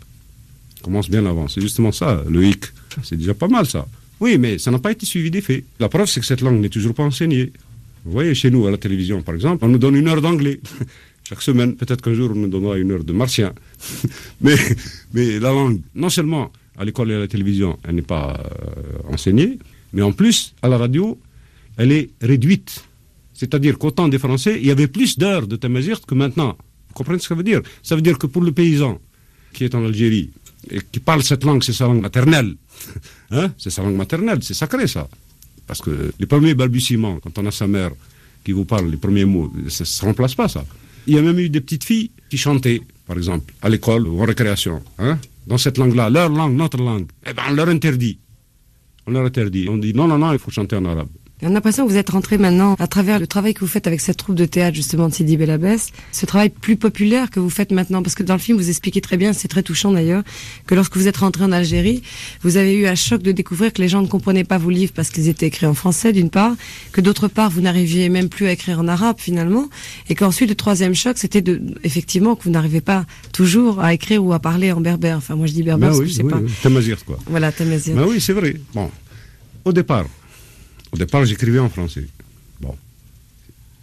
Elle 0.77 0.83
commence 0.83 1.09
bien 1.09 1.25
avant. 1.27 1.47
C'est 1.47 1.61
justement 1.61 1.93
ça, 1.93 2.25
le 2.29 2.45
hic. 2.45 2.65
C'est 3.05 3.17
déjà 3.17 3.33
pas 3.35 3.47
mal 3.47 3.67
ça. 3.67 3.87
Oui, 4.19 4.39
mais 4.39 4.59
ça 4.59 4.73
n'a 4.73 4.81
pas 4.81 4.91
été 4.91 5.07
suivi 5.07 5.31
des 5.31 5.41
faits. 5.41 5.63
La 5.79 5.89
preuve, 5.89 6.09
c'est 6.09 6.19
que 6.19 6.27
cette 6.27 6.41
langue 6.41 6.61
n'est 6.61 6.69
toujours 6.69 6.95
pas 6.95 7.05
enseignée. 7.05 7.53
Vous 8.05 8.11
voyez, 8.11 8.35
chez 8.35 8.51
nous, 8.51 8.67
à 8.67 8.73
la 8.73 8.77
télévision, 8.79 9.23
par 9.23 9.37
exemple, 9.37 9.65
on 9.65 9.69
nous 9.69 9.79
donne 9.79 9.95
une 9.95 10.09
heure 10.09 10.21
d'anglais. 10.21 10.61
Chaque 11.29 11.43
semaine, 11.43 11.77
peut-être 11.77 12.03
qu'un 12.03 12.15
jour, 12.15 12.33
on 12.33 12.39
nous 12.39 12.49
donnera 12.49 12.77
une 12.77 12.91
heure 12.91 13.05
de 13.05 13.13
martien. 13.13 13.53
mais, 14.41 14.57
la 15.15 15.51
langue, 15.51 15.81
non 15.95 16.11
seulement 16.11 16.51
à 16.77 16.85
l'école 16.85 17.13
et 17.13 17.15
à 17.15 17.21
la 17.21 17.29
télévision, 17.29 17.79
elle 17.85 17.95
n'est 17.95 18.03
pas 18.03 18.43
euh, 18.45 19.13
enseignée, 19.15 19.59
mais 19.93 20.03
en 20.03 20.13
plus, 20.13 20.55
à 20.63 20.69
la 20.69 20.79
radio, 20.79 21.19
elle 21.77 21.93
est 21.93 22.11
réduite. 22.21 22.85
C'est-à-dire 23.35 23.79
qu'au 23.79 23.91
temps 23.91 24.09
des 24.09 24.19
Français, 24.19 24.59
il 24.61 24.67
y 24.67 24.71
avait 24.71 24.87
plus 24.87 25.19
d'heures 25.19 25.47
de 25.47 25.57
Tamazirt 25.57 26.05
que 26.07 26.15
maintenant. 26.15 26.57
Vous 26.89 26.95
comprenez 26.95 27.19
ce 27.19 27.25
que 27.25 27.29
ça 27.29 27.35
veut 27.35 27.43
dire? 27.43 27.63
Ça 27.83 27.97
veut 27.97 28.03
dire 28.03 28.19
que 28.19 28.27
pour 28.27 28.43
le 28.43 28.53
paysan 28.53 29.01
qui 29.53 29.65
est 29.65 29.75
en 29.75 29.85
Algérie 29.85 30.31
et 30.71 30.81
qui 30.93 31.01
parle 31.01 31.23
cette 31.23 31.45
langue, 31.45 31.63
c'est 31.63 31.73
sa 31.73 31.87
langue 31.87 32.03
maternelle. 32.03 32.55
hein? 33.31 33.53
C'est 33.57 33.71
sa 33.71 33.83
langue 33.83 33.97
maternelle, 33.97 34.41
c'est 34.43 34.55
sacré 34.55 34.87
ça. 34.87 35.09
Parce 35.67 35.81
que 35.81 36.13
les 36.19 36.27
premiers 36.27 36.55
balbutiements, 36.55 37.19
quand 37.21 37.39
on 37.39 37.47
a 37.47 37.51
sa 37.51 37.67
mère 37.67 37.93
qui 38.45 38.53
vous 38.53 38.65
parle 38.65 38.91
les 38.91 38.97
premiers 38.97 39.25
mots, 39.25 39.53
ça 39.69 39.85
ne 39.85 39.87
se 39.87 40.05
remplace 40.05 40.35
pas 40.35 40.49
ça. 40.49 40.65
Il 41.07 41.15
y 41.15 41.19
a 41.19 41.23
même 41.23 41.39
eu 41.39 41.49
des 41.49 41.61
petites 41.61 41.85
filles 41.85 42.11
qui 42.29 42.37
chantaient, 42.37 42.83
par 43.07 43.17
exemple, 43.17 43.55
à 43.63 43.69
l'école 43.69 44.07
ou 44.07 44.21
en 44.21 44.25
récréation, 44.25 44.83
hein, 44.99 45.19
dans 45.47 45.59
cette 45.59 45.79
langue-là, 45.79 46.11
leur 46.11 46.29
langue, 46.29 46.57
notre 46.57 46.79
langue. 46.79 47.07
Eh 47.27 47.33
bien, 47.33 47.45
on 47.49 47.55
leur 47.55 47.69
interdit. 47.69 48.19
On 49.11 49.13
leur 49.13 49.25
interdit. 49.25 49.69
On 49.69 49.77
dit 49.77 49.93
non, 49.93 50.07
non, 50.07 50.19
non, 50.19 50.33
il 50.33 50.39
faut 50.39 50.53
chanter 50.53 50.77
en 50.77 50.85
arabe. 50.85 51.09
On 51.43 51.47
a 51.47 51.51
l'impression 51.51 51.87
que 51.87 51.91
vous 51.91 51.97
êtes 51.97 52.11
rentré 52.11 52.37
maintenant 52.37 52.77
à 52.79 52.87
travers 52.87 53.19
le 53.19 53.27
travail 53.27 53.55
que 53.55 53.61
vous 53.61 53.67
faites 53.67 53.87
avec 53.87 54.01
cette 54.03 54.19
troupe 54.19 54.35
de 54.35 54.45
théâtre 54.45 54.75
justement 54.77 55.09
de 55.09 55.15
Sidi 55.15 55.39
Belabès, 55.39 55.89
ce 56.13 56.27
travail 56.27 56.51
plus 56.51 56.77
populaire 56.77 57.31
que 57.31 57.41
vous 57.41 57.49
faites 57.49 57.73
maintenant, 57.73 58.03
parce 58.03 58.15
que 58.15 58.23
dans 58.23 58.35
le 58.35 58.41
film 58.41 58.59
vous 58.59 58.69
expliquez 58.69 59.01
très 59.01 59.17
bien, 59.17 59.33
c'est 59.33 59.49
très 59.49 59.63
touchant 59.63 59.91
d'ailleurs, 59.91 60.23
que 60.67 60.75
lorsque 60.75 60.99
vous 60.99 61.09
êtes 61.09 61.17
rentré 61.17 61.43
en 61.43 61.53
Algérie, 61.53 62.03
vous 62.43 62.59
avez 62.59 62.75
eu 62.75 62.87
un 62.87 62.95
choc 62.95 63.23
de 63.23 63.33
découvrir 63.33 63.73
que 63.73 63.81
les 63.81 63.89
gens 63.89 64.03
ne 64.03 64.07
comprenaient 64.07 64.45
pas 64.45 64.59
vos 64.59 64.69
livres 64.69 64.93
parce 64.95 65.09
qu'ils 65.09 65.29
étaient 65.29 65.47
écrits 65.47 65.65
en 65.65 65.73
français 65.73 66.13
d'une 66.13 66.29
part, 66.29 66.55
que 66.93 67.01
d'autre 67.01 67.27
part 67.27 67.49
vous 67.49 67.63
n'arriviez 67.63 68.11
même 68.11 68.29
plus 68.29 68.47
à 68.47 68.53
écrire 68.53 68.79
en 68.79 68.87
arabe 68.87 69.17
finalement, 69.19 69.71
et 70.11 70.15
qu'ensuite 70.15 70.51
le 70.51 70.57
troisième 70.57 70.95
choc 70.95 71.17
c'était 71.17 71.41
de 71.41 71.63
effectivement 71.85 72.37
que 72.37 72.45
vous 72.45 72.51
n'arrivez 72.51 72.83
pas 72.83 73.07
toujours 73.33 73.81
à 73.81 73.95
écrire 73.95 74.23
ou 74.23 74.35
à 74.35 74.41
parler 74.41 74.73
en 74.73 74.81
berbère. 74.83 75.17
Enfin 75.17 75.37
moi 75.37 75.47
je 75.47 75.53
dis 75.53 75.63
berbère 75.63 75.89
Ben 75.91 75.97
parce 75.97 76.01
oui, 76.01 76.05
que 76.05 76.11
je 76.11 76.17
sais 76.17 76.23
oui, 76.23 76.31
pas. 76.31 76.39
oui. 76.39 76.51
Tamazirt, 76.63 77.03
quoi. 77.07 77.19
Voilà, 77.27 77.51
Tamazirt. 77.51 77.97
Ben 77.97 78.05
oui, 78.07 78.21
c'est 78.21 78.35
vrai. 78.35 78.57
Bon, 78.75 78.91
au 79.65 79.73
départ, 79.73 80.05
au 80.93 80.97
départ, 80.97 81.25
j'écrivais 81.25 81.59
en 81.59 81.69
français. 81.69 82.07
Bon, 82.61 82.75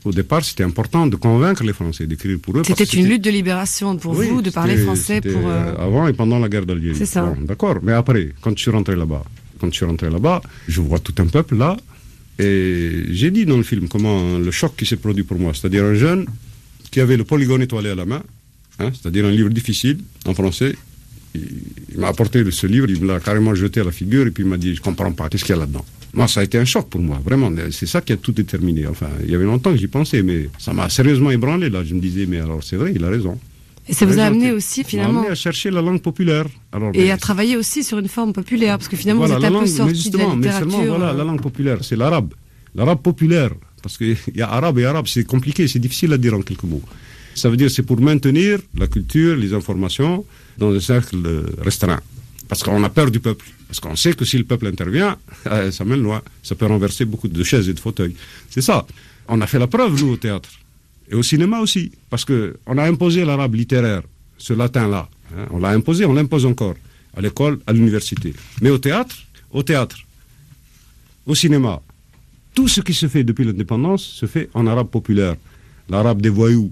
au 0.04 0.12
départ, 0.12 0.44
c'était 0.46 0.64
important 0.64 1.08
de 1.08 1.16
convaincre 1.16 1.64
les 1.64 1.74
Français 1.74 2.06
d'écrire 2.08 2.38
pour 2.40 2.58
eux. 2.58 2.64
C'était 2.66 2.84
une 2.84 3.08
lutte 3.08 3.24
de 3.24 3.30
libération 3.32 3.98
pour 3.98 4.16
Oui, 4.18 4.28
vous 4.30 4.42
de 4.42 4.50
parler 4.50 4.78
français 4.78 5.20
pour. 5.22 5.32
euh, 5.48 5.74
euh, 5.78 5.86
avant 5.86 6.08
et 6.08 6.14
pendant 6.14 6.40
la 6.40 6.48
guerre 6.50 6.66
d'Algérie. 6.66 6.96
C'est 6.98 7.06
ça. 7.06 7.24
Bon, 7.26 7.42
D'accord, 7.42 7.78
mais 7.84 7.94
après, 7.94 8.30
quand 8.42 8.56
je 8.58 8.62
suis 8.62 8.72
rentré 8.72 8.96
là-bas, 8.96 9.24
quand 9.60 9.68
je 9.72 9.76
suis 9.76 9.86
rentré 9.86 10.10
là-bas, 10.10 10.42
je 10.68 10.80
vois 10.82 11.00
tout 11.00 11.16
un 11.20 11.26
peuple 11.28 11.56
là, 11.58 11.76
et 12.40 13.04
j'ai 13.10 13.32
dit 13.32 13.46
dans 13.46 13.58
le 13.58 13.64
film 13.64 13.88
comment 13.88 14.38
le 14.38 14.52
choc 14.52 14.76
qui 14.78 14.86
s'est 14.86 14.98
produit 14.98 15.24
pour 15.24 15.40
moi, 15.40 15.52
c'est-à-dire 15.54 15.84
un 15.84 15.96
jeune 15.96 16.26
qui 16.92 17.00
avait 17.02 17.18
le 17.18 17.24
polygone 17.24 17.62
étoilé 17.64 17.90
à 17.90 17.96
la 17.96 18.06
main, 18.06 18.22
hein, 18.80 18.92
c'est-à-dire 18.94 19.26
un 19.26 19.32
livre 19.32 19.50
difficile 19.50 19.98
en 20.26 20.34
français. 20.36 20.76
Il, 21.36 21.42
il 21.94 22.00
m'a 22.00 22.08
apporté 22.10 22.44
ce 22.52 22.68
livre, 22.68 22.88
il 22.90 23.02
me 23.02 23.08
l'a 23.08 23.20
carrément 23.20 23.54
jeté 23.56 23.82
à 23.82 23.84
la 23.84 23.92
figure 23.92 24.28
et 24.28 24.32
puis 24.32 24.44
il 24.44 24.50
m'a 24.50 24.58
dit 24.58 24.76
je 24.76 24.82
comprends 24.82 25.12
pas, 25.12 25.28
qu'est-ce 25.30 25.44
qu'il 25.44 25.56
y 25.56 25.58
a 25.58 25.62
là-dedans? 25.62 25.84
Moi, 26.18 26.28
ça 26.28 26.40
a 26.42 26.44
été 26.44 26.58
un 26.58 26.66
choc 26.66 26.90
pour 26.90 27.02
moi, 27.02 27.20
vraiment. 27.24 27.52
C'est 27.72 27.86
ça 27.86 28.02
qui 28.02 28.12
a 28.14 28.18
tout 28.18 28.32
déterminé. 28.32 28.88
Enfin, 28.88 29.10
il 29.24 29.30
y 29.32 29.36
avait 29.36 29.46
longtemps 29.46 29.72
que 29.72 29.78
j'y 29.78 29.88
pensais, 29.88 30.22
mais 30.24 30.50
ça 30.58 30.74
m'a 30.74 30.90
sérieusement 30.90 31.32
ébranlé 31.32 31.70
là. 31.70 31.84
Je 31.84 31.94
me 31.96 32.00
disais 32.00 32.26
mais 32.26 32.40
alors 32.40 32.64
c'est 32.64 32.76
vrai, 32.76 32.92
il 32.96 33.04
a 33.04 33.10
raison. 33.10 33.38
Et 33.90 33.94
ça 33.94 34.06
vous 34.06 34.20
a 34.20 34.24
amené 34.24 34.52
aussi 34.52 34.84
finalement. 34.84 35.20
amené 35.22 35.32
à 35.32 35.36
chercher 35.36 35.70
la 35.72 35.82
langue 35.82 36.02
populaire. 36.02 36.46
Alors, 36.74 36.92
Et 36.94 37.04
mais- 37.06 37.12
à 37.12 37.18
travailler 37.18 37.56
aussi 37.56 37.84
sur 37.86 38.00
une 38.00 38.10
forme 38.10 38.34
populaire, 38.34 38.78
parce 38.78 38.90
que 38.90 38.98
finalement 38.98 39.22
voilà, 39.26 39.36
vous 39.36 39.46
êtes 39.46 39.52
la 39.52 39.58
un 39.58 39.62
langue, 39.62 39.70
peu 39.70 39.72
mais 39.72 39.78
sorti 39.78 39.92
de 39.92 39.98
la 39.98 40.04
justement, 40.04 40.36
mais 40.36 40.48
littérature. 40.48 40.72
seulement, 40.72 40.86
voilà, 40.98 41.10
euh, 41.14 41.18
la 41.18 41.24
langue 41.24 41.42
populaire, 41.42 41.78
c'est 41.84 41.96
l'arabe. 41.96 42.34
L'arabe 42.76 43.02
populaire, 43.02 43.52
parce 43.82 43.98
qu'il 43.98 44.18
y 44.36 44.42
a 44.42 44.50
arabe 44.50 44.80
et 44.80 44.86
arabe, 44.86 45.06
c'est 45.08 45.24
compliqué, 45.24 45.68
c'est 45.70 45.80
difficile 45.80 46.12
à 46.14 46.18
dire 46.18 46.34
en 46.34 46.42
quelques 46.42 46.64
mots. 46.64 46.82
Ça 47.34 47.50
veut 47.50 47.56
dire 47.56 47.70
c'est 47.72 47.84
pour 47.84 48.00
maintenir 48.02 48.60
la 48.78 48.88
culture, 48.88 49.36
les 49.38 49.54
informations 49.54 50.26
dans 50.58 50.74
un 50.74 50.80
cercle 50.82 51.18
restreint. 51.62 52.02
Parce 52.48 52.64
qu'on 52.64 52.84
a 52.84 52.90
peur 52.90 53.12
du 53.12 53.20
peuple. 53.20 53.46
Parce 53.68 53.80
qu'on 53.80 53.96
sait 53.96 54.14
que 54.14 54.24
si 54.26 54.38
le 54.38 54.44
peuple 54.46 54.68
intervient, 54.68 55.18
euh, 55.48 55.72
ça 55.72 55.84
mène 55.86 56.02
loin. 56.02 56.22
Ça 56.44 56.56
peut 56.56 56.66
renverser 56.66 57.06
beaucoup 57.06 57.28
de 57.28 57.44
chaises 57.44 57.68
et 57.70 57.74
de 57.74 57.80
fauteuils. 57.80 58.16
C'est 58.50 58.62
ça. 58.62 58.86
On 59.28 59.42
a 59.42 59.48
fait 59.48 59.60
la 59.60 59.68
preuve, 59.68 60.00
nous, 60.02 60.12
au 60.14 60.18
théâtre. 60.18 60.50
Et 61.10 61.16
au 61.16 61.24
cinéma 61.24 61.60
aussi. 61.60 61.92
Parce 62.10 62.24
qu'on 62.26 62.78
a 62.78 62.84
imposé 62.84 63.26
l'arabe 63.26 63.56
littéraire, 63.56 64.04
ce 64.38 64.54
latin-là. 64.54 65.10
hein. 65.38 65.46
On 65.52 65.60
l'a 65.60 65.70
imposé, 65.70 66.06
on 66.06 66.14
l'impose 66.14 66.46
encore. 66.46 66.76
À 67.16 67.22
l'école, 67.22 67.60
à 67.68 67.74
l'université. 67.74 68.34
Mais 68.62 68.70
au 68.70 68.78
théâtre, 68.78 69.16
au 69.52 69.64
théâtre, 69.64 69.98
au 71.26 71.36
cinéma, 71.36 71.82
tout 72.54 72.68
ce 72.68 72.82
qui 72.82 72.94
se 72.94 73.08
fait 73.08 73.24
depuis 73.24 73.44
l'indépendance 73.46 74.04
se 74.04 74.26
fait 74.28 74.50
en 74.54 74.66
arabe 74.68 74.90
populaire. 74.90 75.36
L'arabe 75.90 76.22
des 76.22 76.30
voyous, 76.30 76.72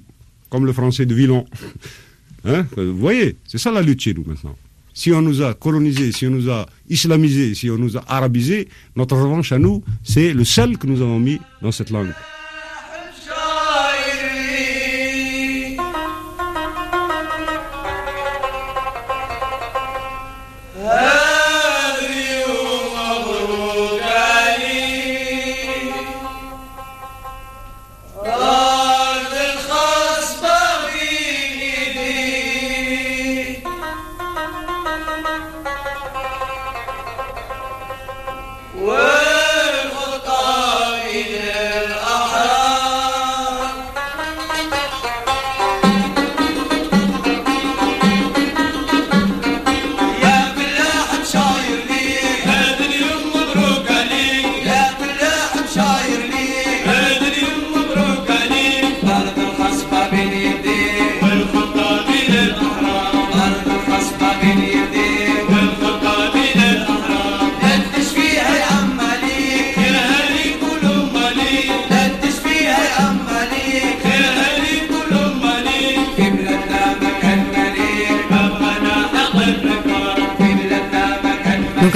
comme 0.50 0.66
le 0.66 0.74
français 0.74 1.06
de 1.06 1.14
Villon. 1.14 1.46
Hein 2.48 2.68
Vous 2.78 2.96
voyez, 2.96 3.38
c'est 3.48 3.58
ça 3.58 3.72
la 3.72 3.82
lutte 3.82 4.02
chez 4.02 4.14
nous 4.14 4.24
maintenant. 4.24 4.56
Si 4.95 5.12
on 5.12 5.21
nous 5.21 5.41
a 5.41 5.53
colonisés, 5.53 6.13
si 6.13 6.25
on 6.25 6.31
nous 6.31 6.49
a 6.49 6.65
islamisés, 6.89 7.53
si 7.53 7.69
on 7.69 7.77
nous 7.77 7.97
a 7.97 8.03
arabisés, 8.08 8.69
notre 8.95 9.17
revanche 9.17 9.51
à 9.51 9.60
nous, 9.60 9.84
c'est 10.03 10.34
le 10.34 10.45
sel 10.45 10.77
que 10.77 10.88
nous 10.88 11.01
avons 11.01 11.19
mis 11.19 11.39
dans 11.62 11.73
cette 11.73 11.89
langue. 11.89 12.13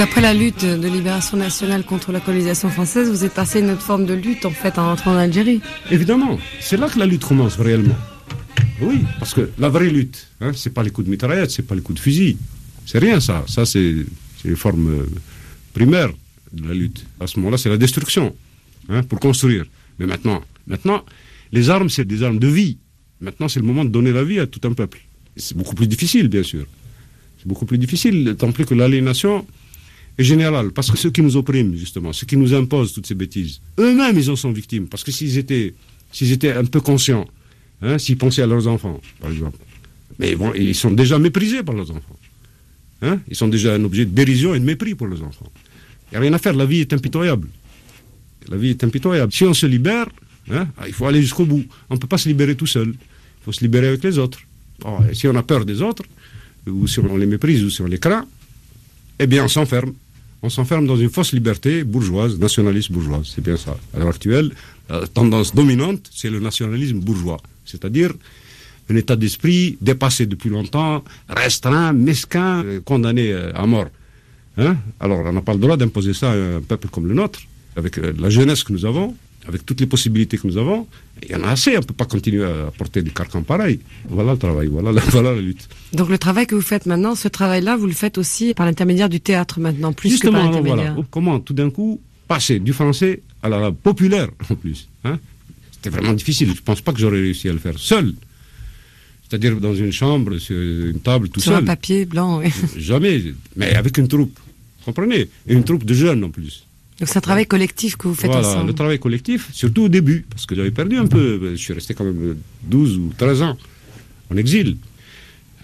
après 0.08 0.20
la 0.20 0.32
lutte 0.32 0.64
de 0.64 0.88
libération 0.88 1.36
nationale 1.36 1.82
contre 1.84 2.12
la 2.12 2.20
colonisation 2.20 2.70
française, 2.70 3.10
vous 3.10 3.24
êtes 3.24 3.34
passé 3.34 3.60
une 3.60 3.70
autre 3.70 3.82
forme 3.82 4.06
de 4.06 4.14
lutte 4.14 4.46
en 4.46 4.50
fait 4.50 4.78
en 4.78 4.84
rentrant 4.86 5.12
en 5.12 5.16
Algérie. 5.18 5.60
Évidemment, 5.90 6.38
c'est 6.60 6.76
là 6.76 6.88
que 6.88 6.98
la 6.98 7.06
lutte 7.06 7.24
commence 7.24 7.56
réellement. 7.56 7.96
Oui, 8.82 9.04
parce 9.18 9.34
que 9.34 9.50
la 9.58 9.68
vraie 9.68 9.90
lutte, 9.90 10.28
hein, 10.40 10.52
c'est 10.54 10.72
pas 10.72 10.82
les 10.82 10.90
coups 10.90 11.06
de 11.06 11.10
mitraillette, 11.10 11.50
c'est 11.50 11.62
pas 11.66 11.74
les 11.74 11.82
coups 11.82 11.98
de 11.98 12.02
fusil. 12.02 12.36
C'est 12.86 12.98
rien 12.98 13.20
ça. 13.20 13.44
Ça, 13.46 13.66
c'est 13.66 13.94
une 14.44 14.56
forme 14.56 14.88
euh, 14.88 15.06
primaire 15.74 16.10
de 16.52 16.68
la 16.68 16.74
lutte. 16.74 17.04
À 17.20 17.26
ce 17.26 17.38
moment-là, 17.38 17.58
c'est 17.58 17.68
la 17.68 17.76
destruction 17.76 18.34
hein, 18.88 19.02
pour 19.02 19.20
construire. 19.20 19.64
Mais 19.98 20.06
maintenant, 20.06 20.42
maintenant, 20.66 21.04
les 21.52 21.68
armes, 21.68 21.90
c'est 21.90 22.06
des 22.06 22.22
armes 22.22 22.38
de 22.38 22.48
vie. 22.48 22.78
Maintenant, 23.20 23.48
c'est 23.48 23.60
le 23.60 23.66
moment 23.66 23.84
de 23.84 23.90
donner 23.90 24.12
la 24.12 24.24
vie 24.24 24.40
à 24.40 24.46
tout 24.46 24.60
un 24.66 24.72
peuple. 24.72 25.00
C'est 25.36 25.56
beaucoup 25.56 25.74
plus 25.74 25.86
difficile, 25.86 26.28
bien 26.28 26.42
sûr. 26.42 26.66
C'est 27.38 27.46
beaucoup 27.46 27.66
plus 27.66 27.78
difficile, 27.78 28.34
tant 28.38 28.50
plus 28.50 28.64
que 28.64 28.74
l'aliénation 28.74 29.46
est 30.18 30.24
générale. 30.24 30.70
Parce 30.72 30.90
que 30.90 30.96
ceux 30.96 31.10
qui 31.10 31.22
nous 31.22 31.36
oppriment, 31.36 31.76
justement, 31.76 32.12
ceux 32.12 32.26
qui 32.26 32.36
nous 32.36 32.54
imposent 32.54 32.92
toutes 32.92 33.06
ces 33.06 33.14
bêtises, 33.14 33.60
eux-mêmes, 33.78 34.18
ils 34.18 34.30
en 34.30 34.36
sont 34.36 34.52
victimes. 34.52 34.88
Parce 34.88 35.04
que 35.04 35.12
s'ils 35.12 35.38
étaient, 35.38 35.74
s'ils 36.12 36.32
étaient 36.32 36.52
un 36.52 36.64
peu 36.64 36.80
conscients, 36.80 37.26
hein, 37.82 37.98
s'ils 37.98 38.16
pensaient 38.16 38.42
à 38.42 38.46
leurs 38.46 38.66
enfants, 38.66 39.00
par 39.20 39.30
exemple, 39.30 39.58
mais 40.18 40.36
ils 40.56 40.74
sont 40.74 40.90
déjà 40.90 41.18
méprisés 41.18 41.62
par 41.62 41.74
leurs 41.74 41.90
enfants. 41.90 42.18
Hein. 43.02 43.18
ils 43.28 43.36
sont 43.36 43.48
déjà 43.48 43.74
un 43.74 43.84
objet 43.84 44.04
de 44.04 44.10
dérision 44.10 44.54
et 44.54 44.60
de 44.60 44.64
mépris 44.64 44.94
pour 44.94 45.06
leurs 45.06 45.22
enfants. 45.22 45.50
Il 46.06 46.14
n'y 46.14 46.16
a 46.18 46.20
rien 46.20 46.32
à 46.34 46.38
faire, 46.38 46.54
la 46.54 46.66
vie 46.66 46.80
est 46.80 46.92
impitoyable. 46.92 47.48
La 48.48 48.58
vie 48.58 48.70
est 48.70 48.84
impitoyable. 48.84 49.32
Si 49.32 49.44
on 49.44 49.54
se 49.54 49.64
libère, 49.64 50.06
hein, 50.50 50.66
il 50.86 50.92
faut 50.92 51.06
aller 51.06 51.22
jusqu'au 51.22 51.46
bout. 51.46 51.64
On 51.88 51.94
ne 51.94 51.98
peut 51.98 52.06
pas 52.06 52.18
se 52.18 52.28
libérer 52.28 52.56
tout 52.56 52.66
seul. 52.66 52.88
Il 52.88 53.44
faut 53.44 53.52
se 53.52 53.62
libérer 53.62 53.88
avec 53.88 54.04
les 54.04 54.18
autres. 54.18 54.40
si 55.14 55.28
on 55.28 55.34
a 55.36 55.42
peur 55.42 55.64
des 55.64 55.80
autres, 55.80 56.02
ou 56.66 56.86
si 56.86 57.00
on 57.00 57.16
les 57.16 57.26
méprise, 57.26 57.64
ou 57.64 57.70
si 57.70 57.80
on 57.80 57.86
les 57.86 57.98
craint, 57.98 58.26
eh 59.18 59.26
bien 59.26 59.44
on 59.44 59.48
s'enferme. 59.48 59.94
On 60.42 60.48
s'enferme 60.48 60.86
dans 60.86 60.96
une 60.96 61.10
fausse 61.10 61.32
liberté 61.32 61.84
bourgeoise, 61.84 62.38
nationaliste 62.38 62.90
bourgeoise. 62.92 63.30
C'est 63.34 63.44
bien 63.44 63.56
ça. 63.56 63.76
À 63.94 63.98
l'heure 63.98 64.08
actuelle, 64.08 64.50
la 64.88 65.06
tendance 65.06 65.54
dominante, 65.54 66.10
c'est 66.14 66.30
le 66.30 66.40
nationalisme 66.40 66.98
bourgeois. 66.98 67.40
C'est-à-dire 67.64 68.12
un 68.90 68.96
état 68.96 69.16
d'esprit 69.16 69.78
dépassé 69.80 70.26
depuis 70.26 70.50
longtemps, 70.50 71.04
restreint, 71.28 71.92
mesquin, 71.92 72.64
euh, 72.64 72.80
condamné 72.84 73.32
euh, 73.32 73.52
à 73.54 73.66
mort. 73.66 73.86
Hein? 74.58 74.76
Alors, 74.98 75.20
on 75.20 75.32
n'a 75.32 75.42
pas 75.42 75.54
le 75.54 75.60
droit 75.60 75.76
d'imposer 75.76 76.12
ça 76.12 76.32
à 76.32 76.34
un 76.34 76.60
peuple 76.60 76.88
comme 76.88 77.06
le 77.06 77.14
nôtre, 77.14 77.40
avec 77.76 77.98
euh, 77.98 78.12
la 78.18 78.30
jeunesse 78.30 78.64
que 78.64 78.72
nous 78.72 78.84
avons, 78.84 79.14
avec 79.46 79.64
toutes 79.64 79.80
les 79.80 79.86
possibilités 79.86 80.36
que 80.38 80.46
nous 80.46 80.58
avons. 80.58 80.86
Il 81.22 81.30
y 81.30 81.34
en 81.34 81.44
a 81.44 81.50
assez, 81.50 81.76
on 81.76 81.80
ne 81.80 81.84
peut 81.84 81.94
pas 81.94 82.04
continuer 82.04 82.44
à 82.44 82.70
porter 82.76 83.02
du 83.02 83.12
carcan 83.12 83.42
pareil. 83.42 83.80
Voilà 84.08 84.32
le 84.32 84.38
travail, 84.38 84.66
voilà 84.66 84.92
la, 84.92 85.00
voilà 85.08 85.34
la 85.34 85.40
lutte. 85.40 85.68
Donc 85.92 86.08
le 86.08 86.18
travail 86.18 86.46
que 86.46 86.54
vous 86.54 86.60
faites 86.60 86.86
maintenant, 86.86 87.14
ce 87.14 87.28
travail-là, 87.28 87.76
vous 87.76 87.86
le 87.86 87.92
faites 87.92 88.18
aussi 88.18 88.54
par 88.54 88.66
l'intermédiaire 88.66 89.08
du 89.08 89.20
théâtre 89.20 89.60
maintenant, 89.60 89.92
plus 89.92 90.18
que 90.18 90.28
par 90.28 90.44
l'intermédiaire. 90.44 90.94
Voilà. 90.94 91.08
Comment 91.10 91.40
tout 91.40 91.54
d'un 91.54 91.70
coup 91.70 92.00
passer 92.26 92.58
du 92.58 92.72
français 92.72 93.22
à 93.42 93.48
la 93.48 93.72
populaire 93.72 94.28
en 94.50 94.54
plus 94.54 94.88
hein? 95.04 95.18
C'était 95.82 95.96
vraiment 95.96 96.12
difficile. 96.12 96.48
Je 96.48 96.52
ne 96.52 96.58
pense 96.58 96.82
pas 96.82 96.92
que 96.92 96.98
j'aurais 96.98 97.20
réussi 97.20 97.48
à 97.48 97.52
le 97.52 97.58
faire 97.58 97.78
seul. 97.78 98.12
C'est-à-dire 99.26 99.58
dans 99.58 99.74
une 99.74 99.92
chambre, 99.92 100.36
sur 100.36 100.56
une 100.56 101.00
table, 101.00 101.30
tout 101.30 101.40
seul. 101.40 101.54
Sur 101.54 101.62
un 101.62 101.64
papier 101.64 102.04
blanc, 102.04 102.40
oui. 102.40 102.52
Jamais, 102.76 103.22
mais 103.56 103.74
avec 103.74 103.96
une 103.96 104.08
troupe. 104.08 104.38
Comprenez? 104.84 105.28
Et 105.46 105.54
une 105.54 105.64
troupe 105.64 105.84
de 105.84 105.94
jeunes 105.94 106.22
en 106.24 106.30
plus. 106.30 106.66
Donc 106.98 107.08
c'est 107.08 107.16
un 107.16 107.22
travail 107.22 107.46
collectif 107.46 107.96
que 107.96 108.08
vous 108.08 108.14
faites 108.14 108.30
voilà, 108.30 108.46
ensemble. 108.46 108.66
le 108.66 108.74
travail 108.74 108.98
collectif, 108.98 109.48
surtout 109.52 109.84
au 109.84 109.88
début, 109.88 110.26
parce 110.28 110.44
que 110.44 110.54
j'avais 110.54 110.70
perdu 110.70 110.96
un 110.98 111.06
peu. 111.06 111.52
Je 111.52 111.56
suis 111.56 111.72
resté 111.72 111.94
quand 111.94 112.04
même 112.04 112.36
12 112.64 112.98
ou 112.98 113.12
13 113.16 113.42
ans 113.42 113.56
en 114.30 114.36
exil. 114.36 114.76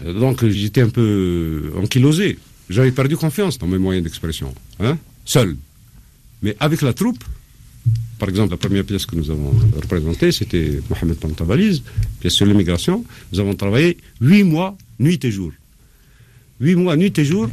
Donc 0.02 0.46
j'étais 0.46 0.80
un 0.80 0.88
peu 0.88 1.72
ankylosé. 1.76 2.38
J'avais 2.70 2.90
perdu 2.90 3.16
confiance 3.16 3.58
dans 3.58 3.66
mes 3.66 3.78
moyens 3.78 4.02
d'expression, 4.02 4.54
hein, 4.80 4.96
seul. 5.26 5.56
Mais 6.42 6.56
avec 6.58 6.80
la 6.80 6.94
troupe, 6.94 7.22
par 8.18 8.28
exemple, 8.30 8.52
la 8.52 8.56
première 8.56 8.84
pièce 8.84 9.04
que 9.04 9.14
nous 9.14 9.30
avons 9.30 9.52
représentée, 9.74 10.32
c'était 10.32 10.80
Mohamed 10.88 11.18
Pantabaliz, 11.18 11.82
pièce 12.20 12.32
sur 12.32 12.46
l'immigration. 12.46 13.04
Nous 13.32 13.40
avons 13.40 13.54
travaillé 13.54 13.98
huit 14.20 14.44
mois, 14.44 14.76
nuit 14.98 15.22
et 15.22 15.30
jour. 15.30 15.52
Huit 16.60 16.76
mois, 16.76 16.96
nuit 16.96 17.16
et 17.18 17.24
jour. 17.24 17.50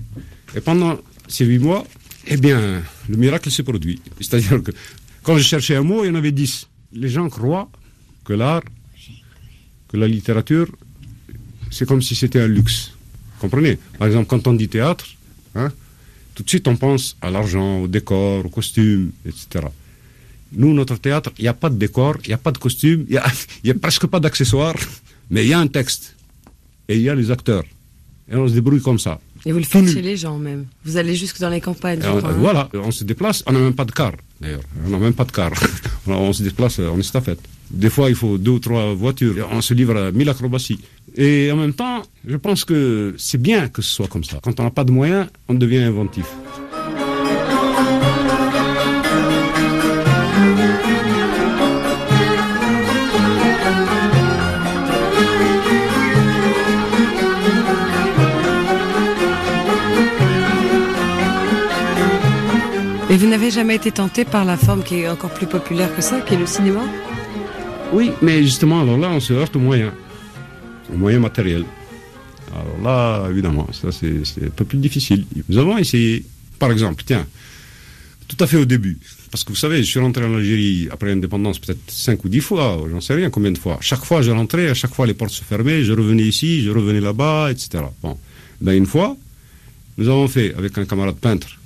Et 0.55 0.61
pendant 0.61 0.97
ces 1.27 1.45
huit 1.45 1.59
mois, 1.59 1.85
eh 2.27 2.37
bien, 2.37 2.81
le 3.09 3.17
miracle 3.17 3.51
s'est 3.51 3.63
produit. 3.63 4.01
C'est-à-dire 4.21 4.63
que 4.63 4.71
quand 5.21 5.37
je 5.37 5.43
cherchais 5.43 5.75
un 5.75 5.83
mot, 5.83 6.05
il 6.05 6.07
y 6.07 6.11
en 6.11 6.15
avait 6.15 6.31
dix. 6.31 6.67
Les 6.93 7.09
gens 7.09 7.27
croient 7.27 7.69
que 8.23 8.31
l'art, 8.33 8.63
que 9.89 9.97
la 9.97 10.07
littérature, 10.07 10.67
c'est 11.71 11.85
comme 11.85 12.01
si 12.01 12.15
c'était 12.15 12.39
un 12.39 12.47
luxe. 12.47 12.93
Comprenez? 13.39 13.77
Par 13.97 14.07
exemple, 14.07 14.27
quand 14.27 14.47
on 14.47 14.53
dit 14.53 14.69
théâtre, 14.69 15.05
hein, 15.55 15.71
tout 16.35 16.43
de 16.43 16.49
suite 16.49 16.67
on 16.69 16.77
pense 16.77 17.17
à 17.21 17.29
l'argent, 17.29 17.81
au 17.81 17.87
décor, 17.87 18.45
au 18.45 18.49
costume, 18.49 19.11
etc. 19.25 19.65
Nous, 20.55 20.73
notre 20.73 20.97
théâtre, 20.97 21.31
il 21.37 21.43
n'y 21.43 21.47
a 21.47 21.53
pas 21.53 21.69
de 21.69 21.75
décor, 21.75 22.17
il 22.23 22.29
n'y 22.29 22.33
a 22.33 22.37
pas 22.37 22.51
de 22.51 22.57
costume, 22.57 23.05
il 23.09 23.19
n'y 23.63 23.71
a, 23.71 23.73
presque 23.75 24.07
pas 24.07 24.19
d'accessoires, 24.19 24.75
mais 25.29 25.43
il 25.45 25.49
y 25.49 25.53
a 25.53 25.59
un 25.59 25.67
texte. 25.67 26.15
Et 26.87 26.95
il 26.95 27.01
y 27.01 27.09
a 27.09 27.15
les 27.15 27.31
acteurs. 27.31 27.63
Et 28.31 28.35
on 28.35 28.47
se 28.47 28.53
débrouille 28.53 28.81
comme 28.81 28.99
ça. 28.99 29.19
Et 29.45 29.51
vous 29.51 29.59
le 29.59 29.65
faites 29.65 29.89
chez 29.89 30.01
les 30.01 30.15
gens 30.15 30.37
même. 30.37 30.65
Vous 30.85 30.95
allez 30.95 31.15
jusque 31.15 31.39
dans 31.39 31.49
les 31.49 31.59
campagnes. 31.59 32.01
Hein. 32.03 32.19
Voilà, 32.37 32.69
on 32.73 32.91
se 32.91 33.03
déplace. 33.03 33.43
On 33.45 33.51
n'a 33.51 33.59
même 33.59 33.73
pas 33.73 33.83
de 33.83 33.91
car, 33.91 34.13
d'ailleurs. 34.39 34.61
On 34.85 34.89
n'a 34.89 34.97
même 34.97 35.13
pas 35.13 35.25
de 35.25 35.31
car. 35.31 35.51
on 36.07 36.31
se 36.31 36.43
déplace 36.43 36.79
en 36.79 36.97
estafette. 36.99 37.39
Des 37.69 37.89
fois, 37.89 38.09
il 38.09 38.15
faut 38.15 38.37
deux 38.37 38.51
ou 38.51 38.59
trois 38.59 38.93
voitures. 38.93 39.47
On 39.51 39.61
se 39.61 39.73
livre 39.73 39.97
à 39.97 40.11
mille 40.11 40.29
acrobaties. 40.29 40.79
Et 41.15 41.51
en 41.51 41.57
même 41.57 41.73
temps, 41.73 42.03
je 42.25 42.37
pense 42.37 42.63
que 42.63 43.13
c'est 43.17 43.41
bien 43.41 43.67
que 43.67 43.81
ce 43.81 43.89
soit 43.95 44.07
comme 44.07 44.23
ça. 44.23 44.39
Quand 44.41 44.59
on 44.59 44.63
n'a 44.63 44.71
pas 44.71 44.83
de 44.83 44.91
moyens, 44.91 45.27
on 45.47 45.53
devient 45.53 45.79
inventif. 45.79 46.25
Et 63.13 63.15
vous 63.15 63.27
n'avez 63.27 63.51
jamais 63.51 63.75
été 63.75 63.91
tenté 63.91 64.25
par 64.25 64.43
la 64.43 64.57
forme 64.57 64.81
qui 64.81 64.95
est 64.95 65.07
encore 65.07 65.31
plus 65.31 65.45
populaire 65.45 65.95
que 65.95 66.01
ça, 66.01 66.19
qui 66.21 66.33
est 66.33 66.37
le 66.39 66.47
cinéma? 66.47 66.81
Oui, 67.91 68.09
mais 68.23 68.41
justement, 68.41 68.81
alors 68.81 68.97
là, 68.97 69.11
on 69.11 69.19
se 69.19 69.33
heurte 69.33 69.55
aux 69.55 69.59
moyens, 69.59 69.91
aux 70.91 70.97
moyens 70.97 71.21
matériels. 71.21 71.63
Alors 72.51 72.81
là, 72.81 73.29
évidemment, 73.29 73.67
ça 73.71 73.91
c'est 73.91 74.43
un 74.43 74.49
peu 74.49 74.65
plus 74.65 74.79
difficile. 74.79 75.27
Nous 75.47 75.59
avons 75.59 75.77
essayé, 75.77 76.25
par 76.57 76.71
exemple, 76.71 77.03
tiens, 77.05 77.27
tout 78.27 78.37
à 78.39 78.47
fait 78.47 78.57
au 78.57 78.65
début, 78.65 78.97
parce 79.29 79.43
que 79.43 79.49
vous 79.49 79.57
savez, 79.57 79.83
je 79.83 79.91
suis 79.91 79.99
rentré 79.99 80.25
en 80.25 80.33
Algérie 80.33 80.87
après 80.89 81.09
l'indépendance 81.09 81.59
peut-être 81.59 81.91
cinq 81.91 82.25
ou 82.25 82.29
dix 82.29 82.41
fois, 82.41 82.83
j'en 82.89 82.99
sais 82.99 83.13
rien 83.13 83.29
combien 83.29 83.51
de 83.51 83.59
fois. 83.59 83.77
Chaque 83.79 84.05
fois, 84.05 84.23
je 84.23 84.31
rentrais, 84.31 84.69
à 84.69 84.73
chaque 84.73 84.95
fois, 84.95 85.05
les 85.05 85.13
portes 85.13 85.33
se 85.33 85.43
fermaient, 85.43 85.83
je 85.83 85.93
revenais 85.93 86.23
ici, 86.23 86.63
je 86.63 86.71
revenais 86.71 86.99
là-bas, 86.99 87.51
etc. 87.51 87.83
Bon, 88.01 88.17
ben 88.59 88.73
une 88.73 88.87
fois, 88.87 89.15
nous 89.99 90.09
avons 90.09 90.27
fait 90.27 90.55
avec 90.57 90.75
un 90.79 90.85
camarade 90.85 91.17
peintre 91.17 91.59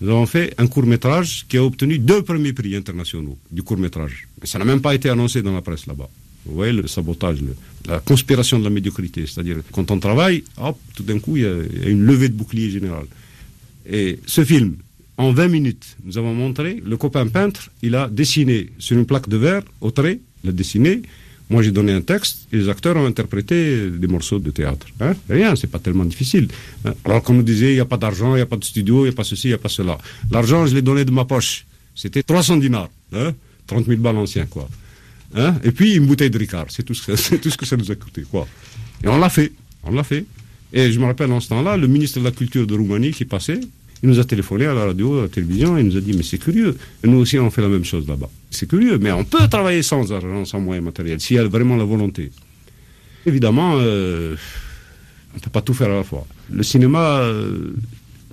nous 0.00 0.10
avons 0.10 0.26
fait 0.26 0.54
un 0.58 0.66
court 0.66 0.86
métrage 0.86 1.44
qui 1.48 1.56
a 1.56 1.64
obtenu 1.64 1.98
deux 1.98 2.22
premiers 2.22 2.52
prix 2.52 2.76
internationaux 2.76 3.36
du 3.50 3.62
court 3.62 3.78
métrage. 3.78 4.28
Mais 4.40 4.46
ça 4.46 4.58
n'a 4.58 4.64
même 4.64 4.80
pas 4.80 4.94
été 4.94 5.08
annoncé 5.08 5.42
dans 5.42 5.54
la 5.54 5.62
presse 5.62 5.86
là-bas. 5.86 6.08
Vous 6.46 6.54
voyez 6.54 6.72
le 6.72 6.86
sabotage, 6.86 7.38
la 7.86 7.98
conspiration 8.00 8.58
de 8.58 8.64
la 8.64 8.70
médiocrité. 8.70 9.26
C'est-à-dire, 9.26 9.58
quand 9.72 9.90
on 9.90 9.98
travaille, 9.98 10.44
hop, 10.56 10.78
tout 10.94 11.02
d'un 11.02 11.18
coup, 11.18 11.36
il 11.36 11.42
y, 11.42 11.46
a, 11.46 11.88
une 11.88 12.04
levée 12.04 12.28
de 12.28 12.34
bouclier 12.34 12.70
général. 12.70 13.04
Et 13.90 14.18
ce 14.26 14.44
film, 14.44 14.76
en 15.16 15.32
20 15.32 15.48
minutes, 15.48 15.96
nous 16.04 16.16
avons 16.16 16.32
montré, 16.32 16.80
le 16.84 16.96
copain 16.96 17.26
peintre, 17.26 17.70
il 17.82 17.94
a 17.96 18.08
dessiné 18.08 18.70
sur 18.78 18.96
une 18.96 19.04
plaque 19.04 19.28
de 19.28 19.36
verre, 19.36 19.62
au 19.80 19.90
trait, 19.90 20.20
il 20.44 20.50
a 20.50 20.52
dessiné, 20.52 21.02
moi, 21.50 21.62
j'ai 21.62 21.70
donné 21.70 21.92
un 21.92 22.02
texte 22.02 22.46
et 22.52 22.58
les 22.58 22.68
acteurs 22.68 22.96
ont 22.96 23.06
interprété 23.06 23.90
des 23.90 24.06
morceaux 24.06 24.38
de 24.38 24.50
théâtre. 24.50 24.86
Hein 25.00 25.14
Rien, 25.30 25.56
c'est 25.56 25.66
pas 25.66 25.78
tellement 25.78 26.04
difficile. 26.04 26.48
Hein. 26.84 26.92
Alors 27.04 27.22
qu'on 27.22 27.34
nous 27.34 27.42
disait, 27.42 27.70
il 27.70 27.74
n'y 27.74 27.80
a 27.80 27.86
pas 27.86 27.96
d'argent, 27.96 28.34
il 28.34 28.36
n'y 28.36 28.42
a 28.42 28.46
pas 28.46 28.56
de 28.56 28.64
studio, 28.64 29.00
il 29.00 29.08
n'y 29.08 29.14
a 29.14 29.16
pas 29.16 29.24
ceci, 29.24 29.48
il 29.48 29.50
n'y 29.50 29.54
a 29.54 29.58
pas 29.58 29.70
cela. 29.70 29.96
L'argent, 30.30 30.66
je 30.66 30.74
l'ai 30.74 30.82
donné 30.82 31.06
de 31.06 31.10
ma 31.10 31.24
poche. 31.24 31.64
C'était 31.94 32.22
300 32.22 32.58
dinars, 32.58 32.90
hein 33.12 33.32
30 33.66 33.86
000 33.86 34.00
balles 34.00 34.18
anciens, 34.18 34.46
quoi. 34.46 34.68
Hein 35.34 35.56
et 35.64 35.72
puis 35.72 35.94
une 35.94 36.06
bouteille 36.06 36.30
de 36.30 36.38
Ricard, 36.38 36.66
c'est 36.68 36.82
tout, 36.82 36.94
ce 36.94 37.34
tout 37.42 37.50
ce 37.50 37.56
que 37.56 37.66
ça 37.66 37.76
nous 37.76 37.90
a 37.90 37.94
coûté, 37.94 38.24
quoi. 38.30 38.46
Et 39.02 39.08
on 39.08 39.18
l'a 39.18 39.30
fait, 39.30 39.52
on 39.84 39.92
l'a 39.92 40.04
fait. 40.04 40.26
Et 40.72 40.92
je 40.92 41.00
me 41.00 41.06
rappelle 41.06 41.32
en 41.32 41.40
ce 41.40 41.48
temps-là, 41.48 41.78
le 41.78 41.86
ministre 41.86 42.18
de 42.20 42.24
la 42.24 42.30
Culture 42.30 42.66
de 42.66 42.74
Roumanie 42.74 43.12
qui 43.12 43.24
passait, 43.24 43.60
il 44.02 44.08
nous 44.08 44.18
a 44.20 44.24
téléphoné 44.24 44.66
à 44.66 44.74
la 44.74 44.84
radio, 44.86 45.18
à 45.18 45.22
la 45.22 45.28
télévision, 45.28 45.76
il 45.76 45.86
nous 45.86 45.96
a 45.96 46.00
dit, 46.00 46.12
mais 46.12 46.22
c'est 46.22 46.38
curieux. 46.38 46.76
Et 47.02 47.08
nous 47.08 47.18
aussi, 47.18 47.38
on 47.38 47.50
fait 47.50 47.62
la 47.62 47.68
même 47.68 47.84
chose 47.84 48.06
là-bas. 48.06 48.30
C'est 48.50 48.68
curieux, 48.68 48.98
mais 48.98 49.10
on 49.12 49.24
peut 49.24 49.48
travailler 49.48 49.82
sans 49.82 50.12
argent, 50.12 50.44
sans 50.44 50.60
moyens 50.60 50.84
matériels, 50.84 51.20
s'il 51.20 51.36
y 51.36 51.38
a 51.38 51.44
vraiment 51.44 51.76
la 51.76 51.84
volonté. 51.84 52.30
Évidemment, 53.26 53.74
euh, 53.76 54.36
on 55.32 55.36
ne 55.36 55.40
peut 55.40 55.50
pas 55.50 55.62
tout 55.62 55.74
faire 55.74 55.90
à 55.90 55.96
la 55.96 56.04
fois. 56.04 56.26
Le 56.50 56.62
cinéma, 56.62 57.18
euh, 57.18 57.74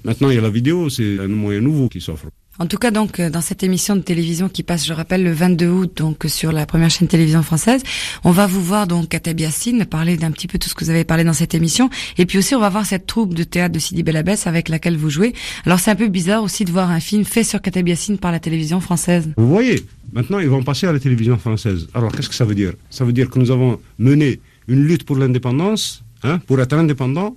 maintenant, 0.04 0.30
il 0.30 0.36
y 0.36 0.38
a 0.38 0.42
la 0.42 0.50
vidéo, 0.50 0.90
c'est 0.90 1.20
un 1.20 1.28
moyen 1.28 1.62
nouveau 1.62 1.90
qui 1.90 2.00
s'offre. 2.00 2.28
En 2.58 2.68
tout 2.68 2.78
cas, 2.78 2.90
donc, 2.90 3.20
euh, 3.20 3.30
dans 3.30 3.42
cette 3.42 3.64
émission 3.64 3.98
de 3.98 4.02
télévision 4.02 4.48
qui 4.48 4.64
passe, 4.64 4.86
je 4.86 4.94
rappelle, 4.94 5.24
le 5.24 5.34
22 5.34 5.68
août, 5.68 5.94
donc, 5.98 6.24
sur 6.28 6.54
la 6.54 6.66
première 6.66 6.90
chaîne 6.90 7.10
télévision 7.10 7.44
française, 7.44 7.84
on 8.24 8.32
va 8.32 8.48
vous 8.48 8.64
voir, 8.64 8.88
donc, 8.88 9.10
Kateb 9.10 9.42
Yassine, 9.42 9.86
parler 9.86 10.16
d'un 10.16 10.32
petit 10.32 10.48
peu 10.48 10.58
tout 10.58 10.70
ce 10.70 10.74
que 10.74 10.86
vous 10.86 10.90
avez 10.90 11.04
parlé 11.04 11.26
dans 11.26 11.34
cette 11.34 11.54
émission. 11.54 11.90
Et 12.18 12.26
puis 12.26 12.38
aussi, 12.38 12.56
on 12.56 12.62
va 12.62 12.70
voir 12.70 12.86
cette 12.86 13.08
troupe 13.08 13.34
de 13.34 13.44
théâtre 13.44 13.74
de 13.74 13.80
Sidi 13.80 14.04
Belabès 14.04 14.48
avec 14.48 14.70
laquelle 14.70 14.96
vous 14.96 15.10
jouez. 15.10 15.34
Alors, 15.66 15.82
c'est 15.82 15.92
un 15.92 15.96
peu 15.96 16.08
bizarre 16.08 16.44
aussi 16.44 16.64
de 16.64 16.72
voir 16.72 16.90
un 16.92 17.02
film 17.02 17.26
fait 17.26 17.44
sur 17.44 17.62
Kateb 17.62 17.90
Yassine 17.90 18.18
par 18.18 18.32
la 18.32 18.40
télévision 18.40 18.80
française. 18.80 19.30
Vous 19.36 19.50
voyez, 19.50 19.86
maintenant, 20.14 20.40
ils 20.40 20.48
vont 20.48 20.64
passer 20.64 20.88
à 20.88 20.94
la 20.94 21.00
télévision 21.00 21.38
française. 21.38 21.88
Alors, 21.94 22.14
qu'est-ce 22.14 22.30
que 22.30 22.36
ça 22.36 22.46
veut 22.46 22.56
dire? 22.56 22.72
Ça 22.90 23.04
veut 23.04 23.14
dire 23.14 23.30
que 23.30 23.38
nous 23.38 23.52
avons 23.52 23.82
mené 24.00 24.40
une 24.70 24.86
lutte 24.86 25.04
pour 25.04 25.18
l'indépendance, 25.18 26.04
hein, 26.24 26.40
pour 26.48 26.62
être 26.62 26.74
indépendant, 26.74 27.36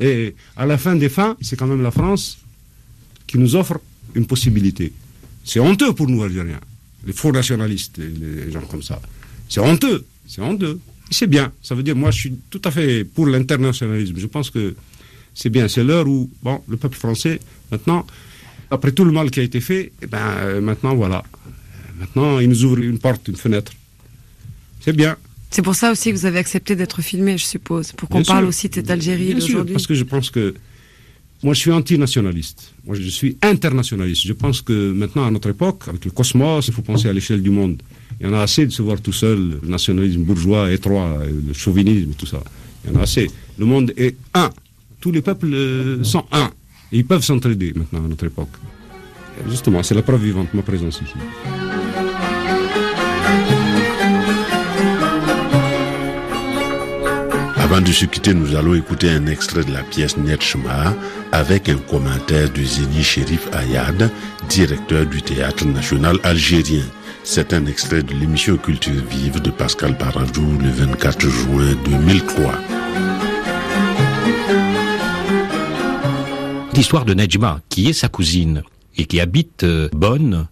et 0.00 0.34
à 0.56 0.64
la 0.64 0.78
fin 0.78 0.96
des 0.96 1.10
fins, 1.10 1.36
c'est 1.42 1.54
quand 1.54 1.66
même 1.66 1.82
la 1.82 1.90
France 1.90 2.38
qui 3.26 3.38
nous 3.38 3.56
offre 3.56 3.78
une 4.14 4.26
possibilité. 4.26 4.92
C'est 5.44 5.60
honteux 5.60 5.92
pour 5.92 6.08
nous, 6.08 6.22
Algériens, 6.22 6.60
les 7.06 7.12
faux 7.12 7.32
nationalistes, 7.32 7.98
les 7.98 8.50
gens 8.50 8.62
comme 8.62 8.82
ça. 8.82 9.00
C'est 9.48 9.60
honteux, 9.60 10.04
c'est 10.26 10.40
honteux. 10.40 10.80
C'est 11.10 11.26
bien, 11.26 11.52
ça 11.62 11.74
veut 11.74 11.82
dire, 11.82 11.94
moi 11.94 12.10
je 12.10 12.18
suis 12.18 12.36
tout 12.50 12.62
à 12.64 12.70
fait 12.70 13.04
pour 13.04 13.26
l'internationalisme. 13.26 14.14
Je 14.16 14.26
pense 14.26 14.50
que 14.50 14.74
c'est 15.34 15.50
bien, 15.50 15.68
c'est 15.68 15.84
l'heure 15.84 16.08
où, 16.08 16.30
bon, 16.42 16.62
le 16.66 16.76
peuple 16.76 16.96
français, 16.96 17.40
maintenant, 17.70 18.06
après 18.70 18.92
tout 18.92 19.04
le 19.04 19.12
mal 19.12 19.30
qui 19.30 19.40
a 19.40 19.42
été 19.42 19.60
fait, 19.60 19.92
eh 20.00 20.06
ben, 20.06 20.18
euh, 20.18 20.60
maintenant 20.60 20.94
voilà. 20.94 21.22
Maintenant, 21.98 22.40
il 22.40 22.48
nous 22.48 22.64
ouvre 22.64 22.78
une 22.78 22.98
porte, 22.98 23.28
une 23.28 23.36
fenêtre. 23.36 23.72
C'est 24.80 24.92
bien. 24.94 25.16
C'est 25.50 25.62
pour 25.62 25.74
ça 25.74 25.92
aussi 25.92 26.10
que 26.10 26.16
vous 26.16 26.26
avez 26.26 26.38
accepté 26.38 26.74
d'être 26.74 27.00
filmé, 27.00 27.38
je 27.38 27.44
suppose, 27.44 27.92
pour 27.92 28.08
qu'on 28.08 28.24
parle 28.24 28.46
aussi 28.46 28.68
de 28.68 28.74
cette 28.74 28.90
Algérie 28.90 29.34
d'aujourd'hui. 29.34 29.74
Parce 29.74 29.86
que 29.86 29.94
je 29.94 30.02
pense 30.02 30.30
que 30.30 30.54
moi, 31.44 31.52
je 31.52 31.60
suis 31.60 31.70
antinationaliste. 31.70 32.72
Moi, 32.86 32.96
je 32.96 33.06
suis 33.08 33.36
internationaliste. 33.42 34.22
Je 34.26 34.32
pense 34.32 34.62
que 34.62 34.92
maintenant, 34.92 35.26
à 35.26 35.30
notre 35.30 35.50
époque, 35.50 35.82
avec 35.86 36.02
le 36.06 36.10
cosmos, 36.10 36.66
il 36.66 36.72
faut 36.72 36.80
penser 36.80 37.06
à 37.06 37.12
l'échelle 37.12 37.42
du 37.42 37.50
monde. 37.50 37.82
Il 38.18 38.26
y 38.26 38.30
en 38.30 38.32
a 38.32 38.40
assez 38.40 38.64
de 38.64 38.72
se 38.72 38.80
voir 38.80 38.98
tout 39.02 39.12
seul, 39.12 39.58
le 39.62 39.68
nationalisme 39.68 40.22
bourgeois, 40.22 40.72
étroit, 40.72 41.18
le 41.26 41.52
chauvinisme 41.52 42.12
tout 42.16 42.24
ça. 42.24 42.42
Il 42.84 42.92
y 42.92 42.96
en 42.96 43.00
a 43.00 43.02
assez. 43.02 43.30
Le 43.58 43.66
monde 43.66 43.92
est 43.96 44.16
un. 44.32 44.50
Tous 45.00 45.12
les 45.12 45.20
peuples 45.20 45.52
euh, 45.52 46.02
sont 46.02 46.24
un. 46.32 46.50
Et 46.90 46.98
ils 46.98 47.04
peuvent 47.04 47.22
s'entraider 47.22 47.74
maintenant 47.74 48.04
à 48.06 48.08
notre 48.08 48.24
époque. 48.24 48.54
Justement, 49.50 49.82
c'est 49.82 49.94
la 49.94 50.02
preuve 50.02 50.24
vivante, 50.24 50.54
ma 50.54 50.62
présence 50.62 51.02
ici. 51.02 51.63
Avant 57.74 57.82
de 57.82 57.90
se 57.90 58.04
quitter, 58.04 58.34
nous 58.34 58.54
allons 58.54 58.74
écouter 58.74 59.10
un 59.10 59.26
extrait 59.26 59.64
de 59.64 59.72
la 59.72 59.82
pièce 59.82 60.16
Netchma 60.16 60.94
avec 61.32 61.68
un 61.68 61.76
commentaire 61.76 62.48
de 62.48 62.62
Zéni 62.62 63.02
Sherif 63.02 63.48
Ayad, 63.52 64.12
directeur 64.48 65.04
du 65.06 65.20
Théâtre 65.22 65.66
national 65.66 66.18
algérien. 66.22 66.84
C'est 67.24 67.52
un 67.52 67.66
extrait 67.66 68.04
de 68.04 68.14
l'émission 68.14 68.58
Culture 68.58 69.02
vive 69.10 69.42
de 69.42 69.50
Pascal 69.50 69.98
Paradou 69.98 70.56
le 70.62 70.68
24 70.70 71.28
juin 71.28 71.74
2003. 71.84 72.52
L'histoire 76.74 77.04
de 77.04 77.14
Nejma, 77.14 77.60
qui 77.70 77.88
est 77.88 77.92
sa 77.92 78.06
cousine 78.08 78.62
et 78.96 79.06
qui 79.06 79.18
habite 79.18 79.64
euh, 79.64 79.88
Bonn, 79.92 80.46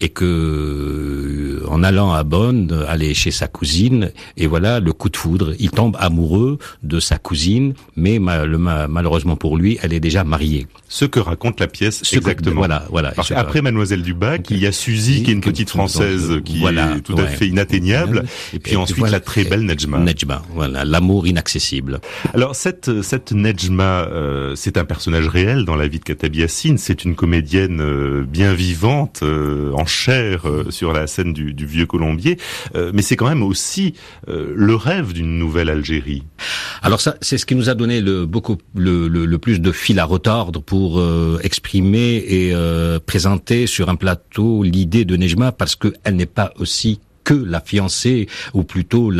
et 0.00 0.08
que 0.08 0.24
euh, 0.24 1.66
en 1.68 1.82
allant 1.82 2.12
à 2.12 2.22
Bonn, 2.22 2.84
aller 2.88 3.14
chez 3.14 3.30
sa 3.30 3.48
cousine, 3.48 4.10
et 4.36 4.46
voilà 4.46 4.80
le 4.80 4.92
coup 4.92 5.08
de 5.08 5.16
foudre. 5.16 5.54
Il 5.58 5.70
tombe 5.70 5.96
amoureux 5.98 6.58
de 6.82 7.00
sa 7.00 7.18
cousine, 7.18 7.74
mais 7.96 8.18
malheureusement 8.18 9.36
pour 9.36 9.56
lui, 9.56 9.78
elle 9.82 9.92
est 9.92 10.00
déjà 10.00 10.24
mariée. 10.24 10.66
Ce 10.88 11.04
que 11.04 11.20
raconte 11.20 11.60
la 11.60 11.66
pièce 11.66 12.02
exactement. 12.12 12.56
voilà, 12.56 12.86
voilà. 12.90 13.10
Parce 13.10 13.30
après 13.32 13.60
Mademoiselle 13.60 14.02
Dubac, 14.02 14.50
il 14.50 14.58
y 14.58 14.66
a 14.66 14.72
Suzy 14.72 15.22
qui 15.22 15.30
est 15.30 15.34
une 15.34 15.40
petite 15.40 15.70
française 15.70 16.40
qui 16.44 16.64
est 16.64 17.00
tout 17.02 17.18
à 17.18 17.26
fait 17.26 17.48
inatteignable, 17.48 18.24
et 18.54 18.58
puis 18.58 18.76
ensuite 18.76 19.10
la 19.10 19.20
très 19.20 19.44
belle 19.44 19.62
Nejma. 19.62 19.98
Nejma, 19.98 20.42
voilà, 20.54 20.84
l'amour 20.84 21.26
inaccessible. 21.26 22.00
Alors 22.34 22.54
cette 22.54 23.02
cette 23.02 23.32
Nejma, 23.32 24.06
euh, 24.10 24.54
c'est 24.54 24.78
un 24.78 24.84
personnage 24.84 25.28
réel 25.28 25.64
dans 25.64 25.76
la 25.76 25.88
vie 25.88 25.98
de 25.98 26.04
Katabi 26.04 26.44
C'est 26.48 27.04
une 27.04 27.14
comédienne 27.14 27.80
euh, 27.80 28.24
bien 28.24 28.54
vivante, 28.54 29.22
en 29.22 29.86
chair 29.88 30.46
euh, 30.46 30.70
sur 30.70 30.92
la 30.92 31.06
scène 31.06 31.32
du, 31.32 31.66
vieux 31.66 31.86
Colombier, 31.86 32.38
euh, 32.76 32.92
mais 32.94 33.02
c'est 33.02 33.16
quand 33.16 33.28
même 33.28 33.42
aussi 33.42 33.94
euh, 34.28 34.52
le 34.54 34.76
rêve 34.76 35.12
d'une 35.12 35.38
nouvelle 35.38 35.70
Algérie. 35.70 36.22
Alors 36.82 37.00
ça, 37.00 37.16
c'est 37.20 37.38
ce 37.38 37.46
qui 37.46 37.54
nous 37.56 37.68
a 37.68 37.74
donné 37.74 38.00
le 38.00 38.26
beaucoup 38.26 38.56
le, 38.74 39.36
plus 39.38 39.60
de 39.60 39.72
fil 39.72 39.98
à 39.98 40.04
retordre 40.04 40.62
pour 40.62 41.02
exprimer 41.42 42.16
et 42.16 42.52
présenter 43.06 43.66
sur 43.66 43.88
un 43.88 43.94
plateau 43.94 44.62
l'idée 44.62 45.04
de 45.04 45.16
Nejma 45.16 45.52
parce 45.52 45.76
qu'elle 45.76 46.16
n'est 46.16 46.26
pas 46.26 46.52
aussi 46.58 47.00
que 47.28 47.34
la 47.34 47.60
fiancée 47.60 48.26
ou 48.54 48.62
plutôt 48.62 49.12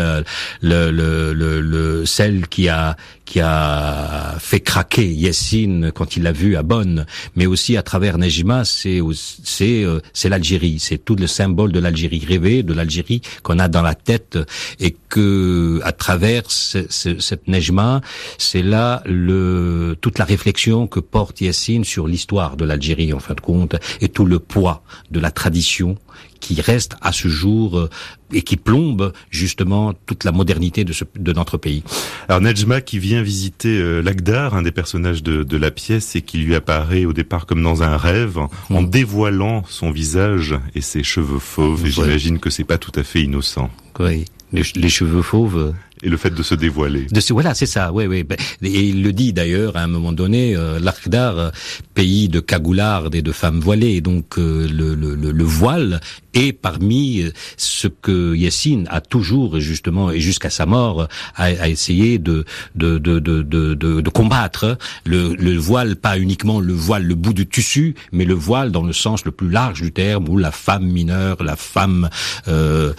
celle 2.06 2.48
qui 2.48 2.70
a 2.70 2.96
qui 3.26 3.40
a 3.40 4.36
fait 4.38 4.60
craquer 4.60 5.06
Yessine 5.06 5.92
quand 5.94 6.16
il 6.16 6.22
l'a 6.22 6.32
vu 6.32 6.56
à 6.56 6.62
Bonn, 6.62 7.04
mais 7.36 7.44
aussi 7.44 7.76
à 7.76 7.82
travers 7.82 8.16
Nejima, 8.16 8.64
c'est 8.64 9.00
c'est 9.12 9.84
euh, 9.84 10.00
c'est 10.14 10.30
l'Algérie, 10.30 10.78
c'est 10.78 10.96
tout 10.96 11.16
le 11.16 11.26
symbole 11.26 11.70
de 11.70 11.80
l'Algérie 11.80 12.24
rêvée, 12.26 12.62
de 12.62 12.72
l'Algérie 12.72 13.20
qu'on 13.42 13.58
a 13.58 13.68
dans 13.68 13.82
la 13.82 13.94
tête 13.94 14.38
et 14.80 14.96
que 15.10 15.78
à 15.84 15.92
travers 15.92 16.50
cette 16.50 17.46
Nejma, 17.46 18.00
c'est 18.38 18.62
là 18.62 19.02
le 19.04 19.98
toute 20.00 20.18
la 20.18 20.24
réflexion 20.24 20.86
que 20.86 21.00
porte 21.00 21.42
Yessine 21.42 21.84
sur 21.84 22.08
l'histoire 22.08 22.56
de 22.56 22.64
l'Algérie 22.64 23.12
en 23.12 23.20
fin 23.20 23.34
de 23.34 23.42
compte 23.42 23.76
et 24.00 24.08
tout 24.08 24.24
le 24.24 24.38
poids 24.38 24.82
de 25.10 25.20
la 25.20 25.30
tradition 25.30 25.98
qui 26.40 26.60
reste 26.60 26.96
à 27.00 27.12
ce 27.12 27.28
jour 27.28 27.78
euh, 27.78 27.90
et 28.32 28.42
qui 28.42 28.56
plombe 28.56 29.12
justement 29.30 29.94
toute 30.06 30.24
la 30.24 30.32
modernité 30.32 30.84
de, 30.84 30.92
ce, 30.92 31.04
de 31.18 31.32
notre 31.32 31.56
pays. 31.56 31.82
Alors 32.28 32.40
Nejma 32.40 32.80
qui 32.80 32.98
vient 32.98 33.22
visiter 33.22 33.78
euh, 33.78 34.00
Lagdar, 34.00 34.54
un 34.54 34.62
des 34.62 34.72
personnages 34.72 35.22
de, 35.22 35.42
de, 35.42 35.56
la 35.56 35.70
pièce, 35.70 36.16
et 36.16 36.22
qui 36.22 36.38
lui 36.38 36.54
apparaît 36.54 37.04
au 37.04 37.12
départ 37.12 37.46
comme 37.46 37.62
dans 37.62 37.82
un 37.82 37.96
rêve, 37.96 38.38
en 38.70 38.82
mm. 38.82 38.90
dévoilant 38.90 39.62
son 39.68 39.90
visage 39.90 40.54
et 40.74 40.80
ses 40.80 41.02
cheveux 41.02 41.38
fauves. 41.38 41.86
Et 41.86 41.90
j'imagine 41.90 42.38
que 42.38 42.50
c'est 42.50 42.64
pas 42.64 42.78
tout 42.78 42.92
à 42.94 43.02
fait 43.02 43.22
innocent. 43.22 43.70
Oui, 43.98 44.24
les 44.52 44.88
cheveux 44.88 45.22
fauves 45.22 45.74
et 46.02 46.08
le 46.08 46.16
fait 46.16 46.30
de 46.30 46.42
se 46.42 46.54
dévoiler. 46.54 47.06
De 47.10 47.20
voilà, 47.32 47.54
c'est 47.54 47.66
ça. 47.66 47.92
Oui, 47.92 48.06
oui. 48.06 48.22
Ben, 48.24 48.36
et 48.62 48.88
il 48.88 49.02
le 49.02 49.12
dit 49.12 49.32
d'ailleurs 49.32 49.76
à 49.76 49.82
un 49.82 49.86
moment 49.86 50.12
donné, 50.12 50.56
euh, 50.56 50.78
euh 50.80 51.50
pays 51.94 52.28
de 52.28 52.40
cagoulardes 52.40 53.14
et 53.14 53.22
de 53.22 53.32
femmes 53.32 53.60
voilées. 53.60 54.00
Donc 54.00 54.38
euh, 54.38 54.68
le, 54.68 54.94
le, 54.94 55.14
le, 55.14 55.44
voile 55.44 56.00
est 56.34 56.52
parmi 56.52 57.22
euh, 57.22 57.30
ce 57.56 57.88
que 57.88 58.34
Yassine 58.34 58.86
a 58.90 59.00
toujours, 59.00 59.60
justement, 59.60 60.10
et 60.10 60.20
jusqu'à 60.20 60.50
sa 60.50 60.66
mort, 60.66 61.08
a, 61.36 61.44
a 61.44 61.68
essayé 61.68 62.18
de 62.18 62.44
de, 62.74 62.98
de, 62.98 63.18
de, 63.18 63.42
de, 63.42 63.74
de 63.74 64.10
combattre. 64.10 64.78
Le, 65.04 65.34
le 65.34 65.56
voile, 65.56 65.96
pas 65.96 66.18
uniquement 66.18 66.60
le 66.60 66.72
voile, 66.72 67.04
le 67.04 67.14
bout 67.14 67.32
du 67.32 67.46
tissu, 67.46 67.94
mais 68.12 68.24
le 68.24 68.34
voile 68.34 68.72
dans 68.72 68.84
le 68.84 68.92
sens 68.92 69.24
le 69.24 69.30
plus 69.30 69.50
large 69.50 69.82
du 69.82 69.92
terme, 69.92 70.28
où 70.28 70.36
la 70.36 70.52
femme 70.52 70.86
mineure, 70.86 71.42
la 71.42 71.56
femme 71.56 72.08
euh, 72.48 72.92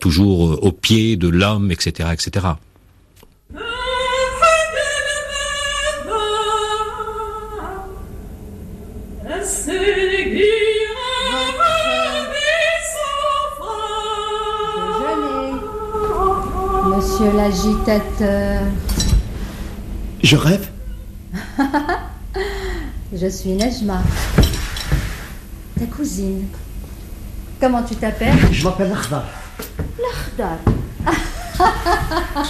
toujours 0.00 0.62
au 0.64 0.72
pied 0.72 1.16
de 1.16 1.28
l'homme, 1.28 1.70
etc., 1.70 2.10
etc. 2.12 2.46
Monsieur 17.18 17.34
l'agitateur. 17.34 18.60
Je 20.22 20.36
rêve 20.36 20.68
Je 23.14 23.26
suis 23.26 23.52
Nejma, 23.52 24.02
ta 25.78 25.86
cousine. 25.86 26.46
Comment 27.58 27.82
tu 27.84 27.94
t'appelles? 27.96 28.36
Je 28.52 28.64
m'appelle 28.64 28.90
Lakhdar. 28.90 29.24
Lakhdar 29.98 30.58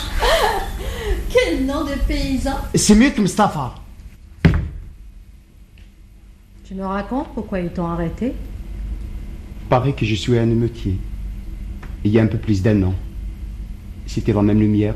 Quel 1.31 1.65
nom 1.65 1.85
de 1.85 1.95
paysan? 2.09 2.57
C'est 2.75 2.97
mieux 2.97 3.11
que 3.11 3.21
Mustafa. 3.21 3.73
Tu 6.65 6.75
me 6.75 6.85
racontes 6.85 7.29
pourquoi 7.35 7.61
ils 7.61 7.71
t'ont 7.71 7.87
arrêté? 7.87 8.35
Paraît 9.69 9.93
que 9.93 10.05
je 10.05 10.17
suis 10.17 10.37
un 10.37 10.51
émeutier. 10.51 10.99
Il 12.03 12.11
y 12.11 12.19
a 12.19 12.23
un 12.23 12.27
peu 12.27 12.39
plus 12.39 12.63
d'un 12.63 12.83
an. 12.83 12.95
C'était 14.07 14.33
la 14.33 14.43
même 14.43 14.61
lumière, 14.61 14.95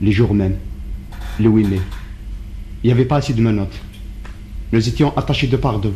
les 0.00 0.12
jours 0.12 0.34
même, 0.34 0.56
le 1.40 1.48
8 1.48 1.64
mai. 1.64 1.80
Il 2.82 2.86
n'y 2.86 2.92
avait 2.92 3.04
pas 3.04 3.16
assez 3.16 3.32
de 3.32 3.40
menottes. 3.40 3.80
Nous 4.72 4.88
étions 4.88 5.16
attachés 5.16 5.46
de 5.46 5.56
part 5.56 5.78
deux. 5.78 5.94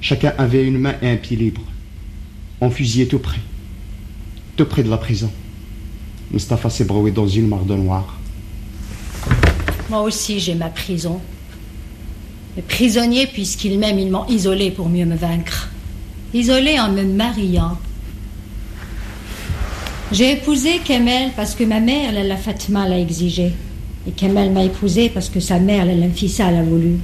Chacun 0.00 0.32
avait 0.38 0.64
une 0.64 0.78
main 0.78 0.94
et 1.02 1.10
un 1.10 1.16
pied 1.16 1.36
libre. 1.36 1.62
On 2.60 2.70
fusillait 2.70 3.06
tout 3.06 3.18
près, 3.18 3.40
tout 4.56 4.64
près 4.64 4.82
de 4.82 4.90
la 4.90 4.96
prison. 4.96 5.30
Mustapha 6.32 6.70
s'est 6.70 6.84
broué 6.84 7.10
dans 7.10 7.28
une 7.28 7.48
marde 7.48 7.70
noire. 7.70 8.18
Moi 9.90 10.00
aussi, 10.02 10.40
j'ai 10.40 10.54
ma 10.54 10.70
prison. 10.70 11.20
Les 12.56 12.62
prisonniers, 12.62 13.26
puisqu'ils 13.26 13.78
m'aiment, 13.78 13.98
ils 13.98 14.10
m'ont 14.10 14.26
isolé 14.26 14.70
pour 14.70 14.88
mieux 14.88 15.04
me 15.04 15.16
vaincre. 15.16 15.70
isolée 16.32 16.80
en 16.80 16.90
me 16.90 17.02
mariant. 17.02 17.78
J'ai 20.12 20.32
épousé 20.32 20.78
Kemel 20.84 21.30
parce 21.34 21.54
que 21.54 21.64
ma 21.64 21.80
mère, 21.80 22.12
la 22.12 22.36
Fatma, 22.36 22.86
l'a 22.86 22.98
exigé. 22.98 23.52
Et 24.06 24.10
Kemel 24.10 24.52
m'a 24.52 24.62
épousé 24.62 25.08
parce 25.08 25.30
que 25.30 25.40
sa 25.40 25.58
mère, 25.58 25.86
la 25.86 26.10
Fissa, 26.10 26.50
l'a 26.50 26.62
voulu. 26.62 26.96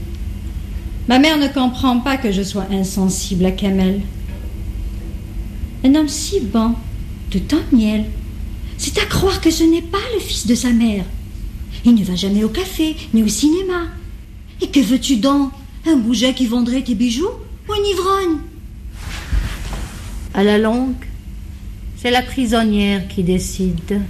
Ma 1.09 1.19
mère 1.19 1.39
ne 1.39 1.49
comprend 1.49 2.01
pas 2.01 2.19
que 2.19 2.31
je 2.31 2.43
sois 2.43 2.67
insensible 2.71 3.47
à 3.47 3.53
Kemel. 3.53 4.03
Un 5.85 5.95
homme 5.95 6.09
si 6.09 6.41
bon, 6.41 6.75
tout 7.31 7.55
en 7.55 7.75
miel, 7.75 8.05
c'est 8.77 8.99
à 8.99 9.07
croire 9.07 9.41
que 9.41 9.51
ce 9.51 9.65
n'est 9.65 9.81
pas 9.81 9.97
le 10.15 10.21
fils 10.21 10.47
de 10.47 10.55
sa 10.55 10.69
mère. 10.69 11.05
Il 11.87 11.95
ne 11.95 12.05
va 12.05 12.15
jamais 12.15 12.45
au 12.45 12.51
café, 12.51 12.95
ni 13.15 13.23
au 13.23 13.29
cinéma. 13.29 13.85
Et 14.61 14.67
que 14.69 14.81
veux-tu 14.81 15.17
donc? 15.17 15.51
Un 15.87 15.97
bouget 15.97 16.35
qui 16.35 16.45
vendrait 16.45 16.83
tes 16.83 16.95
bijoux 16.95 17.31
ou 17.69 17.73
une 17.75 17.87
ivrogne? 17.87 18.39
À 20.35 20.43
la 20.45 20.59
longue, 20.59 21.08
c'est 22.01 22.11
la 22.13 22.23
prisonnière 22.23 23.09
qui 23.09 23.25
décide 23.25 24.01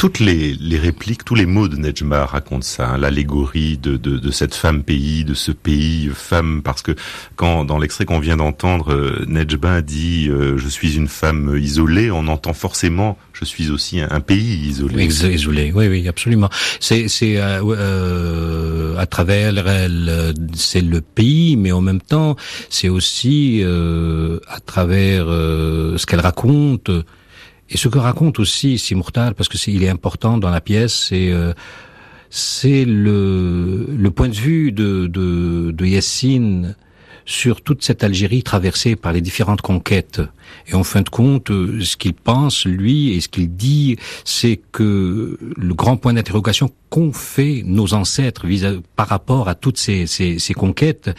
toutes 0.00 0.18
les, 0.18 0.56
répliques, 0.78 1.26
tous 1.26 1.34
les 1.34 1.44
mots 1.44 1.68
de 1.68 1.76
Nejma 1.76 2.24
racontent 2.24 2.62
ça, 2.62 2.88
hein, 2.88 2.96
l'allégorie 2.96 3.76
de, 3.76 3.98
de, 3.98 4.30
cette 4.30 4.54
femme 4.54 4.82
pays, 4.82 5.26
de 5.26 5.34
ce 5.34 5.52
pays 5.52 6.10
femme, 6.14 6.62
parce 6.64 6.80
que 6.80 6.92
quand 7.36 7.66
dans 7.66 7.76
l'extrait 7.76 8.06
qu'on 8.06 8.18
vient 8.18 8.38
d'entendre, 8.38 8.94
euh, 8.94 9.26
Nejma 9.28 9.82
dit 9.82 10.28
euh, 10.30 10.56
je 10.56 10.68
suis 10.68 10.96
une 10.96 11.06
femme 11.06 11.54
isolée, 11.54 12.10
on 12.10 12.28
entend 12.28 12.54
forcément 12.54 13.18
je 13.34 13.44
suis 13.44 13.70
aussi 13.70 14.00
un, 14.00 14.20
pays 14.20 14.68
isolé. 14.68 15.04
Isolé, 15.04 15.70
oui, 15.74 15.88
oui, 15.88 16.08
absolument. 16.08 16.48
C'est 16.78 17.08
c'est 17.08 17.34
euh, 17.36 18.96
à 18.96 19.04
travers 19.04 19.68
elle, 19.68 20.34
c'est 20.54 20.80
le 20.80 21.02
pays, 21.02 21.56
mais 21.56 21.72
en 21.72 21.82
même 21.82 22.00
temps, 22.00 22.36
c'est 22.70 22.88
aussi 22.88 23.62
à 23.62 24.60
travers 24.60 25.26
ce 25.26 26.06
qu'elle 26.06 26.20
raconte 26.20 26.90
et 27.70 27.76
ce 27.76 27.88
que 27.88 27.98
raconte 27.98 28.38
aussi 28.38 28.78
Simurtal, 28.78 29.34
parce 29.34 29.48
que 29.48 29.56
c'est, 29.56 29.72
il 29.72 29.82
est 29.82 29.88
important 29.88 30.38
dans 30.38 30.50
la 30.50 30.60
pièce, 30.60 31.06
c'est 31.08 31.30
euh, 31.30 31.52
c'est 32.30 32.84
le, 32.84 33.86
le 33.96 34.10
point 34.10 34.28
de 34.28 34.34
vue 34.34 34.70
de, 34.72 35.06
de, 35.06 35.72
de 35.72 35.86
Yassine 35.86 36.76
sur 37.24 37.60
toute 37.60 37.82
cette 37.82 38.04
Algérie 38.04 38.42
traversée 38.42 38.96
par 38.96 39.12
les 39.12 39.20
différentes 39.20 39.62
conquêtes. 39.62 40.20
Et 40.68 40.74
en 40.74 40.84
fin 40.84 41.02
de 41.02 41.08
compte, 41.08 41.50
euh, 41.50 41.80
ce 41.82 41.96
qu'il 41.96 42.14
pense, 42.14 42.64
lui, 42.64 43.10
et 43.10 43.20
ce 43.20 43.28
qu'il 43.28 43.54
dit, 43.54 43.96
c'est 44.24 44.60
que 44.72 45.38
le 45.40 45.74
grand 45.74 45.96
point 45.96 46.14
d'interrogation 46.14 46.70
qu'ont 46.90 47.12
fait 47.12 47.62
nos 47.64 47.94
ancêtres 47.94 48.46
par 48.96 49.08
rapport 49.08 49.48
à 49.48 49.54
toutes 49.54 49.78
ces, 49.78 50.06
ces, 50.06 50.38
ces 50.38 50.54
conquêtes, 50.54 51.10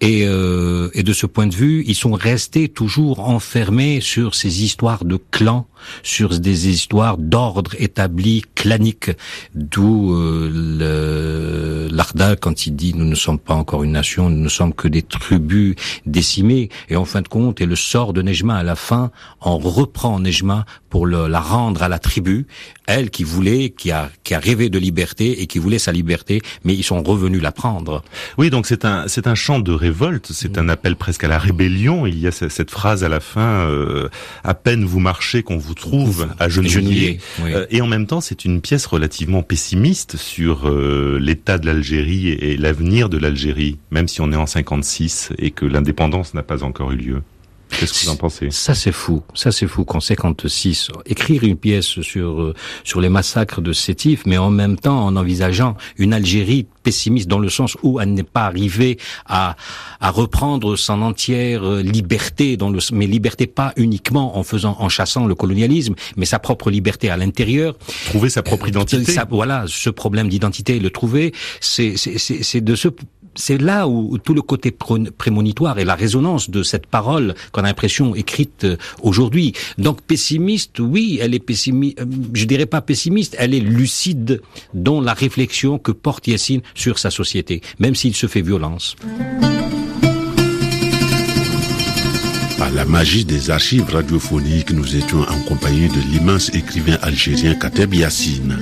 et, 0.00 0.24
euh, 0.26 0.90
et, 0.94 1.04
de 1.04 1.12
ce 1.12 1.26
point 1.26 1.46
de 1.46 1.54
vue, 1.54 1.84
ils 1.86 1.94
sont 1.94 2.12
restés 2.12 2.68
toujours 2.68 3.20
enfermés 3.20 4.00
sur 4.00 4.34
ces 4.34 4.64
histoires 4.64 5.04
de 5.04 5.16
clans, 5.30 5.68
sur 6.02 6.40
des 6.40 6.68
histoires 6.68 7.18
d'ordre 7.18 7.72
établi, 7.78 8.42
clanique, 8.56 9.10
d'où 9.54 10.12
euh, 10.14 11.88
l'Arda, 11.92 12.34
quand 12.34 12.66
il 12.66 12.74
dit 12.74 12.94
«nous 12.96 13.04
ne 13.04 13.14
sommes 13.14 13.38
pas 13.38 13.54
encore 13.54 13.84
une 13.84 13.92
nation, 13.92 14.28
nous 14.28 14.42
ne 14.42 14.48
sommes 14.48 14.74
que 14.74 14.88
des 14.88 15.02
tribus 15.02 15.76
décimées», 16.04 16.68
et 16.88 16.96
en 16.96 17.04
fin 17.04 17.22
de 17.22 17.28
compte, 17.28 17.60
et 17.60 17.66
le 17.66 17.76
sort 17.76 18.12
de 18.12 18.22
Nejma 18.22 18.61
à 18.62 18.64
la 18.64 18.76
fin, 18.76 19.10
on 19.40 19.58
reprend 19.58 20.20
Nejma 20.20 20.64
pour 20.88 21.06
le, 21.06 21.26
la 21.26 21.40
rendre 21.40 21.82
à 21.82 21.88
la 21.88 21.98
tribu, 21.98 22.46
elle 22.86 23.10
qui 23.10 23.24
voulait, 23.24 23.70
qui 23.70 23.90
a, 23.90 24.10
qui 24.22 24.34
a 24.34 24.38
rêvé 24.38 24.68
de 24.68 24.78
liberté 24.78 25.42
et 25.42 25.46
qui 25.46 25.58
voulait 25.58 25.80
sa 25.80 25.90
liberté, 25.90 26.42
mais 26.64 26.74
ils 26.74 26.84
sont 26.84 27.02
revenus 27.02 27.42
la 27.42 27.50
prendre. 27.50 28.04
Oui, 28.38 28.50
donc 28.50 28.66
c'est 28.66 28.84
un, 28.84 29.08
c'est 29.08 29.26
un 29.26 29.34
chant 29.34 29.58
de 29.58 29.72
révolte, 29.72 30.30
c'est 30.32 30.58
un 30.58 30.68
appel 30.68 30.94
presque 30.94 31.24
à 31.24 31.28
la 31.28 31.38
rébellion. 31.38 32.06
Il 32.06 32.18
y 32.20 32.28
a 32.28 32.30
cette 32.30 32.70
phrase 32.70 33.02
à 33.02 33.08
la 33.08 33.18
fin, 33.18 33.66
euh, 33.66 34.08
à 34.44 34.54
peine 34.54 34.84
vous 34.84 35.00
marchez 35.00 35.42
qu'on 35.42 35.58
vous 35.58 35.74
trouve 35.74 36.28
à 36.38 36.48
genouiller. 36.48 37.18
Euh, 37.40 37.66
et 37.70 37.80
en 37.80 37.88
même 37.88 38.06
temps, 38.06 38.20
c'est 38.20 38.44
une 38.44 38.60
pièce 38.60 38.86
relativement 38.86 39.42
pessimiste 39.42 40.16
sur 40.16 40.68
euh, 40.68 41.18
l'état 41.20 41.58
de 41.58 41.66
l'Algérie 41.66 42.28
et 42.28 42.56
l'avenir 42.56 43.08
de 43.08 43.18
l'Algérie, 43.18 43.78
même 43.90 44.06
si 44.06 44.20
on 44.20 44.30
est 44.30 44.36
en 44.36 44.46
56 44.46 45.30
et 45.38 45.50
que 45.50 45.66
l'indépendance 45.66 46.34
n'a 46.34 46.44
pas 46.44 46.62
encore 46.62 46.92
eu 46.92 46.96
lieu. 46.96 47.22
Qu'est-ce 47.78 47.92
que 47.92 48.04
vous 48.06 48.12
en 48.12 48.16
pensez? 48.16 48.50
Ça 48.50 48.74
c'est 48.74 48.92
fou, 48.92 49.22
ça 49.34 49.50
c'est 49.52 49.66
fou 49.66 49.84
qu'en 49.84 50.00
56 50.00 50.88
écrire 51.06 51.44
une 51.44 51.56
pièce 51.56 52.00
sur 52.00 52.40
euh, 52.40 52.54
sur 52.84 53.00
les 53.00 53.08
massacres 53.08 53.60
de 53.60 53.72
Sétif, 53.72 54.22
mais 54.26 54.38
en 54.38 54.50
même 54.50 54.76
temps 54.76 55.04
en 55.04 55.16
envisageant 55.16 55.76
une 55.96 56.12
Algérie 56.12 56.66
pessimiste 56.82 57.28
dans 57.28 57.38
le 57.38 57.48
sens 57.48 57.76
où 57.82 58.00
elle 58.00 58.12
n'est 58.12 58.22
pas 58.22 58.44
arrivée 58.46 58.98
à 59.26 59.56
à 60.00 60.10
reprendre 60.10 60.76
son 60.76 61.02
entière 61.02 61.64
euh, 61.64 61.82
liberté 61.82 62.56
dans 62.56 62.70
le 62.70 62.78
mais 62.92 63.06
liberté 63.06 63.46
pas 63.46 63.72
uniquement 63.76 64.36
en 64.38 64.42
faisant 64.42 64.76
en 64.78 64.88
chassant 64.88 65.26
le 65.26 65.34
colonialisme, 65.34 65.94
mais 66.16 66.26
sa 66.26 66.38
propre 66.38 66.70
liberté 66.70 67.10
à 67.10 67.16
l'intérieur. 67.16 67.76
Trouver 68.06 68.30
sa 68.30 68.42
propre 68.42 68.66
euh, 68.66 68.68
identité. 68.68 69.04
voilà, 69.30 69.64
ce 69.66 69.90
problème 69.90 70.28
d'identité, 70.28 70.78
le 70.78 70.90
trouver, 70.90 71.32
c'est 71.60 71.96
c'est 71.96 72.18
c'est 72.18 72.60
de 72.60 72.74
ce 72.74 72.88
c'est 73.34 73.58
là 73.58 73.88
où, 73.88 74.18
tout 74.18 74.34
le 74.34 74.42
côté 74.42 74.70
prémonitoire 74.70 75.78
et 75.78 75.84
la 75.84 75.94
résonance 75.94 76.50
de 76.50 76.62
cette 76.62 76.86
parole 76.86 77.34
qu'on 77.52 77.62
a 77.62 77.66
l'impression 77.66 78.14
écrite 78.14 78.64
euh, 78.64 78.76
aujourd'hui. 79.02 79.54
Donc 79.78 80.02
pessimiste, 80.02 80.78
oui, 80.78 81.18
elle 81.20 81.34
est 81.34 81.38
pessimiste. 81.38 82.00
Euh, 82.00 82.06
je 82.34 82.44
dirais 82.44 82.66
pas 82.66 82.80
pessimiste, 82.80 83.36
elle 83.38 83.54
est 83.54 83.60
lucide 83.60 84.42
dans 84.74 85.00
la 85.00 85.14
réflexion 85.14 85.78
que 85.78 85.92
porte 85.92 86.26
Yassine 86.26 86.62
sur 86.74 86.98
sa 86.98 87.10
société, 87.10 87.62
même 87.78 87.94
s'il 87.94 88.14
se 88.14 88.26
fait 88.26 88.42
violence. 88.42 88.96
Par 92.62 92.70
la 92.70 92.84
magie 92.84 93.24
des 93.24 93.50
archives 93.50 93.90
radiophoniques, 93.90 94.70
nous 94.70 94.94
étions 94.94 95.22
en 95.22 95.40
compagnie 95.48 95.88
de 95.88 95.98
l'immense 96.12 96.48
écrivain 96.54 96.96
algérien 97.02 97.56
Kateb 97.56 97.92
Yassine. 97.92 98.56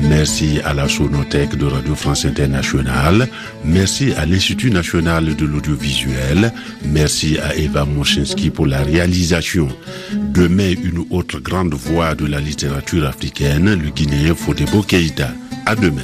Merci 0.00 0.58
à 0.64 0.74
la 0.74 0.88
Sonothèque 0.88 1.54
de 1.54 1.64
Radio 1.64 1.94
France 1.94 2.24
Internationale. 2.24 3.28
Merci 3.64 4.12
à 4.14 4.26
l'Institut 4.26 4.72
national 4.72 5.36
de 5.36 5.46
l'audiovisuel. 5.46 6.52
Merci 6.86 7.38
à 7.38 7.54
Eva 7.54 7.84
Moschinsky 7.84 8.50
pour 8.50 8.66
la 8.66 8.82
réalisation. 8.82 9.68
Demain, 10.12 10.74
une 10.82 11.04
autre 11.10 11.38
grande 11.38 11.74
voix 11.74 12.16
de 12.16 12.26
la 12.26 12.40
littérature 12.40 13.06
africaine, 13.06 13.80
le 13.80 13.90
Guinéen 13.90 14.34
Fodebo 14.34 14.82
Keïta. 14.82 15.30
À 15.66 15.76
demain. 15.76 16.02